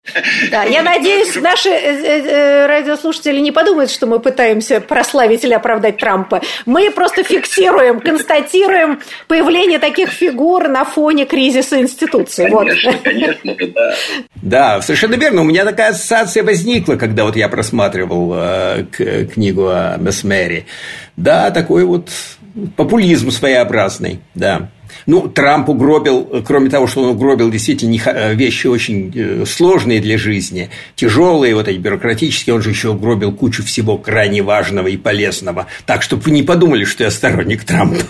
Да, 0.52 0.64
я 0.64 0.82
надеюсь, 0.82 1.36
наши 1.36 1.70
э, 1.70 1.74
э, 1.74 2.68
радиослушатели 2.68 3.40
не 3.40 3.52
подумают, 3.52 3.92
что 3.92 4.08
мы 4.08 4.20
пытаемся 4.20 4.82
прославить 4.82 5.44
или 5.44 5.54
оправдать 5.54 5.98
Трампа. 5.98 6.42
Мы 6.66 6.90
просто 6.92 7.24
фиксируем, 7.24 8.00
констатируем 8.00 9.02
появление 9.28 9.80
таких 9.80 10.10
фигур 10.10 10.68
на 10.68 10.86
фоне 10.86 11.26
кризиса 11.26 11.80
институций. 11.80 12.50
Конечно, 12.50 12.92
вот. 12.92 13.02
конечно, 13.02 13.56
да. 13.76 13.96
Да, 14.42 14.82
совершенно 14.82 15.16
верно. 15.16 15.42
У 15.42 15.46
меня 15.46 15.66
такая 15.66 15.92
ассоциация 15.92 16.44
возникла, 16.44 16.96
когда 16.96 17.26
вот 17.26 17.36
я 17.36 17.50
просматривал 17.50 18.34
э, 18.36 18.86
книгу 19.34 19.68
о 19.68 19.98
Месмере. 20.00 20.66
Да, 21.18 21.52
такой 21.52 21.84
вот 21.86 22.10
популизм 22.76 23.32
своеобразный, 23.32 24.22
да. 24.34 24.70
Ну, 25.06 25.28
Трамп 25.28 25.70
угробил, 25.70 26.44
кроме 26.46 26.70
того, 26.70 26.88
что 26.88 27.02
он 27.02 27.10
угробил 27.10 27.50
действительно 27.50 27.98
э, 28.06 28.36
вещи 28.36 28.68
очень 28.68 29.12
э, 29.16 29.46
сложные 29.46 30.00
для 30.00 30.18
жизни, 30.18 30.70
тяжелые, 30.96 31.56
вот 31.56 31.68
эти 31.68 31.78
бюрократические, 31.78 32.56
он 32.56 32.62
же 32.62 32.70
еще 32.70 32.90
угробил 32.90 33.32
кучу 33.32 33.64
всего 33.64 33.98
крайне 33.98 34.42
важного 34.42 34.88
и 34.88 34.98
полезного. 34.98 35.68
Так, 35.86 36.02
чтобы 36.02 36.24
вы 36.24 36.32
не 36.32 36.44
подумали, 36.44 36.84
что 36.84 37.04
я 37.04 37.12
сторонник 37.12 37.64
Трампа. 37.64 38.04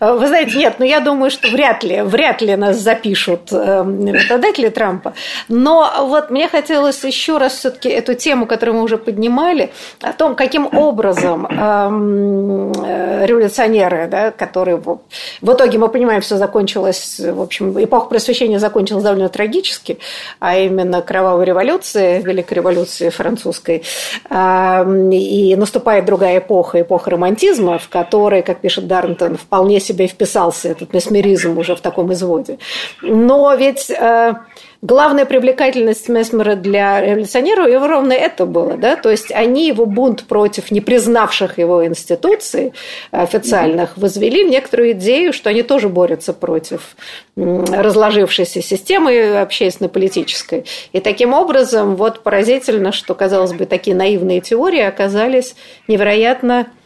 Вы 0.00 0.26
знаете, 0.26 0.58
нет, 0.58 0.76
ну 0.78 0.84
я 0.84 1.00
думаю, 1.00 1.30
что 1.30 1.48
вряд 1.48 1.82
ли, 1.82 2.02
вряд 2.02 2.42
ли 2.42 2.56
нас 2.56 2.78
запишут 2.78 3.52
работодатели 3.52 4.66
эм, 4.68 4.72
Трампа. 4.72 5.14
Но 5.48 5.90
вот 6.06 6.30
мне 6.30 6.48
хотелось 6.48 7.02
еще 7.04 7.38
раз 7.38 7.54
все-таки 7.54 7.88
эту 7.88 8.14
тему, 8.14 8.46
которую 8.46 8.78
мы 8.78 8.84
уже 8.84 8.96
поднимали, 8.96 9.70
о 10.00 10.12
том, 10.12 10.34
каким 10.34 10.66
образом 10.74 11.46
эм, 11.46 12.72
э, 12.72 13.26
революционеры, 13.26 14.08
да, 14.08 14.30
которые 14.30 14.76
в 14.76 15.00
итоге 15.42 15.78
мы 15.78 15.88
понимаем, 15.88 16.20
все 16.20 16.36
закончилось, 16.36 17.20
в 17.20 17.40
общем, 17.40 17.82
эпоха 17.82 18.06
просвещения 18.06 18.58
закончилась 18.58 19.04
довольно 19.04 19.28
трагически, 19.28 19.98
а 20.38 20.56
именно 20.56 21.02
кровавой 21.02 21.44
революции, 21.44 22.20
Великой 22.22 22.54
революции 22.54 23.10
французской, 23.10 23.82
эм, 24.28 25.10
и 25.10 25.54
наступает 25.56 26.04
другая 26.04 26.38
эпоха, 26.38 26.80
эпоха 26.80 27.10
романтизма, 27.10 27.79
в 27.80 27.88
которой, 27.88 28.42
как 28.42 28.60
пишет 28.60 28.86
Дарнтон, 28.86 29.36
вполне 29.36 29.80
себе 29.80 30.06
вписался 30.06 30.68
этот 30.68 30.92
месмеризм 30.92 31.58
уже 31.58 31.74
в 31.74 31.80
таком 31.80 32.12
изводе. 32.12 32.58
Но 33.02 33.54
ведь 33.54 33.90
э, 33.90 34.34
главная 34.82 35.26
привлекательность 35.26 36.08
Месмера 36.08 36.54
для 36.54 37.00
революционеров 37.00 37.68
его 37.68 37.86
ровно 37.86 38.12
это 38.12 38.46
было. 38.46 38.76
Да? 38.76 38.96
То 38.96 39.10
есть 39.10 39.32
они 39.32 39.66
его 39.66 39.86
бунт 39.86 40.24
против 40.24 40.70
не 40.70 40.80
признавших 40.80 41.58
его 41.58 41.84
институций 41.84 42.72
официальных 43.10 43.96
возвели 43.96 44.44
в 44.44 44.48
некоторую 44.48 44.92
идею, 44.92 45.32
что 45.32 45.50
они 45.50 45.62
тоже 45.62 45.88
борются 45.88 46.32
против 46.32 46.96
разложившейся 47.36 48.62
системы 48.62 49.40
общественно-политической. 49.40 50.64
И 50.92 51.00
таким 51.00 51.32
образом, 51.32 51.96
вот 51.96 52.22
поразительно, 52.22 52.92
что, 52.92 53.14
казалось 53.14 53.52
бы, 53.52 53.66
такие 53.66 53.96
наивные 53.96 54.40
теории 54.40 54.80
оказались 54.80 55.54
невероятно 55.88 56.50
Э, 56.60 56.79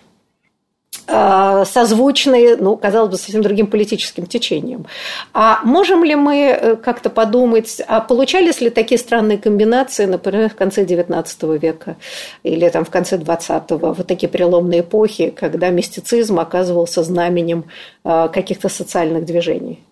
созвучные, 1.07 2.57
ну, 2.57 2.77
казалось 2.77 3.11
бы, 3.11 3.17
совсем 3.17 3.43
другим 3.43 3.67
политическим 3.67 4.27
течением. 4.27 4.87
А 5.33 5.61
можем 5.65 6.05
ли 6.05 6.15
мы 6.15 6.37
э, 6.37 6.77
как-то 6.77 7.11
подумать, 7.11 7.81
а 7.87 8.01
получались 8.01 8.61
ли 8.61 8.71
такие 8.71 8.99
странные 8.99 9.39
комбинации, 9.39 10.07
например, 10.07 10.51
в 10.51 10.55
конце 10.55 10.85
XIX 10.85 11.59
века 11.59 11.97
или 12.43 12.69
там 12.69 12.85
в 12.85 12.91
конце 12.91 13.17
XX, 13.17 13.95
вот 13.95 14.07
такие 14.07 14.29
переломные 14.29 14.81
эпохи, 14.81 15.31
когда 15.31 15.71
мистицизм 15.71 16.39
оказывался 16.41 17.03
знаменем 17.03 17.65
э, 18.05 18.29
каких-то 18.33 18.69
социальных 18.69 19.25
движений? 19.25 19.83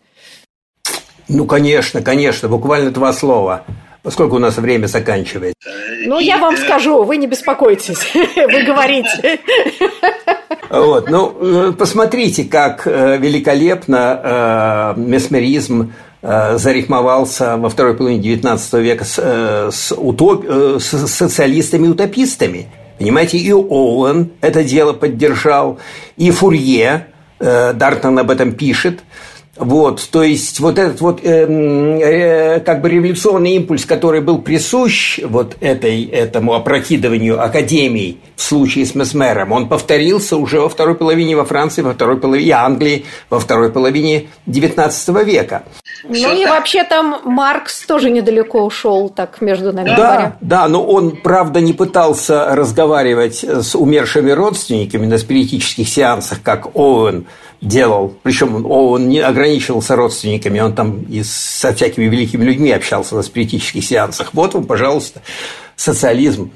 Ну, 1.29 1.47
конечно, 1.47 2.03
конечно, 2.03 2.49
буквально 2.49 2.91
два 2.91 3.13
слова 3.13 3.65
поскольку 4.03 4.37
у 4.37 4.39
нас 4.39 4.57
время 4.57 4.87
заканчивается. 4.87 5.57
Ну, 6.07 6.19
я 6.19 6.39
вам 6.39 6.57
скажу, 6.57 7.05
вы 7.05 7.17
не 7.17 7.27
беспокойтесь, 7.27 8.13
вы 8.15 8.65
говорите. 8.65 9.41
Вот, 10.71 11.11
ну, 11.11 11.69
э, 11.69 11.73
посмотрите, 11.73 12.45
как 12.45 12.87
э, 12.87 13.19
великолепно 13.19 14.95
э, 14.97 15.01
месмеризм 15.01 15.93
зарифмовался 16.23 17.57
во 17.57 17.69
второй 17.69 17.97
половине 17.97 18.23
XIX 18.23 18.81
века 18.81 19.05
с, 19.05 19.19
с, 19.73 19.93
утоп... 19.93 20.45
с 20.49 21.09
социалистами-утопистами. 21.09 22.69
Понимаете, 22.97 23.39
и 23.39 23.53
Оуэн 23.53 24.31
это 24.41 24.63
дело 24.63 24.93
поддержал, 24.93 25.81
и 26.17 26.31
Фурье, 26.31 27.09
Дартон 27.41 28.21
об 28.21 28.31
этом 28.31 28.53
пишет. 28.53 29.01
Вот, 29.57 30.09
то 30.11 30.23
есть 30.23 30.61
вот 30.61 30.79
этот 30.79 31.03
вот 31.03 31.21
э, 31.23 31.47
э, 31.47 32.61
как 32.61 32.81
бы 32.81 32.89
революционный 32.89 33.57
импульс, 33.57 33.85
который 33.85 34.23
был 34.23 34.39
присущ 34.39 35.21
вот 35.23 35.57
этой, 35.61 36.05
этому 36.05 36.55
опрокидыванию 36.55 37.39
академий 37.43 38.19
в 38.35 38.43
случае 38.43 38.87
с 38.87 38.95
Месмером, 38.95 39.53
он 39.53 39.69
повторился 39.69 40.39
уже 40.39 40.59
во 40.59 40.71
второй 40.71 40.95
половине 40.95 41.37
во 41.37 41.45
Франции, 41.45 41.83
во 41.83 41.93
второй 41.93 42.19
половине 42.19 42.53
Англии, 42.53 43.05
во 43.29 43.39
второй 43.39 43.71
половине 43.71 44.29
XIX 44.47 45.23
века. 45.23 45.65
Ну 46.05 46.15
Все 46.15 46.33
и 46.33 46.45
так. 46.45 46.55
вообще 46.55 46.85
там 46.85 47.21
Маркс 47.25 47.83
тоже 47.83 48.09
недалеко 48.09 48.65
ушел, 48.65 49.11
так 49.11 49.43
между 49.43 49.75
нами 49.75 49.89
да, 49.89 49.97
говоря. 49.97 50.37
Да, 50.41 50.67
но 50.67 50.83
он, 50.83 51.17
правда, 51.23 51.61
не 51.61 51.75
пытался 51.75 52.55
разговаривать 52.57 53.45
с 53.45 53.75
умершими 53.75 54.31
родственниками 54.31 55.05
на 55.05 55.19
спиритических 55.19 55.87
сеансах, 55.87 56.41
как 56.43 56.75
Оуэн 56.75 57.27
делал. 57.63 58.15
Причем 58.23 58.67
он 58.67 59.09
не 59.09 59.21
ограничивался 59.21 59.97
родственниками, 59.97 60.61
он 60.61 60.75
там 60.75 61.03
и 61.05 61.23
со 61.23 61.73
всякими 61.73 62.05
великими 62.05 62.45
людьми 62.45 62.73
общался 62.73 63.15
на 63.15 63.23
спиритических 63.23 63.85
сеансах. 63.85 64.31
Вот 64.35 64.53
вам, 64.55 64.65
пожалуйста, 64.65 65.23
социализм. 65.77 66.51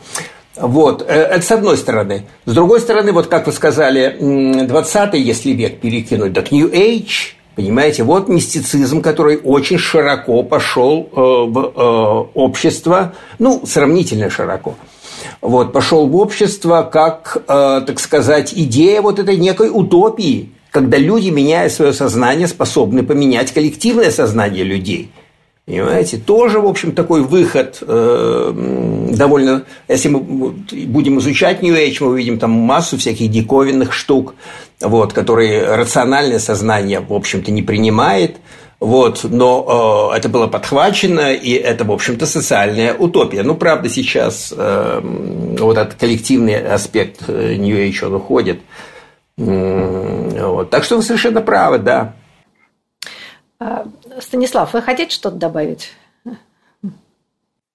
Вот, 0.57 1.03
э, 1.03 1.15
это 1.15 1.45
с 1.45 1.53
одной 1.53 1.77
стороны. 1.77 2.27
С 2.45 2.53
другой 2.53 2.81
стороны, 2.81 3.13
вот 3.13 3.29
как 3.29 3.47
вы 3.47 3.53
сказали, 3.53 4.17
20-й, 4.21 5.21
если 5.21 5.53
век 5.53 5.81
перекинуть, 5.81 6.33
так 6.33 6.51
New 6.51 6.69
Age, 6.69 7.35
понимаете, 7.55 8.03
вот 8.03 8.29
мистицизм, 8.29 9.01
который 9.01 9.37
очень 9.37 9.79
широко 9.79 10.43
пошел 10.43 11.09
э, 11.13 11.21
в 11.21 11.59
э, 11.59 12.39
общество, 12.39 13.15
ну, 13.39 13.65
сравнительно 13.65 14.29
широко. 14.29 14.75
Вот, 15.41 15.73
пошел 15.73 16.09
в 16.09 16.17
общество 16.17 16.89
как, 16.91 17.43
так 17.47 18.01
сказать, 18.01 18.53
идея 18.55 19.03
вот 19.03 19.19
этой 19.19 19.37
некой 19.37 19.71
утопии, 19.71 20.51
когда 20.77 20.99
люди, 20.99 21.31
меняя 21.31 21.71
свое 21.71 21.95
сознание, 21.95 22.47
способны 22.47 23.03
поменять 23.03 23.51
коллективное 23.51 24.11
сознание 24.11 24.63
людей. 24.63 25.11
Понимаете, 25.65 26.19
тоже, 26.19 26.61
в 26.61 26.67
общем, 26.67 26.93
такой 26.93 27.23
выход 27.23 27.79
э, 27.81 28.53
довольно... 29.17 29.65
Если 29.89 30.11
мы 30.11 30.21
будем 30.21 31.19
изучать 31.19 31.63
New 31.63 31.75
Age, 31.75 31.97
мы 32.01 32.09
увидим 32.09 32.39
там 32.39 32.51
массу 32.51 32.99
всяких 32.99 33.31
диковинных 33.31 33.95
штук, 33.95 34.35
вот, 34.83 35.15
которые 35.15 35.75
рациональное 35.77 36.41
сознание, 36.41 37.01
в 37.01 37.15
общем-то, 37.15 37.51
не 37.51 37.63
принимает. 37.63 38.37
Вот, 38.79 39.25
но 39.25 40.11
э, 40.13 40.19
это 40.19 40.29
было 40.29 40.47
подхвачено, 40.47 41.33
и 41.33 41.53
это, 41.53 41.85
в 41.85 41.91
общем-то, 41.91 42.27
социальная 42.27 42.93
утопия. 42.93 43.43
Ну, 43.45 43.55
правда, 43.55 43.89
сейчас 43.89 44.53
э, 44.55 45.01
вот 45.59 45.79
этот 45.79 45.95
коллективный 45.95 46.59
аспект 46.75 47.23
э, 47.29 47.55
New 47.55 47.79
Age, 47.79 48.05
он 48.05 48.15
уходит. 48.17 48.59
Вот. 50.51 50.71
Так 50.71 50.85
что 50.85 50.97
вы 50.97 51.03
совершенно 51.03 51.41
правы, 51.41 51.79
да. 51.79 52.15
А, 53.59 53.87
Станислав, 54.21 54.73
вы 54.73 54.83
хотите 54.83 55.15
что-то 55.15 55.37
добавить? 55.37 55.93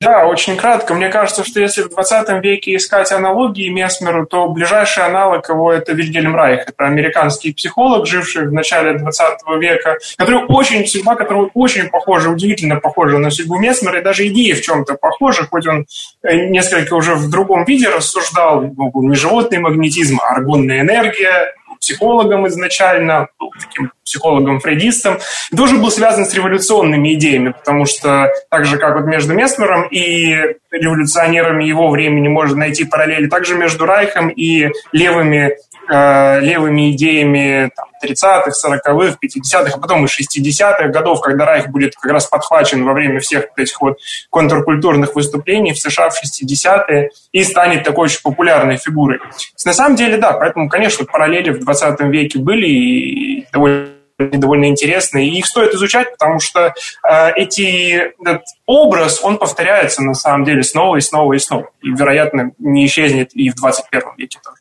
Да, 0.02 0.26
очень 0.26 0.58
кратко. 0.58 0.96
Мне 0.96 1.10
кажется, 1.10 1.44
что 1.44 1.60
если 1.60 1.84
в 1.84 1.90
20 1.90 2.44
веке 2.44 2.76
искать 2.76 3.12
аналогии 3.12 3.70
Месмеру, 3.70 4.26
то 4.26 4.48
ближайший 4.50 5.04
аналог 5.04 5.48
его– 5.48 5.72
это 5.74 5.94
Вильгельм 5.94 6.36
Райх. 6.36 6.62
Это 6.62 6.86
американский 6.86 7.54
психолог, 7.54 8.08
живший 8.08 8.48
в 8.48 8.52
начале 8.52 8.98
20 8.98 9.40
века, 9.60 10.00
который 10.18 10.44
очень, 10.48 10.88
судьба 10.88 11.14
которого 11.14 11.52
очень 11.54 11.90
похожа, 11.90 12.32
удивительно 12.32 12.80
похожа 12.80 13.20
на 13.20 13.30
судьбу 13.30 13.60
Месмера, 13.60 14.00
и 14.00 14.04
даже 14.04 14.28
идеи 14.28 14.54
в 14.54 14.64
чем-то 14.64 14.96
похожи, 14.96 15.46
хоть 15.48 15.68
он 15.68 15.86
э, 16.24 16.48
несколько 16.48 16.96
уже 16.96 17.14
в 17.14 17.30
другом 17.30 17.64
виде 17.66 17.88
рассуждал, 17.88 18.62
ну, 18.62 18.92
не 19.04 19.16
животный 19.16 19.60
магнетизм, 19.60 20.20
а 20.20 20.34
аргонная 20.34 20.82
энергия, 20.82 21.54
психологом 21.82 22.48
изначально, 22.48 23.28
был 23.40 23.52
таким 23.60 23.92
психологом-фрейдистом, 24.06 25.18
тоже 25.56 25.78
был 25.78 25.92
связан 25.92 26.26
с 26.26 26.34
революционными 26.34 27.14
идеями, 27.16 27.50
потому 27.50 27.86
что 27.86 28.32
так 28.50 28.66
же, 28.66 28.78
как 28.78 28.96
вот 28.96 29.06
между 29.06 29.34
Месмером 29.34 29.88
и 29.88 30.56
революционерами 30.72 31.64
его 31.64 31.90
времени 31.90 32.28
можно 32.28 32.58
найти 32.58 32.86
параллели, 32.86 33.28
также 33.28 33.56
между 33.56 33.86
Райхом 33.86 34.30
и 34.30 34.70
левыми 34.92 35.58
Э, 35.92 36.40
левыми 36.40 36.92
идеями 36.92 37.70
там, 37.76 37.88
30-х, 38.02 38.52
40-х, 38.66 39.18
50-х, 39.24 39.72
а 39.76 39.80
потом 39.80 40.06
и 40.06 40.08
60-х 40.08 40.88
годов, 40.88 41.22
когда 41.22 41.46
Райх 41.46 41.70
будет 41.70 41.96
как 41.96 42.12
раз 42.12 42.26
подхвачен 42.26 42.84
во 42.84 42.94
время 42.94 43.20
всех 43.20 43.46
этих 43.56 43.80
вот 43.82 44.00
контркультурных 44.30 45.16
выступлений 45.16 45.74
в 45.74 45.80
США 45.80 46.10
в 46.10 46.22
60-е 46.24 47.10
и 47.32 47.44
станет 47.44 47.84
такой 47.84 48.06
очень 48.06 48.22
популярной 48.22 48.78
фигурой. 48.78 49.20
На 49.66 49.74
самом 49.74 49.96
деле, 49.96 50.18
да, 50.18 50.34
поэтому, 50.34 50.70
конечно, 50.70 51.06
параллели 51.06 51.52
в 51.52 51.60
20 51.60 52.00
веке 52.02 52.40
были 52.40 52.68
и 52.68 53.48
довольно 53.52 53.92
довольно 54.30 54.66
интересные, 54.66 55.28
и 55.28 55.40
их 55.40 55.48
стоит 55.48 55.74
изучать, 55.74 56.12
потому 56.12 56.40
что 56.40 56.74
э, 57.10 57.32
эти, 57.36 58.14
этот 58.22 58.44
образ, 58.66 59.24
он 59.24 59.38
повторяется 59.38 60.04
на 60.04 60.14
самом 60.14 60.46
деле 60.46 60.64
снова 60.64 60.98
и 60.98 61.02
снова 61.02 61.34
и 61.34 61.40
снова, 61.40 61.72
и, 61.82 61.90
вероятно, 61.90 62.52
не 62.60 62.86
исчезнет 62.86 63.32
и 63.34 63.50
в 63.50 63.56
21 63.56 64.02
веке 64.18 64.40
тоже. 64.44 64.61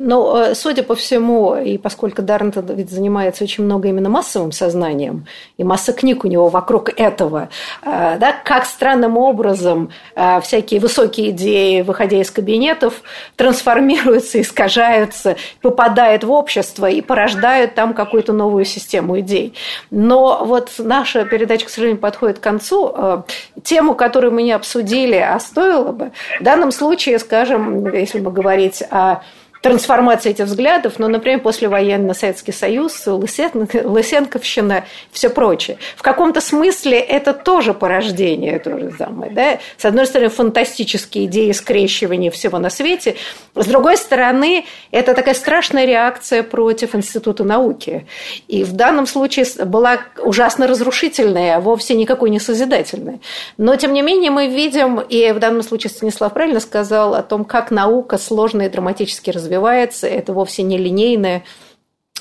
Ну, 0.00 0.36
э, 0.36 0.54
судя 0.54 0.84
по 0.84 0.94
всему, 0.94 1.56
и 1.56 1.76
поскольку 1.76 2.22
Даррент 2.22 2.56
ведь 2.70 2.88
занимается 2.88 3.42
очень 3.42 3.64
много 3.64 3.88
именно 3.88 4.08
массовым 4.08 4.52
сознанием, 4.52 5.26
и 5.56 5.64
масса 5.64 5.92
книг 5.92 6.24
у 6.24 6.28
него 6.28 6.48
вокруг 6.48 6.90
этого, 6.96 7.48
э, 7.82 8.16
да, 8.16 8.32
как 8.44 8.64
странным 8.66 9.16
образом 9.16 9.90
э, 10.14 10.40
всякие 10.40 10.78
высокие 10.78 11.30
идеи, 11.30 11.82
выходя 11.82 12.20
из 12.20 12.30
кабинетов, 12.30 13.02
трансформируются, 13.34 14.40
искажаются, 14.40 15.34
попадают 15.62 16.22
в 16.22 16.30
общество 16.30 16.88
и 16.88 17.00
порождают 17.00 17.74
там 17.74 17.92
какую-то 17.92 18.32
новую 18.32 18.66
систему 18.66 19.18
идей. 19.18 19.54
Но 19.90 20.44
вот 20.44 20.70
наша 20.78 21.24
передача, 21.24 21.66
к 21.66 21.70
сожалению, 21.70 22.00
подходит 22.00 22.38
к 22.38 22.42
концу. 22.42 23.24
Тему, 23.64 23.96
которую 23.96 24.32
мы 24.32 24.44
не 24.44 24.52
обсудили, 24.52 25.16
а 25.16 25.40
стоило 25.40 25.90
бы, 25.90 26.12
в 26.38 26.44
данном 26.44 26.70
случае, 26.70 27.18
скажем, 27.18 27.92
если 27.92 28.20
бы 28.20 28.30
говорить 28.30 28.84
о 28.92 29.22
трансформация 29.60 30.30
этих 30.30 30.44
взглядов, 30.44 30.94
ну, 30.98 31.08
например, 31.08 31.40
послевоенный 31.40 32.14
Советский 32.14 32.52
Союз, 32.52 33.06
Лысенковщина, 33.06 34.84
все 35.10 35.30
прочее. 35.30 35.78
В 35.96 36.02
каком-то 36.02 36.40
смысле 36.40 36.98
это 36.98 37.32
тоже 37.32 37.74
порождение 37.74 38.58
то 38.58 38.78
же 38.78 38.92
самое. 38.96 39.32
Да? 39.32 39.58
С 39.76 39.84
одной 39.84 40.06
стороны, 40.06 40.30
фантастические 40.30 41.26
идеи 41.26 41.52
скрещивания 41.52 42.30
всего 42.30 42.58
на 42.58 42.70
свете, 42.70 43.16
с 43.54 43.66
другой 43.66 43.96
стороны, 43.96 44.64
это 44.90 45.14
такая 45.14 45.34
страшная 45.34 45.84
реакция 45.84 46.42
против 46.42 46.94
Института 46.94 47.44
науки. 47.44 48.06
И 48.46 48.64
в 48.64 48.72
данном 48.72 49.06
случае 49.06 49.46
была 49.64 49.98
ужасно 50.18 50.66
разрушительная, 50.66 51.56
а 51.56 51.60
вовсе 51.60 51.94
никакой 51.94 52.30
не 52.30 52.38
созидательная. 52.38 53.20
Но, 53.56 53.74
тем 53.76 53.92
не 53.92 54.02
менее, 54.02 54.30
мы 54.30 54.48
видим, 54.48 55.00
и 55.00 55.32
в 55.32 55.38
данном 55.38 55.62
случае 55.62 55.90
Станислав 55.90 56.32
правильно 56.32 56.60
сказал 56.60 57.14
о 57.14 57.22
том, 57.22 57.44
как 57.44 57.70
наука 57.70 58.18
сложно 58.18 58.62
и 58.62 58.68
драматически 58.68 59.30
развивается 59.30 59.47
развивается, 59.48 60.06
это 60.06 60.32
вовсе 60.32 60.62
не 60.62 60.76
линейное 60.76 61.42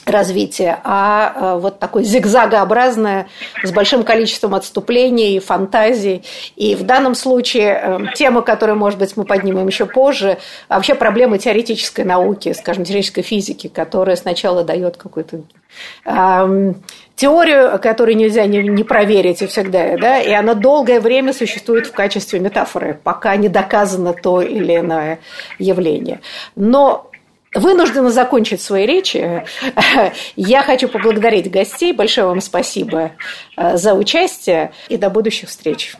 развитие, 0.06 0.80
а 0.86 1.34
э, 1.36 1.60
вот 1.60 1.80
такое 1.80 2.04
зигзагообразное 2.04 3.28
с 3.62 3.72
большим 3.74 4.04
количеством 4.04 4.56
отступлений, 4.56 5.40
фантазий. 5.40 6.24
И 6.56 6.76
в 6.76 6.84
данном 6.84 7.14
случае 7.14 7.82
э, 7.82 8.00
тема, 8.16 8.42
которую, 8.42 8.78
может 8.78 9.00
быть, 9.00 9.18
мы 9.18 9.26
поднимем 9.26 9.68
еще 9.68 9.86
позже, 9.86 10.38
вообще 10.70 10.96
проблемы 10.96 11.40
теоретической 11.40 12.06
науки, 12.06 12.54
скажем, 12.54 12.86
теоретической 12.86 13.24
физики, 13.24 13.68
которая 13.68 14.16
сначала 14.16 14.64
дает 14.64 14.96
какую-то 14.96 15.42
эм, 16.06 16.82
теорию, 17.16 17.78
которую 17.80 18.16
нельзя 18.16 18.46
не, 18.46 18.60
не 18.60 18.84
проверить 18.86 19.42
и 19.42 19.48
всегда, 19.48 19.98
да, 19.98 20.22
и 20.22 20.32
она 20.32 20.54
долгое 20.54 21.02
время 21.02 21.34
существует 21.34 21.88
в 21.88 21.92
качестве 21.92 22.40
метафоры, 22.40 22.98
пока 23.04 23.36
не 23.36 23.50
доказано 23.50 24.14
то 24.14 24.42
или 24.42 24.78
иное 24.78 25.20
явление. 25.60 26.22
Но 26.56 27.12
вынуждена 27.54 28.10
закончить 28.10 28.62
свои 28.62 28.86
речи. 28.86 29.46
Я 30.36 30.64
хочу 30.64 30.88
поблагодарить 30.88 31.50
гостей. 31.50 31.94
Большое 31.94 32.28
вам 32.28 32.42
спасибо 32.42 33.12
э, 33.56 33.78
за 33.78 33.94
участие 33.94 34.72
и 34.90 34.98
до 34.98 35.10
будущих 35.10 35.50
встреч. 35.50 35.96